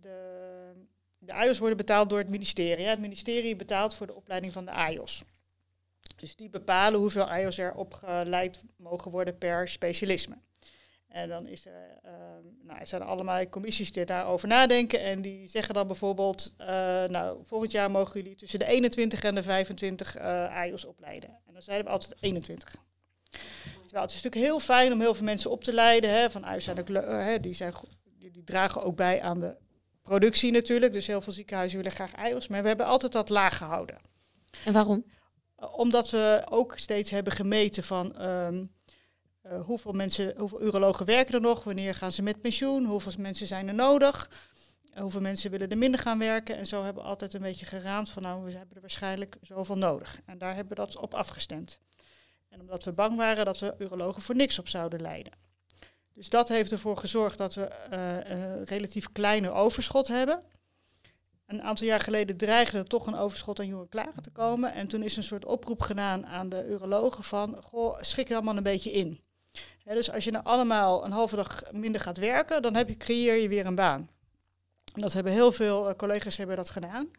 de, 0.00 0.72
de 1.18 1.32
AIOS 1.32 1.58
worden 1.58 1.76
betaald 1.76 2.08
door 2.08 2.18
het 2.18 2.28
ministerie. 2.28 2.86
Het 2.86 3.00
ministerie 3.00 3.56
betaalt 3.56 3.94
voor 3.94 4.06
de 4.06 4.14
opleiding 4.14 4.52
van 4.52 4.64
de 4.64 4.70
AIOS. 4.70 5.24
Dus 6.16 6.36
die 6.36 6.50
bepalen 6.50 7.00
hoeveel 7.00 7.28
AIOS 7.28 7.58
er 7.58 7.74
opgeleid 7.74 8.62
mogen 8.76 9.10
worden 9.10 9.38
per 9.38 9.68
specialisme. 9.68 10.36
En 11.08 11.28
dan 11.28 11.46
is 11.46 11.66
er, 11.66 11.98
ehm, 12.02 12.42
nou, 12.62 12.78
er 12.78 12.86
zijn 12.86 13.02
allemaal 13.02 13.48
commissies 13.48 13.92
die 13.92 14.04
daarover 14.04 14.48
nadenken. 14.48 15.00
En 15.00 15.22
die 15.22 15.48
zeggen 15.48 15.74
dan 15.74 15.86
bijvoorbeeld, 15.86 16.54
eh, 16.56 16.66
nou, 17.04 17.38
volgend 17.44 17.72
jaar 17.72 17.90
mogen 17.90 18.20
jullie 18.20 18.36
tussen 18.36 18.58
de 18.58 18.64
21 18.64 19.22
en 19.22 19.34
de 19.34 19.42
25 19.42 20.16
eh 20.16 20.56
AIOS 20.56 20.84
opleiden. 20.84 21.28
En 21.46 21.52
dan 21.52 21.62
zeiden 21.62 21.86
we 21.86 21.92
altijd 21.92 22.14
21. 22.20 22.76
Terwijl 23.88 24.06
het 24.06 24.16
is 24.16 24.22
natuurlijk 24.22 24.50
heel 24.50 24.60
fijn 24.60 24.92
om 24.92 25.00
heel 25.00 25.14
veel 25.14 25.24
mensen 25.24 25.50
op 25.50 25.64
te 25.64 25.72
leiden. 25.72 26.10
Hè, 26.10 26.30
van 26.30 26.44
AIOS 26.44 26.64
zijn 26.64 26.86
eh, 26.86 27.24
hè, 27.24 27.40
die, 27.40 27.54
zijn, 27.54 27.72
die, 28.18 28.30
die 28.30 28.44
dragen 28.44 28.82
ook 28.82 28.96
bij 28.96 29.22
aan 29.22 29.40
de 29.40 29.56
productie 30.02 30.52
natuurlijk. 30.52 30.92
Dus 30.92 31.06
heel 31.06 31.20
veel 31.20 31.32
ziekenhuizen 31.32 31.78
willen 31.78 31.92
graag 31.92 32.14
AIOS. 32.14 32.48
Maar 32.48 32.62
we 32.62 32.68
hebben 32.68 32.86
altijd 32.86 33.12
dat 33.12 33.28
laag 33.28 33.56
gehouden. 33.56 33.98
En 34.64 34.72
waarom? 34.72 35.04
Uh, 35.58 35.78
omdat 35.78 36.10
we 36.10 36.46
ook 36.48 36.78
steeds 36.78 37.10
hebben 37.10 37.32
gemeten 37.32 37.84
van 37.84 38.16
ehm, 38.16 38.64
uh, 39.46 39.60
hoeveel 39.64 39.92
mensen, 39.92 40.34
hoeveel 40.38 40.62
urologen 40.62 41.06
werken 41.06 41.34
er 41.34 41.40
nog, 41.40 41.64
wanneer 41.64 41.94
gaan 41.94 42.12
ze 42.12 42.22
met 42.22 42.40
pensioen, 42.40 42.84
hoeveel 42.84 43.12
mensen 43.18 43.46
zijn 43.46 43.68
er 43.68 43.74
nodig, 43.74 44.30
uh, 44.94 45.00
hoeveel 45.00 45.20
mensen 45.20 45.50
willen 45.50 45.68
er 45.68 45.78
minder 45.78 46.00
gaan 46.00 46.18
werken. 46.18 46.56
En 46.56 46.66
zo 46.66 46.82
hebben 46.82 47.02
we 47.02 47.08
altijd 47.08 47.34
een 47.34 47.42
beetje 47.42 47.66
geraamd 47.66 48.10
van 48.10 48.22
nou, 48.22 48.44
we 48.44 48.50
hebben 48.50 48.74
er 48.74 48.80
waarschijnlijk 48.80 49.36
zoveel 49.42 49.78
nodig. 49.78 50.20
En 50.26 50.38
daar 50.38 50.54
hebben 50.54 50.76
we 50.76 50.84
dat 50.84 50.96
op 50.96 51.14
afgestemd. 51.14 51.80
En 52.48 52.60
omdat 52.60 52.84
we 52.84 52.92
bang 52.92 53.16
waren 53.16 53.44
dat 53.44 53.58
we 53.58 53.74
urologen 53.78 54.22
voor 54.22 54.36
niks 54.36 54.58
op 54.58 54.68
zouden 54.68 55.00
leiden. 55.00 55.32
Dus 56.14 56.28
dat 56.28 56.48
heeft 56.48 56.72
ervoor 56.72 56.96
gezorgd 56.96 57.38
dat 57.38 57.54
we 57.54 57.68
een 58.24 58.64
relatief 58.64 59.12
kleine 59.12 59.50
overschot 59.50 60.08
hebben. 60.08 60.42
Een 61.46 61.62
aantal 61.62 61.86
jaar 61.86 62.00
geleden 62.00 62.36
dreigde 62.36 62.78
er 62.78 62.86
toch 62.86 63.06
een 63.06 63.16
overschot 63.16 63.58
aan 63.58 63.66
jonge 63.66 63.88
klaren 63.88 64.22
te 64.22 64.30
komen. 64.30 64.72
En 64.72 64.88
toen 64.88 65.02
is 65.02 65.16
een 65.16 65.22
soort 65.22 65.44
oproep 65.44 65.80
gedaan 65.80 66.26
aan 66.26 66.48
de 66.48 66.66
urologen 66.68 67.24
van, 67.24 67.62
goh, 67.62 68.00
schik 68.00 68.28
er 68.28 68.34
allemaal 68.34 68.56
een 68.56 68.62
beetje 68.62 68.92
in. 68.92 69.20
Dus 69.84 70.10
als 70.10 70.24
je 70.24 70.30
nou 70.30 70.44
allemaal 70.44 71.04
een 71.04 71.12
halve 71.12 71.36
dag 71.36 71.62
minder 71.72 72.00
gaat 72.00 72.18
werken, 72.18 72.62
dan 72.62 72.74
heb 72.74 72.88
je, 72.88 72.96
creëer 72.96 73.34
je 73.34 73.48
weer 73.48 73.66
een 73.66 73.74
baan. 73.74 74.08
En 74.94 75.00
dat 75.00 75.12
hebben 75.12 75.32
heel 75.32 75.52
veel 75.52 75.88
uh, 75.88 75.94
collega's 75.96 76.36
hebben 76.36 76.56
dat 76.56 76.70
gedaan. 76.70 77.10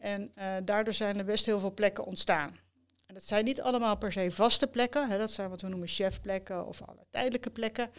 En 0.00 0.32
daardoor 0.64 0.94
zijn 0.94 1.18
er 1.18 1.24
best 1.24 1.46
heel 1.46 1.60
veel 1.60 1.74
plekken 1.74 2.04
ontstaan. 2.04 2.58
En 3.12 3.18
dat 3.18 3.26
zijn 3.26 3.44
niet 3.44 3.60
allemaal 3.60 3.96
per 3.96 4.12
se 4.12 4.30
vaste 4.30 4.66
plekken. 4.66 5.08
Hè, 5.08 5.18
dat 5.18 5.30
zijn 5.30 5.50
wat 5.50 5.60
we 5.60 5.68
noemen 5.68 5.88
chefplekken 5.88 6.66
of 6.66 6.82
alle 6.82 7.06
tijdelijke 7.10 7.50
plekken. 7.50 7.90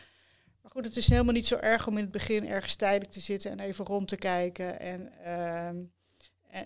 Maar 0.61 0.71
goed, 0.71 0.83
het 0.83 0.97
is 0.97 1.09
helemaal 1.09 1.33
niet 1.33 1.47
zo 1.47 1.55
erg 1.55 1.87
om 1.87 1.97
in 1.97 2.03
het 2.03 2.11
begin 2.11 2.47
ergens 2.47 2.75
tijdelijk 2.75 3.11
te 3.11 3.19
zitten 3.19 3.51
en 3.51 3.59
even 3.59 3.85
rond 3.85 4.07
te 4.07 4.15
kijken. 4.15 4.79
En, 4.79 5.11
uh, 5.21 5.67
en, 5.67 5.89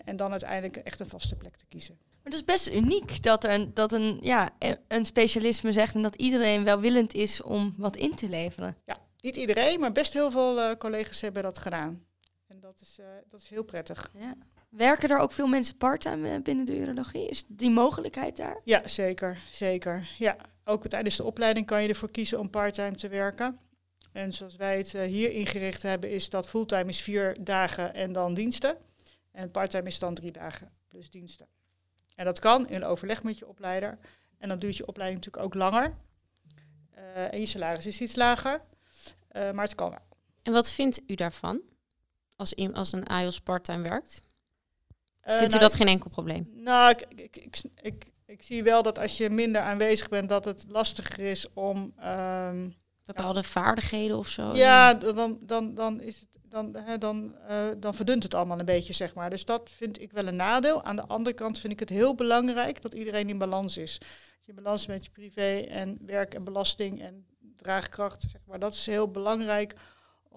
en, 0.04 0.16
dan 0.16 0.30
uiteindelijk 0.30 0.76
echt 0.76 1.00
een 1.00 1.08
vaste 1.08 1.36
plek 1.36 1.56
te 1.56 1.66
kiezen. 1.66 1.98
Maar 2.00 2.32
dat 2.32 2.34
is 2.34 2.44
best 2.44 2.68
uniek 2.68 3.22
dat, 3.22 3.44
er 3.44 3.50
een, 3.50 3.74
dat 3.74 3.92
een, 3.92 4.18
ja, 4.20 4.50
een 4.88 5.06
specialisme 5.06 5.72
zegt 5.72 5.94
en 5.94 6.02
dat 6.02 6.14
iedereen 6.14 6.64
welwillend 6.64 7.14
is 7.14 7.42
om 7.42 7.74
wat 7.76 7.96
in 7.96 8.14
te 8.14 8.28
leveren. 8.28 8.76
Ja, 8.84 8.98
niet 9.20 9.36
iedereen, 9.36 9.80
maar 9.80 9.92
best 9.92 10.12
heel 10.12 10.30
veel 10.30 10.58
uh, 10.58 10.72
collega's 10.78 11.20
hebben 11.20 11.42
dat 11.42 11.58
gedaan. 11.58 12.06
En 12.46 12.60
dat 12.60 12.80
is, 12.80 12.96
uh, 13.00 13.06
dat 13.28 13.40
is 13.40 13.48
heel 13.48 13.64
prettig. 13.64 14.10
Ja. 14.18 14.34
Werken 14.68 15.08
er 15.08 15.18
ook 15.18 15.32
veel 15.32 15.46
mensen 15.46 15.76
parttime 15.76 16.40
binnen 16.40 16.64
de 16.64 16.78
urologie? 16.78 17.28
Is 17.28 17.44
die 17.46 17.70
mogelijkheid 17.70 18.36
daar? 18.36 18.60
Ja, 18.64 18.88
zeker. 18.88 19.38
zeker. 19.50 20.10
Ja, 20.18 20.36
ook 20.64 20.88
tijdens 20.88 21.16
de 21.16 21.24
opleiding 21.24 21.66
kan 21.66 21.82
je 21.82 21.88
ervoor 21.88 22.10
kiezen 22.10 22.38
om 22.38 22.50
parttime 22.50 22.96
te 22.96 23.08
werken. 23.08 23.58
En 24.12 24.32
zoals 24.32 24.56
wij 24.56 24.76
het 24.76 24.94
uh, 24.94 25.02
hier 25.02 25.30
ingericht 25.30 25.82
hebben, 25.82 26.10
is 26.10 26.30
dat 26.30 26.48
fulltime 26.48 26.88
is 26.88 27.00
vier 27.00 27.36
dagen 27.40 27.94
en 27.94 28.12
dan 28.12 28.34
diensten. 28.34 28.76
En 29.32 29.50
parttime 29.50 29.88
is 29.88 29.98
dan 29.98 30.14
drie 30.14 30.32
dagen 30.32 30.72
plus 30.88 31.10
diensten. 31.10 31.46
En 32.14 32.24
dat 32.24 32.38
kan 32.38 32.68
in 32.68 32.84
overleg 32.84 33.22
met 33.22 33.38
je 33.38 33.48
opleider. 33.48 33.98
En 34.38 34.48
dan 34.48 34.58
duurt 34.58 34.76
je 34.76 34.86
opleiding 34.86 35.24
natuurlijk 35.24 35.54
ook 35.54 35.60
langer. 35.60 35.94
Uh, 36.96 37.32
en 37.32 37.40
je 37.40 37.46
salaris 37.46 37.86
is 37.86 38.00
iets 38.00 38.16
lager. 38.16 38.60
Uh, 39.36 39.50
maar 39.50 39.64
het 39.64 39.74
kan 39.74 39.90
wel. 39.90 40.06
En 40.42 40.52
wat 40.52 40.70
vindt 40.70 41.00
u 41.06 41.14
daarvan? 41.14 41.60
Als, 42.36 42.52
in, 42.52 42.74
als 42.74 42.92
een 42.92 43.06
AIOS 43.06 43.40
parttime 43.40 43.82
werkt? 43.82 44.20
Vindt 45.36 45.54
u 45.54 45.58
dat 45.58 45.74
geen 45.74 45.88
enkel 45.88 46.10
probleem? 46.10 46.50
Nou, 46.54 46.90
ik, 46.90 47.06
ik, 47.16 47.36
ik, 47.36 47.56
ik, 47.80 48.10
ik 48.26 48.42
zie 48.42 48.62
wel 48.62 48.82
dat 48.82 48.98
als 48.98 49.16
je 49.16 49.30
minder 49.30 49.62
aanwezig 49.62 50.08
bent, 50.08 50.28
dat 50.28 50.44
het 50.44 50.64
lastiger 50.68 51.30
is 51.30 51.52
om... 51.52 51.94
Um, 52.04 52.76
bepaalde 53.04 53.40
ja. 53.40 53.46
vaardigheden 53.46 54.16
of 54.16 54.28
zo? 54.28 54.54
Ja, 54.54 54.94
dan, 54.94 55.38
dan, 55.40 55.74
dan, 55.74 56.00
is 56.00 56.20
het, 56.20 56.38
dan, 56.42 56.76
hè, 56.76 56.98
dan, 56.98 57.34
uh, 57.50 57.56
dan 57.78 57.94
verdunt 57.94 58.22
het 58.22 58.34
allemaal 58.34 58.58
een 58.58 58.64
beetje, 58.64 58.92
zeg 58.92 59.14
maar. 59.14 59.30
Dus 59.30 59.44
dat 59.44 59.70
vind 59.70 60.00
ik 60.00 60.12
wel 60.12 60.26
een 60.26 60.36
nadeel. 60.36 60.82
Aan 60.84 60.96
de 60.96 61.06
andere 61.06 61.34
kant 61.34 61.58
vind 61.58 61.72
ik 61.72 61.80
het 61.80 61.88
heel 61.88 62.14
belangrijk 62.14 62.82
dat 62.82 62.94
iedereen 62.94 63.28
in 63.28 63.38
balans 63.38 63.76
is. 63.76 64.00
Je 64.44 64.52
balans 64.52 64.86
met 64.86 65.04
je 65.04 65.10
privé 65.10 65.66
en 65.68 65.98
werk 66.06 66.34
en 66.34 66.44
belasting 66.44 67.02
en 67.02 67.26
draagkracht, 67.56 68.24
zeg 68.30 68.40
maar. 68.46 68.58
Dat 68.58 68.72
is 68.72 68.86
heel 68.86 69.10
belangrijk 69.10 69.74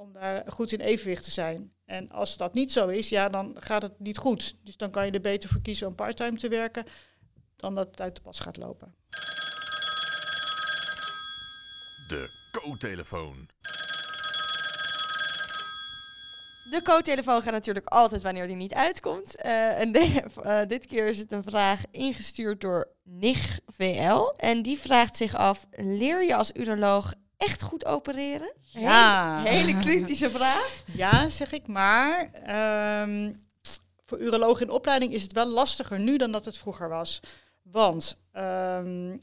om 0.01 0.13
daar 0.13 0.43
goed 0.47 0.71
in 0.71 0.79
evenwicht 0.79 1.23
te 1.23 1.31
zijn. 1.31 1.73
En 1.85 2.09
als 2.09 2.37
dat 2.37 2.53
niet 2.53 2.71
zo 2.71 2.87
is, 2.87 3.09
ja, 3.09 3.29
dan 3.29 3.55
gaat 3.59 3.81
het 3.81 3.99
niet 3.99 4.17
goed. 4.17 4.55
Dus 4.63 4.77
dan 4.77 4.91
kan 4.91 5.05
je 5.05 5.11
er 5.11 5.21
beter 5.21 5.49
voor 5.49 5.61
kiezen 5.61 5.87
om 5.87 5.95
parttime 5.95 6.37
te 6.37 6.49
werken 6.49 6.85
dan 7.55 7.75
dat 7.75 7.87
het 7.87 8.01
uit 8.01 8.15
de 8.15 8.21
pas 8.21 8.39
gaat 8.39 8.57
lopen. 8.57 8.95
De 12.07 12.49
co-telefoon. 12.51 13.49
De 16.71 16.81
co-telefoon 16.83 17.41
gaat 17.41 17.53
natuurlijk 17.53 17.87
altijd 17.87 18.21
wanneer 18.21 18.47
die 18.47 18.55
niet 18.55 18.73
uitkomt. 18.73 19.35
Uh, 19.45 19.79
en 19.79 19.91
de, 19.91 20.23
uh, 20.45 20.61
dit 20.67 20.85
keer 20.85 21.07
is 21.07 21.17
het 21.17 21.31
een 21.31 21.43
vraag 21.43 21.83
ingestuurd 21.91 22.61
door 22.61 22.91
NIG 23.03 23.59
VL. 23.65 24.33
En 24.37 24.61
die 24.61 24.77
vraagt 24.77 25.17
zich 25.17 25.35
af, 25.35 25.67
leer 25.71 26.23
je 26.23 26.35
als 26.35 26.51
uroloog 26.53 27.13
echt 27.41 27.61
goed 27.61 27.85
opereren? 27.85 28.53
Ja. 28.61 29.43
Hele, 29.43 29.49
hele 29.49 29.79
kritische 29.79 30.29
vraag. 30.29 30.83
Ja, 30.93 31.29
zeg 31.29 31.51
ik 31.51 31.67
maar. 31.67 32.29
Um, 33.03 33.45
voor 34.05 34.19
urologen 34.19 34.65
in 34.65 34.73
opleiding 34.73 35.13
is 35.13 35.23
het 35.23 35.33
wel 35.33 35.47
lastiger 35.47 35.99
nu 35.99 36.17
dan 36.17 36.31
dat 36.31 36.45
het 36.45 36.57
vroeger 36.57 36.89
was. 36.89 37.19
Want 37.61 38.19
ehm, 38.31 39.17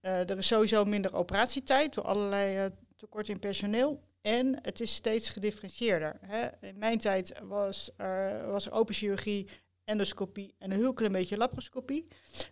eh, 0.00 0.30
er 0.30 0.38
is 0.38 0.46
sowieso 0.46 0.84
minder 0.84 1.14
operatietijd 1.14 1.94
door 1.94 2.04
allerlei 2.04 2.64
uh, 2.64 2.70
tekort 2.96 3.28
in 3.28 3.38
personeel. 3.38 4.00
En 4.20 4.58
het 4.62 4.80
is 4.80 4.94
steeds 4.94 5.28
gedifferentieerder. 5.28 6.18
Hè. 6.26 6.48
In 6.60 6.78
mijn 6.78 6.98
tijd 6.98 7.32
was 7.42 7.90
er, 7.96 8.46
was 8.50 8.66
er 8.66 8.72
open 8.72 8.94
chirurgie, 8.94 9.48
endoscopie 9.84 10.54
en 10.58 10.70
een 10.70 10.78
heel 10.78 10.92
klein 10.94 11.12
beetje 11.12 11.36
laparoscopie. 11.36 12.06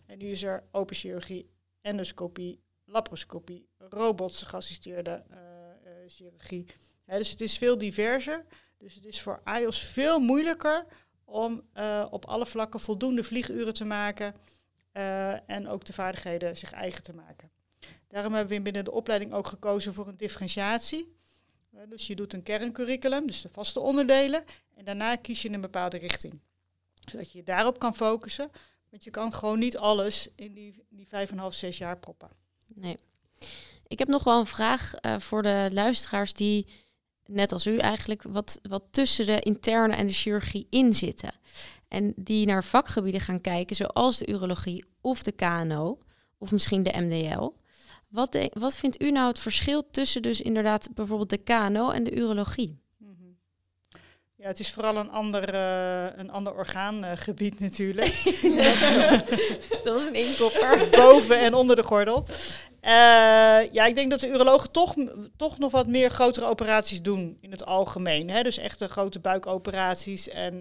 En 0.06 0.18
nu 0.18 0.26
is 0.26 0.42
er 0.42 0.64
open 0.70 0.96
chirurgie, 0.96 1.50
endoscopie, 1.80 2.60
laparoscopie, 2.86 3.68
robots 3.78 4.42
geassisteerde 4.42 5.24
uh, 5.30 5.36
chirurgie. 6.06 6.66
dus 7.04 7.30
het 7.30 7.40
is 7.40 7.58
veel 7.58 7.78
diverser. 7.78 8.44
Dus 8.78 8.94
het 8.94 9.04
is 9.04 9.20
voor 9.20 9.40
AIOS 9.44 9.80
veel 9.82 10.18
moeilijker 10.18 10.86
om 11.24 11.62
uh, 11.74 12.06
op 12.10 12.24
alle 12.24 12.46
vlakken 12.46 12.80
voldoende 12.80 13.24
vlieguren 13.24 13.74
te 13.74 13.84
maken 13.84 14.34
en 15.46 15.68
ook 15.68 15.84
de 15.84 15.92
vaardigheden 15.92 16.56
zich 16.56 16.72
eigen 16.72 17.02
te 17.02 17.14
maken. 17.14 17.50
Daarom 18.08 18.32
hebben 18.34 18.56
we 18.56 18.62
binnen 18.62 18.84
de 18.84 18.90
opleiding 18.90 19.32
ook 19.32 19.46
gekozen 19.46 19.94
voor 19.94 20.08
een 20.08 20.16
differentiatie. 20.16 21.16
Dus 21.88 22.06
je 22.06 22.16
doet 22.16 22.32
een 22.32 22.42
kerncurriculum, 22.42 23.26
dus 23.26 23.42
de 23.42 23.48
vaste 23.48 23.80
onderdelen, 23.80 24.44
en 24.74 24.84
daarna 24.84 25.16
kies 25.16 25.42
je 25.42 25.50
een 25.50 25.60
bepaalde 25.60 25.96
richting. 25.96 26.40
Zodat 27.10 27.32
je 27.32 27.38
je 27.38 27.44
daarop 27.44 27.78
kan 27.78 27.94
focussen, 27.94 28.50
want 28.90 29.04
je 29.04 29.10
kan 29.10 29.32
gewoon 29.32 29.58
niet 29.58 29.76
alles 29.76 30.28
in 30.34 30.54
die, 30.54 30.84
die 30.88 31.08
vijf 31.08 31.30
en 31.30 31.38
half, 31.38 31.54
zes 31.54 31.78
jaar 31.78 31.98
proppen. 31.98 32.28
Nee. 32.76 32.96
Ik 33.86 33.98
heb 33.98 34.08
nog 34.08 34.24
wel 34.24 34.38
een 34.38 34.46
vraag 34.46 34.92
uh, 35.00 35.18
voor 35.18 35.42
de 35.42 35.68
luisteraars 35.72 36.32
die, 36.32 36.66
net 37.26 37.52
als 37.52 37.66
u 37.66 37.76
eigenlijk, 37.76 38.22
wat, 38.22 38.58
wat 38.62 38.82
tussen 38.90 39.26
de 39.26 39.40
interne 39.40 39.94
en 39.94 40.06
de 40.06 40.12
chirurgie 40.12 40.66
in 40.70 40.92
zitten. 40.92 41.32
En 41.88 42.12
die 42.16 42.46
naar 42.46 42.64
vakgebieden 42.64 43.20
gaan 43.20 43.40
kijken, 43.40 43.76
zoals 43.76 44.16
de 44.16 44.28
urologie 44.28 44.84
of 45.00 45.22
de 45.22 45.32
KNO, 45.32 45.98
of 46.38 46.52
misschien 46.52 46.82
de 46.82 47.00
MDL. 47.00 47.52
Wat, 48.08 48.48
wat 48.52 48.76
vindt 48.76 49.02
u 49.02 49.10
nou 49.10 49.28
het 49.28 49.38
verschil 49.38 49.90
tussen 49.90 50.22
dus 50.22 50.40
inderdaad 50.40 50.88
bijvoorbeeld 50.94 51.30
de 51.30 51.42
KNO 51.42 51.90
en 51.90 52.04
de 52.04 52.16
urologie? 52.16 52.80
Ja, 54.38 54.46
het 54.46 54.58
is 54.58 54.72
vooral 54.72 54.96
een 54.96 55.10
ander, 55.10 55.54
uh, 55.54 56.16
een 56.16 56.30
ander 56.30 56.54
orgaangebied 56.54 57.60
natuurlijk. 57.66 58.22
dat 59.84 59.94
was 59.94 60.06
een 60.06 60.14
inkopper. 60.14 60.88
Boven 60.90 61.38
en 61.38 61.54
onder 61.54 61.76
de 61.76 61.82
gordel. 61.82 62.24
Uh, 62.82 63.72
ja, 63.72 63.86
ik 63.86 63.94
denk 63.94 64.10
dat 64.10 64.20
de 64.20 64.28
urologen 64.28 64.70
toch, 64.70 64.94
toch 65.36 65.58
nog 65.58 65.72
wat 65.72 65.86
meer 65.86 66.10
grotere 66.10 66.46
operaties 66.46 67.02
doen 67.02 67.38
in 67.40 67.50
het 67.50 67.64
algemeen. 67.64 68.30
Hè? 68.30 68.42
Dus 68.42 68.58
echte 68.58 68.88
grote 68.88 69.20
buikoperaties. 69.20 70.28
En 70.28 70.60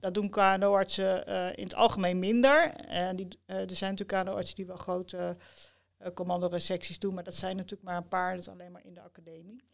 dat 0.00 0.14
doen 0.14 0.30
KNO-artsen 0.30 1.26
in 1.56 1.64
het 1.64 1.74
algemeen 1.74 2.18
minder. 2.18 2.74
En 2.76 3.16
die, 3.16 3.28
er 3.46 3.76
zijn 3.76 3.90
natuurlijk 3.90 4.24
KNO-artsen 4.24 4.56
die 4.56 4.66
wel 4.66 4.76
grote 4.76 5.36
commandoresecties 6.14 6.98
doen. 6.98 7.14
Maar 7.14 7.24
dat 7.24 7.34
zijn 7.34 7.56
natuurlijk 7.56 7.88
maar 7.88 7.96
een 7.96 8.08
paar. 8.08 8.30
Dat 8.32 8.40
is 8.40 8.48
alleen 8.48 8.72
maar 8.72 8.84
in 8.84 8.94
de 8.94 9.02
academie. 9.02 9.73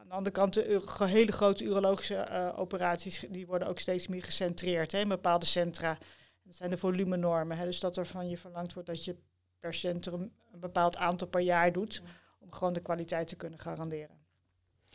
Aan 0.00 0.08
de 0.08 0.14
andere 0.14 0.34
kant, 0.34 0.54
de 0.54 1.06
hele 1.06 1.32
grote 1.32 1.64
urologische 1.64 2.26
uh, 2.30 2.58
operaties, 2.58 3.24
die 3.30 3.46
worden 3.46 3.68
ook 3.68 3.78
steeds 3.78 4.08
meer 4.08 4.24
gecentreerd 4.24 4.92
hè, 4.92 4.98
in 4.98 5.08
bepaalde 5.08 5.46
centra. 5.46 5.98
Dat 6.42 6.54
zijn 6.54 6.70
de 6.70 6.76
volumenormen. 6.76 7.56
Hè, 7.56 7.64
dus 7.64 7.80
dat 7.80 7.96
er 7.96 8.06
van 8.06 8.28
je 8.28 8.38
verlangd 8.38 8.72
wordt 8.74 8.88
dat 8.88 9.04
je 9.04 9.16
per 9.58 9.74
centrum 9.74 10.32
een 10.52 10.60
bepaald 10.60 10.96
aantal 10.96 11.28
per 11.28 11.40
jaar 11.40 11.72
doet, 11.72 12.02
om 12.38 12.52
gewoon 12.52 12.72
de 12.72 12.80
kwaliteit 12.80 13.28
te 13.28 13.36
kunnen 13.36 13.58
garanderen. 13.58 14.16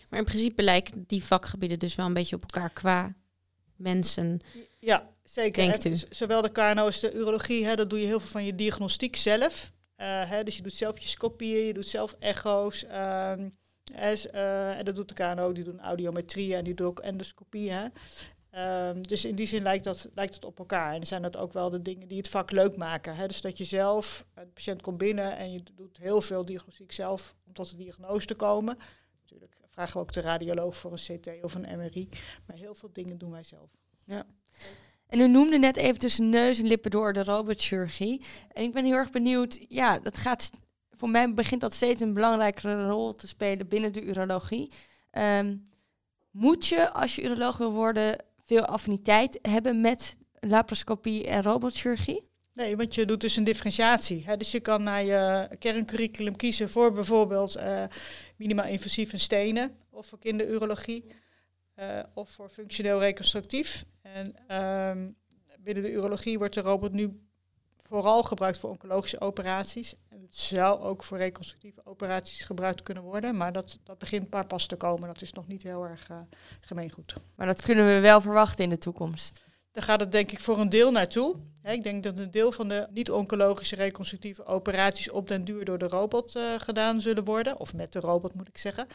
Maar 0.10 0.20
in 0.20 0.26
principe 0.26 0.64
lijken 0.64 1.03
die 1.08 1.24
vakgebieden 1.24 1.80
dus 1.80 1.95
wel 1.95 2.06
een 2.06 2.14
beetje 2.14 2.36
op 2.36 2.41
elkaar 2.41 2.70
qua 2.70 3.16
mensen. 3.76 4.39
Ja, 4.80 5.10
zeker. 5.24 5.66
Denkt 5.66 5.86
u? 5.86 5.97
Zowel 6.10 6.41
de 6.41 6.51
KNO 6.51 6.86
als 6.86 6.99
de 6.99 7.14
urologie, 7.14 7.66
hè, 7.66 7.76
dat 7.76 7.89
doe 7.89 7.99
je 7.99 8.06
heel 8.06 8.20
veel 8.20 8.30
van 8.30 8.45
je 8.45 8.56
diagnostiek 8.56 9.16
zelf. 9.16 9.72
Uh, 9.97 10.30
hè, 10.30 10.43
dus 10.43 10.56
je 10.56 10.62
doet 10.62 10.74
zelf 10.74 10.99
je 10.99 11.08
scopieën, 11.08 11.66
je 11.66 11.74
doet 11.74 11.88
zelf 11.88 12.16
echo's. 12.20 12.84
Um, 12.84 13.58
Uh, 13.92 14.78
en 14.78 14.86
dat 14.86 14.96
doet 14.96 15.08
de 15.08 15.14
KNO, 15.14 15.52
die 15.52 15.64
doen 15.64 15.80
audiometrie 15.80 16.56
en 16.56 16.64
die 16.64 16.74
doen 16.74 16.88
ook 16.88 17.00
endoscopie. 17.00 17.72
Hè. 17.72 17.88
Um, 18.90 19.08
dus 19.08 19.26
in 19.26 19.36
die 19.36 19.46
zin 19.46 19.64
lijkt, 19.64 19.84
dat, 19.84 20.10
lijkt 20.14 20.36
het 20.36 20.46
op 20.46 20.60
elkaar. 20.60 20.94
En 20.94 21.06
zijn 21.06 21.22
dat 21.22 21.38
ook 21.38 21.54
wel 21.54 21.70
de 21.70 21.82
dingen 21.82 22.08
die 22.08 22.18
het 22.18 22.30
vak 22.30 22.52
leuk 22.52 22.78
maken. 22.78 23.16
Hè. 23.16 23.28
Dus 23.28 23.42
dat 23.42 23.58
je 23.58 23.64
zelf, 23.64 24.26
de 24.34 24.48
patiënt 24.54 24.82
komt 24.82 24.98
binnen 24.98 25.38
en 25.38 25.52
je 25.52 25.64
doet 25.76 25.98
heel 25.98 26.22
veel 26.22 26.46
diagnostiek 26.46 26.92
zelf 26.92 27.36
om 27.48 27.54
tot 27.54 27.70
de 27.70 27.76
diagnose 27.76 28.28
te 28.28 28.36
komen. 28.36 28.78
Natuurlijk 29.22 29.58
vragen 29.70 29.94
we 29.94 30.00
ook 30.00 30.14
de 30.14 30.22
radioloog 30.22 30.78
voor 30.78 30.92
een 30.92 31.20
CT 31.20 31.44
of 31.44 31.56
een 31.56 31.78
MRI. 31.78 32.10
Maar 32.46 32.58
heel 32.58 32.76
veel 32.76 32.90
dingen 32.94 33.18
doen 33.18 33.32
wij 33.32 33.44
zelf. 33.44 33.70
Ja. 34.04 34.26
En 35.08 35.20
u 35.20 35.28
noemde 35.28 35.60
net 35.60 35.76
even 35.76 36.00
tussen 36.00 36.30
neus 36.30 36.60
en 36.60 36.68
lippen 36.68 36.92
door 36.92 37.14
de 37.14 37.24
robotchirurgie. 37.24 38.22
En 38.52 38.64
ik 38.64 38.74
ben 38.74 38.86
heel 38.86 38.96
erg 38.96 39.10
benieuwd, 39.10 39.66
ja, 39.70 40.00
dat 40.00 40.18
gaat 40.18 40.52
voor 40.98 41.10
mij 41.10 41.34
begint 41.34 41.62
dat 41.62 41.74
steeds 41.74 42.02
een 42.02 42.14
belangrijkere 42.14 42.88
rol 42.88 43.14
te 43.14 43.28
spelen 43.28 43.68
binnen 43.68 43.93
de 43.93 44.04
urologie. 44.04 44.72
Um, 45.12 45.64
moet 46.32 46.68
je, 46.68 46.91
als 46.91 47.16
je 47.16 47.24
uroloog 47.24 47.58
wil 47.58 47.72
worden, 47.72 48.24
veel 48.43 48.66
affiniteit 48.66 49.39
hebben 49.41 49.82
met 49.82 50.18
laparoscopie 50.39 51.28
en 51.28 51.43
robotchirurgie? 51.43 52.28
Nee, 52.54 52.78
want 52.78 52.96
je 52.96 53.06
doet 53.06 53.22
dus 53.22 53.36
een 53.36 53.43
differentiatie. 53.43 54.24
Hè? 54.26 54.38
Dus 54.38 54.52
je 54.52 54.60
kan 54.60 54.84
naar 54.84 55.04
je 55.04 55.50
kerncurriculum 55.60 56.36
kiezen 56.36 56.70
voor 56.70 56.93
bijvoorbeeld 56.93 57.58
uh, 57.58 57.84
minimaal 58.38 58.66
invasief 58.66 59.12
en 59.12 59.20
stenen, 59.20 59.78
of 59.89 60.08
voor 60.08 60.20
kinderurologie, 60.20 61.06
uh, 61.80 62.00
of 62.14 62.30
voor 62.32 62.50
functioneel 62.50 63.00
reconstructief. 63.00 63.86
En 64.02 64.58
um, 64.89 65.16
binnen 65.60 65.84
de 65.84 65.91
urologie 65.91 66.38
wordt 66.38 66.54
de 66.54 66.62
robot 66.62 66.91
nu 66.91 67.25
vooral 67.88 68.24
gebruikt 68.24 68.60
voor 68.60 68.70
oncologische 68.70 69.22
operaties. 69.22 69.96
En 70.10 70.22
het 70.22 70.36
zou 70.36 70.80
ook 70.80 71.04
voor 71.04 71.18
reconstructieve 71.18 71.82
operaties 71.84 72.42
gebruikt 72.42 72.82
kunnen 72.82 73.04
worden. 73.04 73.38
Maar 73.38 73.54
dat, 73.54 73.80
dat 73.84 73.98
begint 73.98 74.32
maar 74.32 74.48
pas 74.48 74.66
te 74.66 74.76
komen. 74.76 75.08
Dat 75.08 75.22
is 75.22 75.34
nog 75.34 75.48
niet 75.48 75.64
heel 75.64 75.84
erg 75.84 76.10
uh, 76.10 76.18
gemeengoed. 76.62 77.16
Maar 77.36 77.48
dat 77.48 77.62
kunnen 77.62 77.86
we 77.86 78.00
wel 78.00 78.22
verwachten 78.22 78.64
in 78.64 78.70
de 78.70 78.78
toekomst. 78.78 79.44
Daar 79.72 79.84
gaat 79.84 80.00
het 80.00 80.12
denk 80.12 80.32
ik 80.32 80.40
voor 80.40 80.60
een 80.60 80.70
deel 80.70 80.92
naartoe. 80.92 81.36
He, 81.62 81.72
ik 81.72 81.84
denk 81.84 82.04
dat 82.04 82.18
een 82.18 82.32
deel 82.32 82.52
van 82.52 82.68
de 82.68 82.88
niet-oncologische 82.90 83.76
reconstructieve 83.76 84.46
operaties 84.46 85.10
op 85.12 85.28
den 85.28 85.46
duur 85.46 85.66
door 85.66 85.78
de 85.78 85.88
robot 85.88 86.36
uh, 86.36 86.44
gedaan 86.58 87.02
zullen 87.02 87.24
worden. 87.24 87.60
Of 87.60 87.74
met 87.74 87.94
de 87.94 88.00
robot 88.00 88.34
moet 88.34 88.48
ik 88.48 88.58
zeggen. 88.58 88.88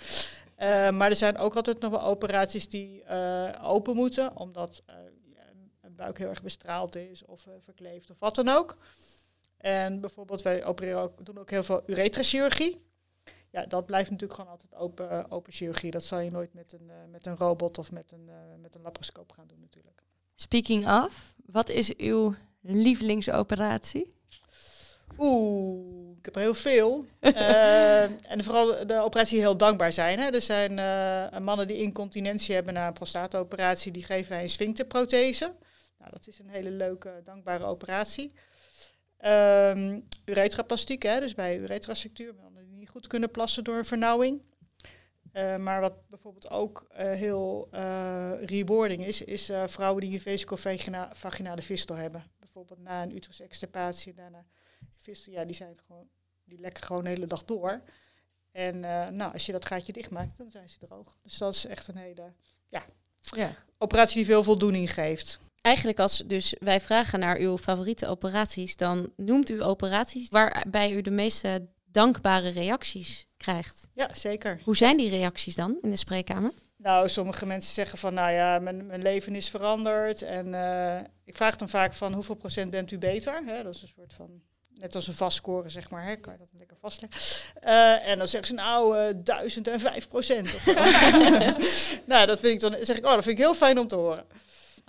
Uh, 0.58 0.90
maar 0.90 1.10
er 1.10 1.16
zijn 1.16 1.38
ook 1.38 1.56
altijd 1.56 1.80
nog 1.80 1.90
wel 1.90 2.02
operaties 2.02 2.68
die 2.68 3.04
open 3.62 3.96
moeten. 3.96 4.36
Omdat 4.36 4.82
buik 6.00 6.18
heel 6.18 6.28
erg 6.28 6.42
bestraald 6.42 6.96
is 6.96 7.24
of 7.24 7.46
uh, 7.46 7.54
verkleefd 7.64 8.10
of 8.10 8.18
wat 8.18 8.34
dan 8.34 8.48
ook. 8.48 8.76
En 9.56 10.00
bijvoorbeeld, 10.00 10.42
wij 10.42 10.64
opereren 10.64 11.00
ook, 11.00 11.24
doen 11.24 11.38
ook 11.38 11.50
heel 11.50 11.64
veel 11.64 11.82
uretrachirurgie. 11.86 12.88
Ja, 13.50 13.66
dat 13.66 13.86
blijft 13.86 14.10
natuurlijk 14.10 14.40
gewoon 14.40 14.50
altijd 14.50 14.74
open, 14.74 15.12
uh, 15.12 15.24
open 15.28 15.52
chirurgie. 15.52 15.90
Dat 15.90 16.04
zal 16.04 16.18
je 16.18 16.30
nooit 16.30 16.54
met 16.54 16.72
een, 16.72 16.86
uh, 16.86 16.94
met 17.10 17.26
een 17.26 17.36
robot 17.36 17.78
of 17.78 17.92
met 17.92 18.12
een, 18.12 18.30
met 18.60 18.74
een 18.74 18.82
laparoscoop 18.82 19.32
gaan 19.32 19.46
doen 19.46 19.60
natuurlijk. 19.60 20.02
Speaking 20.34 20.88
of, 20.88 21.34
wat 21.46 21.68
is 21.68 21.96
uw 21.96 22.34
lievelingsoperatie? 22.60 24.08
Oeh, 25.18 26.18
ik 26.18 26.24
heb 26.24 26.34
er 26.34 26.40
heel 26.40 26.54
veel. 26.54 27.04
uh, 27.20 28.02
en 28.32 28.44
vooral 28.44 28.86
de 28.86 29.00
operaties 29.00 29.32
die 29.32 29.40
heel 29.40 29.56
dankbaar 29.56 29.92
zijn. 29.92 30.18
Hè. 30.18 30.30
Er 30.30 30.42
zijn 30.42 30.78
uh, 30.78 31.38
mannen 31.38 31.66
die 31.66 31.76
incontinentie 31.76 32.54
hebben 32.54 32.74
na 32.74 32.86
een 32.86 32.92
prostataoperatie, 32.92 33.92
die 33.92 34.04
geven 34.04 34.30
wij 34.32 34.42
een 34.42 34.48
sphincterprothese. 34.48 35.52
Nou, 36.00 36.12
dat 36.12 36.26
is 36.26 36.38
een 36.38 36.48
hele 36.48 36.70
leuke, 36.70 37.20
dankbare 37.24 37.64
operatie. 37.64 38.32
Um, 39.24 40.06
uretraplastiek, 40.24 41.02
hè, 41.02 41.20
dus 41.20 41.34
bij 41.34 41.58
uretrasectuur, 41.58 42.34
die 42.54 42.76
niet 42.76 42.88
goed 42.88 43.06
kunnen 43.06 43.30
plassen 43.30 43.64
door 43.64 43.76
een 43.76 43.84
vernauwing. 43.84 44.42
Uh, 45.32 45.56
maar 45.56 45.80
wat 45.80 46.08
bijvoorbeeld 46.08 46.50
ook 46.50 46.86
uh, 46.92 46.98
heel 46.98 47.68
uh, 47.72 48.32
rewarding 48.40 49.04
is, 49.04 49.22
is 49.22 49.50
vrouwen 49.66 50.00
die 50.00 50.12
een 50.12 50.20
vesico-vaginale 50.20 51.62
fistel 51.62 51.96
hebben. 51.96 52.24
Bijvoorbeeld 52.38 52.80
na 52.80 53.02
een 53.02 53.14
uterus-extirpatie, 53.16 54.14
daarna 54.14 54.44
fistel, 54.96 55.32
ja, 55.32 55.44
die 55.44 55.54
zijn 55.54 55.78
gewoon, 55.86 56.08
die 56.44 56.60
lekken 56.60 56.84
gewoon 56.84 57.04
de 57.04 57.10
hele 57.10 57.26
dag 57.26 57.44
door. 57.44 57.82
En 58.50 58.80
nou, 59.16 59.32
als 59.32 59.46
je 59.46 59.52
dat 59.52 59.64
gaatje 59.64 59.92
dichtmaakt, 59.92 60.38
dan 60.38 60.50
zijn 60.50 60.68
ze 60.68 60.78
droog. 60.78 61.18
Dus 61.22 61.38
dat 61.38 61.54
is 61.54 61.66
echt 61.66 61.88
een 61.88 61.96
hele, 61.96 62.32
ja, 62.68 62.84
ja. 63.18 63.54
operatie 63.78 64.16
die 64.16 64.24
veel 64.24 64.42
voldoening 64.42 64.94
geeft. 64.94 65.40
Eigenlijk 65.60 65.98
als 65.98 66.18
dus 66.18 66.54
wij 66.58 66.80
vragen 66.80 67.20
naar 67.20 67.36
uw 67.36 67.58
favoriete 67.58 68.06
operaties, 68.06 68.76
dan 68.76 69.12
noemt 69.16 69.50
u 69.50 69.62
operaties 69.62 70.28
waarbij 70.28 70.92
u 70.92 71.00
de 71.00 71.10
meeste 71.10 71.68
dankbare 71.84 72.48
reacties 72.48 73.26
krijgt. 73.36 73.88
Ja, 73.94 74.14
zeker. 74.14 74.60
Hoe 74.64 74.76
zijn 74.76 74.96
die 74.96 75.10
reacties 75.10 75.54
dan 75.54 75.78
in 75.82 75.90
de 75.90 75.96
spreekkamer? 75.96 76.52
Nou, 76.76 77.08
sommige 77.08 77.46
mensen 77.46 77.72
zeggen 77.72 77.98
van, 77.98 78.14
nou 78.14 78.32
ja, 78.32 78.58
mijn, 78.58 78.86
mijn 78.86 79.02
leven 79.02 79.34
is 79.34 79.48
veranderd. 79.48 80.22
En 80.22 80.46
uh, 80.46 80.96
ik 81.24 81.36
vraag 81.36 81.56
dan 81.56 81.68
vaak 81.68 81.94
van, 81.94 82.12
hoeveel 82.12 82.34
procent 82.34 82.70
bent 82.70 82.90
u 82.90 82.98
beter? 82.98 83.42
Hè, 83.44 83.62
dat 83.62 83.74
is 83.74 83.82
een 83.82 83.88
soort 83.88 84.14
van, 84.14 84.42
net 84.74 84.94
als 84.94 85.06
een 85.06 85.14
vastscore, 85.14 85.68
zeg 85.68 85.90
maar. 85.90 86.04
Hè, 86.04 86.16
kan 86.16 86.32
je 86.32 86.38
dat 86.38 86.48
lekker 86.52 86.76
vastleggen? 86.80 87.20
Uh, 87.62 88.08
en 88.08 88.18
dan 88.18 88.28
zeggen 88.28 88.48
ze, 88.48 88.54
nou, 88.54 88.96
uh, 88.96 89.14
duizend 89.16 89.68
en 89.68 89.80
vijf 89.80 90.08
procent. 90.08 90.50
nou, 92.12 92.26
dat 92.26 92.40
vind 92.40 92.54
ik 92.54 92.60
dan, 92.60 92.76
zeg 92.80 92.96
ik, 92.96 93.04
oh, 93.04 93.14
dat 93.14 93.24
vind 93.24 93.38
ik 93.38 93.44
heel 93.44 93.54
fijn 93.54 93.78
om 93.78 93.88
te 93.88 93.94
horen. 93.94 94.24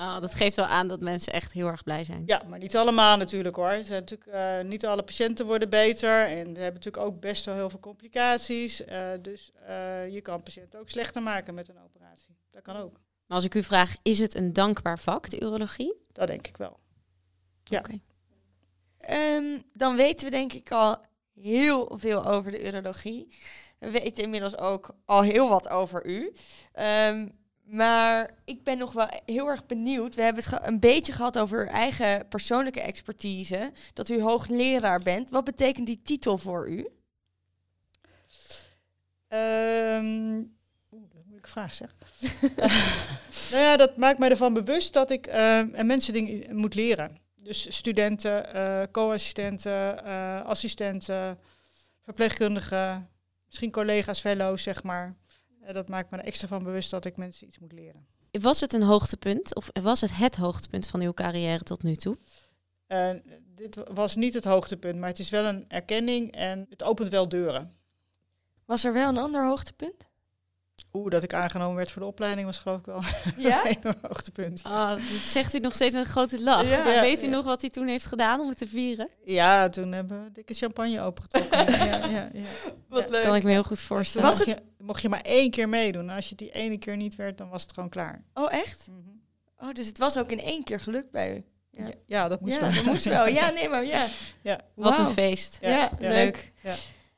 Ah, 0.02 0.22
dat 0.22 0.34
geeft 0.34 0.56
wel 0.56 0.66
aan 0.66 0.88
dat 0.88 1.00
mensen 1.00 1.34
echt 1.34 1.52
heel 1.52 1.68
erg 1.68 1.84
blij 1.84 2.04
zijn. 2.04 2.24
Ja, 2.26 2.44
maar 2.48 2.60
niet 2.60 2.78
allemaal 2.78 3.18
natuurlijk 3.18 3.56
hoor. 3.56 3.70
Het 3.70 3.86
zijn 3.86 4.00
natuurlijk, 4.00 4.30
eh, 4.30 4.62
niet 4.62 4.86
alle 4.86 5.04
patiënten 5.04 5.46
worden 5.46 5.70
beter. 5.70 6.26
En 6.26 6.54
we 6.54 6.60
hebben 6.60 6.74
natuurlijk 6.74 6.98
ook 6.98 7.20
best 7.20 7.46
wel 7.46 7.56
heel 7.56 7.70
veel 7.70 7.80
complicaties. 7.80 8.86
Eh, 8.86 9.10
dus 9.22 9.52
eh, 9.66 10.10
je 10.14 10.22
kan 10.22 10.44
patiënten 10.44 10.80
ook 10.80 10.90
slechter 10.90 11.22
maken 11.22 11.54
met 11.54 11.70
een 11.70 11.80
operatie. 11.80 12.38
Dat 12.52 12.62
kan 12.62 12.76
ook. 12.76 12.94
Maar 12.94 13.38
als 13.38 13.44
ik 13.46 13.56
u 13.56 13.64
vraag, 13.64 13.96
is 14.02 14.20
het 14.20 14.36
een 14.36 14.54
dankbaar 14.54 15.00
vak, 15.00 15.30
de 15.30 15.42
urologie? 15.42 15.94
Dat 16.12 16.28
denk 16.28 16.48
ik 16.48 16.58
wel. 16.58 16.80
Ja. 17.64 17.80
Oké. 17.80 18.00
Ehm, 18.98 19.60
dan 19.74 19.96
weten 19.96 20.26
we 20.26 20.32
denk 20.32 20.54
ik 20.54 20.72
al 20.72 20.98
heel 21.34 21.98
veel 21.98 22.26
over 22.26 22.52
de 22.52 22.68
urologie. 22.68 23.36
We 23.80 23.92
weten 23.92 24.24
inmiddels 24.24 24.58
ook 24.58 24.96
al 25.06 25.22
heel 25.22 25.50
wat 25.50 25.70
over 25.70 26.06
u. 26.06 26.34
Ehm, 26.72 27.28
maar 27.72 28.30
ik 28.46 28.64
ben 28.64 28.78
nog 28.78 28.92
wel 28.92 29.08
heel 29.26 29.48
erg 29.48 29.66
benieuwd. 29.66 30.16
We 30.16 30.22
hebben 30.22 30.44
het 30.44 30.68
een 30.68 30.80
beetje 30.80 31.14
gehad 31.14 31.38
over 31.38 31.60
uw 31.60 31.68
eigen 31.68 32.28
persoonlijke 32.28 32.82
expertise. 32.82 33.72
Dat 33.94 34.10
u 34.10 34.22
hoogleraar 34.22 35.00
bent. 35.00 35.30
Wat 35.30 35.44
betekent 35.44 35.86
die 35.86 36.02
titel 36.04 36.38
voor 36.38 36.70
u? 36.70 36.88
Oeh, 40.92 41.04
dat 41.10 41.20
een 41.20 41.24
moeilijke 41.24 41.50
vraag 41.50 41.74
zeg. 41.74 41.96
nou 43.52 43.64
ja, 43.64 43.78
dat 43.78 43.98
maakt 43.98 44.20
mij 44.20 44.30
ervan 44.30 44.54
bewust 44.54 44.94
dat 44.94 45.12
ik 45.12 45.28
en 45.28 45.86
mensen 45.86 46.14
dingen 46.14 46.56
moet 46.56 46.76
leren. 46.76 47.18
Dus 47.36 47.76
studenten, 47.76 48.54
eh, 48.54 48.82
co-assistenten, 48.92 50.06
eh, 50.06 50.42
assistenten, 50.42 51.40
verpleegkundigen, 52.04 53.10
misschien 53.46 53.72
collega's, 53.72 54.20
fellows, 54.20 54.64
zeg 54.64 54.84
maar. 54.84 55.16
Eh, 55.62 55.74
dat 55.74 55.88
maakt 55.88 56.12
me 56.12 56.18
er 56.18 56.24
extra 56.24 56.48
van 56.48 56.64
bewust 56.64 56.90
dat 56.90 57.06
ik 57.06 57.18
mensen 57.18 57.48
iets 57.48 57.60
moet 57.60 57.72
leren. 57.72 58.06
Was 58.32 58.60
het 58.60 58.74
een 58.74 58.84
hoogtepunt 58.84 59.56
of 59.56 59.70
was 59.82 60.02
het 60.02 60.16
het 60.16 60.36
hoogtepunt 60.36 60.88
van 60.88 61.02
uw 61.02 61.14
carrière 61.14 61.64
tot 61.64 61.84
nu 61.84 61.96
toe? 61.96 62.18
Eh, 62.88 63.10
dit 63.56 63.78
was 63.94 64.16
niet 64.16 64.34
het 64.34 64.44
hoogtepunt, 64.46 65.00
maar 65.00 65.10
het 65.10 65.20
is 65.20 65.30
wel 65.30 65.46
een 65.46 65.66
erkenning 65.68 66.32
en 66.32 66.66
het 66.70 66.84
opent 66.84 67.12
wel 67.12 67.30
deuren. 67.30 67.76
Was 68.66 68.84
er 68.84 68.94
wel 68.94 69.10
een 69.10 69.18
ander 69.18 69.46
hoogtepunt? 69.48 70.10
Oeh, 70.94 71.10
dat 71.12 71.24
ik 71.24 71.34
aangenomen 71.34 71.76
werd 71.76 71.92
voor 71.92 72.02
de 72.02 72.08
opleiding 72.08 72.46
was 72.46 72.58
geloof 72.58 72.80
ik 72.80 72.86
wel 72.86 73.02
Ja? 73.50 73.66
een 73.66 73.96
hoogtepunt. 74.02 74.64
Ah, 74.64 74.90
dat 74.90 75.02
zegt 75.24 75.54
u 75.54 75.60
nog 75.60 75.74
steeds 75.74 75.94
met 75.96 76.06
een 76.06 76.12
grote 76.12 76.42
lach. 76.44 76.70
Ja. 76.70 77.02
Weet 77.02 77.22
u 77.24 77.26
Ja. 77.26 77.32
nog 77.32 77.46
wat 77.46 77.62
hij 77.62 77.70
toen 77.70 77.88
heeft 77.88 78.06
gedaan 78.06 78.40
om 78.40 78.50
het 78.50 78.58
te 78.58 78.68
vieren? 78.68 79.10
Ja, 79.26 79.70
toen 79.70 79.92
hebben 79.92 80.24
we 80.24 80.32
dikke 80.32 80.54
champagne 80.54 81.02
opengetrokken. 81.02 81.72
ja, 81.88 82.06
ja. 82.08 82.30
Wat 82.88 83.10
Ja. 83.10 83.22
Kan 83.22 83.36
ik 83.36 83.44
me 83.44 83.50
heel 83.52 83.64
goed 83.64 83.80
voorstellen. 83.80 84.28
Was 84.28 84.44
je, 84.44 84.58
mocht 84.92 85.04
je 85.04 85.10
maar 85.10 85.22
één 85.22 85.52
keer 85.52 85.70
meedoen. 85.70 86.10
En 86.10 86.16
als 86.16 86.30
je 86.30 86.36
die 86.36 86.52
ene 86.52 86.78
keer 86.78 86.98
niet 86.98 87.16
werd, 87.16 87.38
dan 87.38 87.50
was 87.50 87.62
het 87.62 87.74
gewoon 87.74 87.90
klaar. 87.90 88.24
Oh, 88.34 88.54
echt? 88.54 88.88
Oh, 89.58 89.72
dus 89.72 89.88
het 89.88 89.98
was 89.98 90.18
ook 90.18 90.32
in 90.32 90.40
één 90.40 90.64
keer 90.64 90.80
gelukt 90.80 91.12
bij 91.12 91.36
u? 91.36 91.44
Ja. 91.70 91.86
Ja, 91.86 91.92
ja, 92.06 92.28
dat 92.28 92.42
moest 92.42 92.54
ja, 92.54 92.60
wel. 92.62 92.74
dat 92.74 92.84
moest 92.84 93.06
wel. 93.06 93.28
Ja, 93.28 93.50
nee, 93.50 93.70
maar 93.70 93.86
ja. 93.86 94.08
Ja. 94.42 94.60
Wat 94.76 94.98
een 94.98 95.12
feest. 95.12 95.58
Ja, 95.62 95.70
Ja, 95.70 95.92
ja. 96.00 96.10
leuk. 96.10 96.52
Ja. 96.62 96.76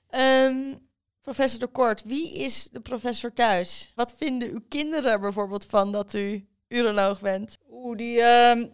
Ehm, 0.09 0.75
professor 1.21 1.59
de 1.59 1.67
Kort, 1.67 2.03
wie 2.03 2.33
is 2.33 2.69
de 2.71 2.79
professor 2.79 3.33
thuis? 3.33 3.91
Wat 3.95 4.13
vinden 4.17 4.49
uw 4.49 4.61
kinderen 4.69 5.21
bijvoorbeeld 5.21 5.65
van 5.65 5.91
dat 5.91 6.13
u 6.13 6.47
uroloog 6.67 7.21
bent? 7.21 7.57
Oeh, 7.71 7.97
die, 7.97 8.21
ehm, 8.21 8.65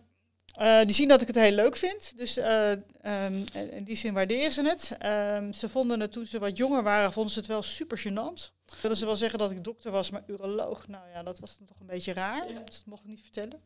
eh, 0.60 0.82
die 0.86 0.95
zien 0.95 1.07
dat 1.07 1.22
ik 1.22 1.28
het 1.28 1.36
heel 1.36 1.51
leuk 1.51 1.78
vind. 1.78 2.18
Dus 2.18 2.38
eh, 2.38 2.72
ehm, 3.01 3.45
in 3.72 3.84
die 3.84 3.95
zin 3.95 4.14
waarderen 4.14 4.51
ze 4.51 4.64
het. 4.64 4.95
Ehm, 4.97 5.51
ze 5.51 5.70
vonden 5.70 5.99
het 5.99 6.12
toen 6.12 6.26
ze 6.26 6.39
wat 6.39 6.57
jonger 6.57 6.84
waren, 6.84 7.14
vonden 7.14 7.34
ze 7.34 7.39
het 7.39 7.47
wel 7.47 7.64
super 7.64 7.99
gênant. 7.99 8.51
Wilden 8.82 8.97
ze 8.97 9.05
wel 9.05 9.16
zeggen 9.16 9.39
dat 9.39 9.51
ik 9.51 9.64
dokter 9.64 9.91
was, 9.91 10.10
maar 10.10 10.24
uroloog, 10.28 10.88
nou 10.88 11.10
ja, 11.10 11.24
dat 11.24 11.39
was 11.39 11.57
dan 11.57 11.68
toch 11.68 11.80
een 11.80 11.86
beetje 11.86 12.14
raar. 12.14 12.47
Dus 12.47 12.76
dat 12.76 12.84
mocht 12.86 13.01
ik 13.01 13.07
niet 13.07 13.22
vertellen. 13.22 13.62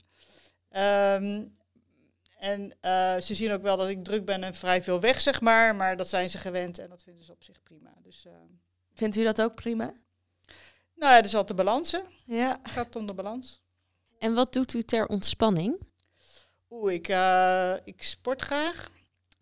Ehm, 0.70 1.44
en 2.38 2.72
eh, 2.82 3.20
ze 3.20 3.36
zien 3.36 3.52
ook 3.52 3.62
wel 3.62 3.78
dat 3.78 3.90
ik 3.90 4.04
druk 4.04 4.26
ben 4.26 4.44
en 4.44 4.56
vrij 4.56 4.84
veel 4.84 5.00
weg, 5.00 5.22
zeg 5.22 5.42
maar. 5.42 5.76
Maar 5.76 5.98
dat 5.98 6.08
zijn 6.08 6.30
ze 6.30 6.38
gewend 6.38 6.80
en 6.80 6.90
dat 6.90 7.04
vinden 7.04 7.26
ze 7.26 7.32
op 7.32 7.44
zich 7.44 7.64
prima. 7.64 7.94
Dus, 8.04 8.26
Vindt 8.94 9.16
u 9.16 9.24
dat 9.24 9.42
ook 9.42 9.56
prima? 9.56 9.94
nou 10.96 11.12
ja, 11.12 11.18
er 11.18 11.26
is 11.26 11.36
altijd 11.36 11.58
de 11.58 11.64
balansen. 11.64 12.04
Ja. 12.26 12.60
Het 12.64 12.72
gaat 12.72 12.96
om 12.96 13.06
de 13.06 13.14
balans. 13.14 13.62
En 14.20 14.34
wat 14.34 14.54
doet 14.54 14.74
u 14.74 14.84
ter 14.84 15.08
ontspanning? 15.08 15.92
Oeh, 16.74 16.94
ik, 16.94 17.08
eh, 17.08 17.74
ik 17.84 18.04
sport 18.04 18.42
graag. 18.42 18.92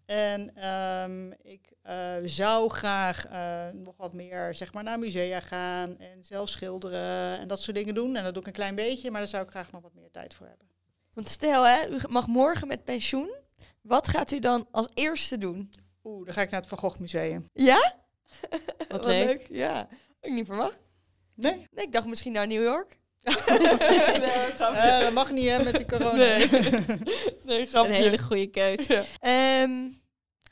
En 0.06 0.56
ehm, 0.56 1.32
ik 1.32 1.72
eh, 1.82 2.16
zou 2.24 2.70
graag 2.70 3.28
eh, 3.28 3.68
nog 3.74 3.98
wat 3.98 4.14
meer 4.14 4.56
zeg 4.56 4.74
maar, 4.74 4.84
naar 4.84 5.00
musea 5.00 5.40
gaan 5.40 6.00
en 6.00 6.24
zelf 6.24 6.50
schilderen 6.50 7.40
en 7.40 7.48
dat 7.48 7.62
soort 7.62 7.78
dingen 7.78 7.94
doen. 7.94 8.16
En 8.16 8.24
dat 8.24 8.34
doe 8.34 8.42
ik 8.42 8.48
een 8.48 8.54
klein 8.54 8.76
beetje, 8.76 9.12
maar 9.12 9.20
daar 9.20 9.30
zou 9.30 9.44
ik 9.44 9.50
graag 9.50 9.72
nog 9.72 9.82
wat 9.82 9.94
meer 9.94 10.12
tijd 10.12 10.34
voor 10.34 10.48
hebben. 10.48 10.68
Want 11.14 11.30
stel, 11.30 11.68
hè, 11.68 11.90
u 11.90 11.98
mag 12.08 12.28
morgen 12.28 12.68
met 12.68 12.84
pensioen. 12.84 13.34
Wat 13.82 14.08
gaat 14.08 14.32
u 14.32 14.40
dan 14.40 14.68
als 14.72 14.90
eerste 14.94 15.38
doen? 15.38 15.72
Oeh, 16.04 16.26
dan 16.26 16.34
ga 16.34 16.42
ik 16.42 16.50
naar 16.50 16.60
het 16.60 16.70
Van 16.70 16.78
Gogh 16.78 17.00
Museum. 17.00 17.50
Ja? 17.54 17.94
Wat 18.90 19.06
leuk. 19.16 19.48
Ja. 19.50 19.76
Had 19.76 19.90
ik 20.22 20.32
niet 20.32 20.46
verwacht. 20.46 20.80
Nee? 21.36 21.68
Nee, 21.72 21.86
ik 21.86 21.92
dacht 21.92 22.08
misschien 22.08 22.32
naar 22.32 22.48
New 22.48 22.64
York. 22.64 23.00
Nee. 23.24 24.40
Eh, 24.72 25.00
dat 25.00 25.14
mag 25.14 25.32
niet 25.32 25.50
hè, 25.50 25.64
met 25.64 25.76
die 25.76 25.86
corona. 25.86 26.16
Nee. 26.16 26.48
nee, 27.44 27.66
grapje. 27.66 27.90
Een 27.90 28.02
hele 28.02 28.18
goede 28.18 28.48
keus. 28.48 28.88
Ehm, 28.88 29.90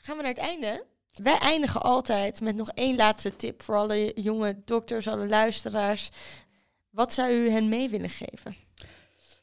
gaan 0.00 0.16
we 0.16 0.22
naar 0.22 0.24
het 0.24 0.38
einde? 0.38 0.84
Wij 1.12 1.38
eindigen 1.38 1.82
altijd 1.82 2.40
met 2.40 2.56
nog 2.56 2.70
één 2.70 2.96
laatste 2.96 3.36
tip 3.36 3.62
voor 3.62 3.76
alle 3.76 4.12
jonge 4.14 4.62
dokters, 4.64 5.08
alle 5.08 5.26
luisteraars. 5.26 6.10
Wat 6.90 7.12
zou 7.12 7.32
u 7.32 7.50
hen 7.50 7.68
mee 7.68 7.88
willen 7.88 8.10
geven? 8.10 8.56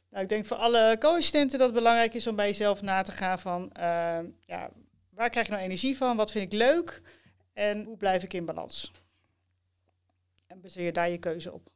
Nou, 0.09 0.23
ik 0.23 0.29
denk 0.29 0.45
voor 0.45 0.57
alle 0.57 0.95
co-assistenten 0.99 1.59
dat 1.59 1.67
het 1.67 1.77
belangrijk 1.77 2.13
is 2.13 2.27
om 2.27 2.35
bij 2.35 2.47
jezelf 2.47 2.81
na 2.81 3.01
te 3.01 3.11
gaan 3.11 3.39
van, 3.39 3.71
ehm, 3.71 4.25
ja, 4.45 4.69
waar 5.09 5.29
krijg 5.29 5.45
ik 5.45 5.51
nou 5.51 5.63
energie 5.63 5.97
van? 5.97 6.17
Wat 6.17 6.31
vind 6.31 6.53
ik 6.53 6.59
leuk? 6.59 7.01
En 7.53 7.83
hoe 7.83 7.97
blijf 7.97 8.23
ik 8.23 8.33
in 8.33 8.45
balans? 8.45 8.91
En 10.47 10.61
baseer 10.61 10.93
daar 10.93 11.09
je 11.09 11.17
keuze 11.17 11.53
op. 11.53 11.69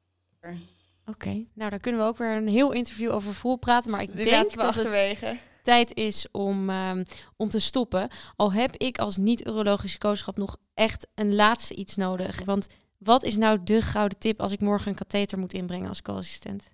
Oké, 1.13 1.45
nou 1.53 1.69
daar 1.69 1.79
kunnen 1.79 2.01
we 2.01 2.07
ook 2.07 2.17
weer 2.17 2.35
een 2.35 2.47
heel 2.47 2.71
interview 2.71 3.11
over 3.11 3.33
vol 3.33 3.55
praten. 3.55 3.91
Maar 3.91 4.01
ik 4.01 4.15
Die 4.15 4.25
denk 4.25 4.51
we 4.51 4.57
dat 4.57 4.75
het 4.75 5.39
tijd 5.63 5.95
is 5.95 6.27
om, 6.31 6.69
ehm, 6.69 7.03
om 7.37 7.49
te 7.49 7.59
stoppen. 7.59 8.09
Al 8.35 8.53
heb 8.53 8.75
ik 8.75 8.97
als 8.97 9.17
niet-urologische 9.17 9.97
kooschap 9.97 10.37
nog 10.37 10.57
echt 10.73 11.07
een 11.15 11.35
laatste 11.35 11.73
iets 11.73 11.95
nodig. 11.95 12.41
Want 12.45 12.67
wat 12.97 13.23
is 13.23 13.37
nou 13.37 13.63
de 13.63 13.81
gouden 13.81 14.19
tip 14.19 14.41
als 14.41 14.51
ik 14.51 14.61
morgen 14.61 14.87
een 14.87 14.95
katheter 14.95 15.37
moet 15.37 15.53
inbrengen 15.53 15.87
als 15.87 16.01
co-assistent? 16.01 16.67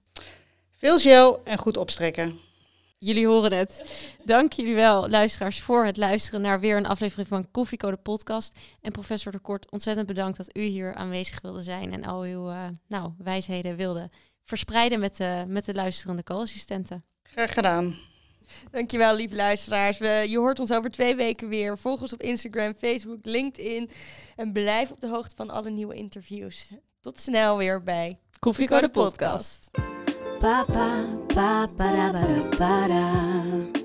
Veel 0.78 1.00
gel 1.00 1.42
en 1.44 1.58
goed 1.58 1.78
opstrekken. 1.78 2.40
Jullie 3.00 3.28
horen 3.28 3.54
het. 3.54 3.84
Dank 4.24 4.54
jullie 4.54 4.76
wel, 4.76 5.10
luisteraars, 5.10 5.62
voor 5.62 5.86
het 5.86 5.98
luisteren 5.98 6.42
naar 6.42 6.60
weer 6.60 6.78
een 6.78 6.88
aflevering 6.88 7.28
van 7.28 7.52
Koffiecode 7.52 7.98
Podcast. 7.98 8.60
En 8.82 8.92
professor 8.92 9.32
de 9.32 9.40
Kort, 9.40 9.72
ontzettend 9.72 10.08
bedankt 10.08 10.38
dat 10.38 10.58
u 10.58 10.62
hier 10.62 10.94
aanwezig 10.94 11.42
wilde 11.42 11.62
zijn 11.62 11.94
en 11.94 12.06
al 12.06 12.22
uw 12.22 12.50
eh, 12.50 12.64
nou, 12.88 13.12
wijsheden 13.18 13.76
wilde 13.76 14.10
verspreiden 14.48 15.00
met 15.00 15.18
de, 15.18 15.44
met 15.48 15.66
de 15.66 15.74
luisterende 15.74 16.24
co-assistenten. 16.24 17.04
Graag 17.24 17.54
gedaan. 17.54 17.96
Dankjewel, 18.72 19.16
lieve 19.16 19.36
luisteraars. 19.36 19.98
We, 19.98 20.26
je 20.28 20.38
hoort 20.38 20.60
ons 20.60 20.72
over 20.72 20.92
twee 20.92 21.16
weken 21.16 21.50
weer. 21.50 21.78
Volg 21.78 22.02
ons 22.02 22.14
op 22.14 22.22
Instagram, 22.22 22.74
Facebook, 22.74 23.20
LinkedIn. 23.22 23.90
En 24.36 24.52
blijf 24.52 24.92
op 24.92 25.02
de 25.02 25.08
hoogte 25.08 25.36
van 25.36 25.50
alle 25.50 25.70
nieuwe 25.70 25.96
interviews. 25.96 26.72
Tot 27.02 27.20
snel 27.22 27.58
weer 27.58 27.84
bij 27.84 28.20
Koffiecode 28.40 28.90
Podcast. 28.90 29.72
Pa 30.40 30.66
pa 30.66 31.06
pa 31.28 31.68
para 31.76 32.12
para 32.12 32.42
para. 32.58 33.77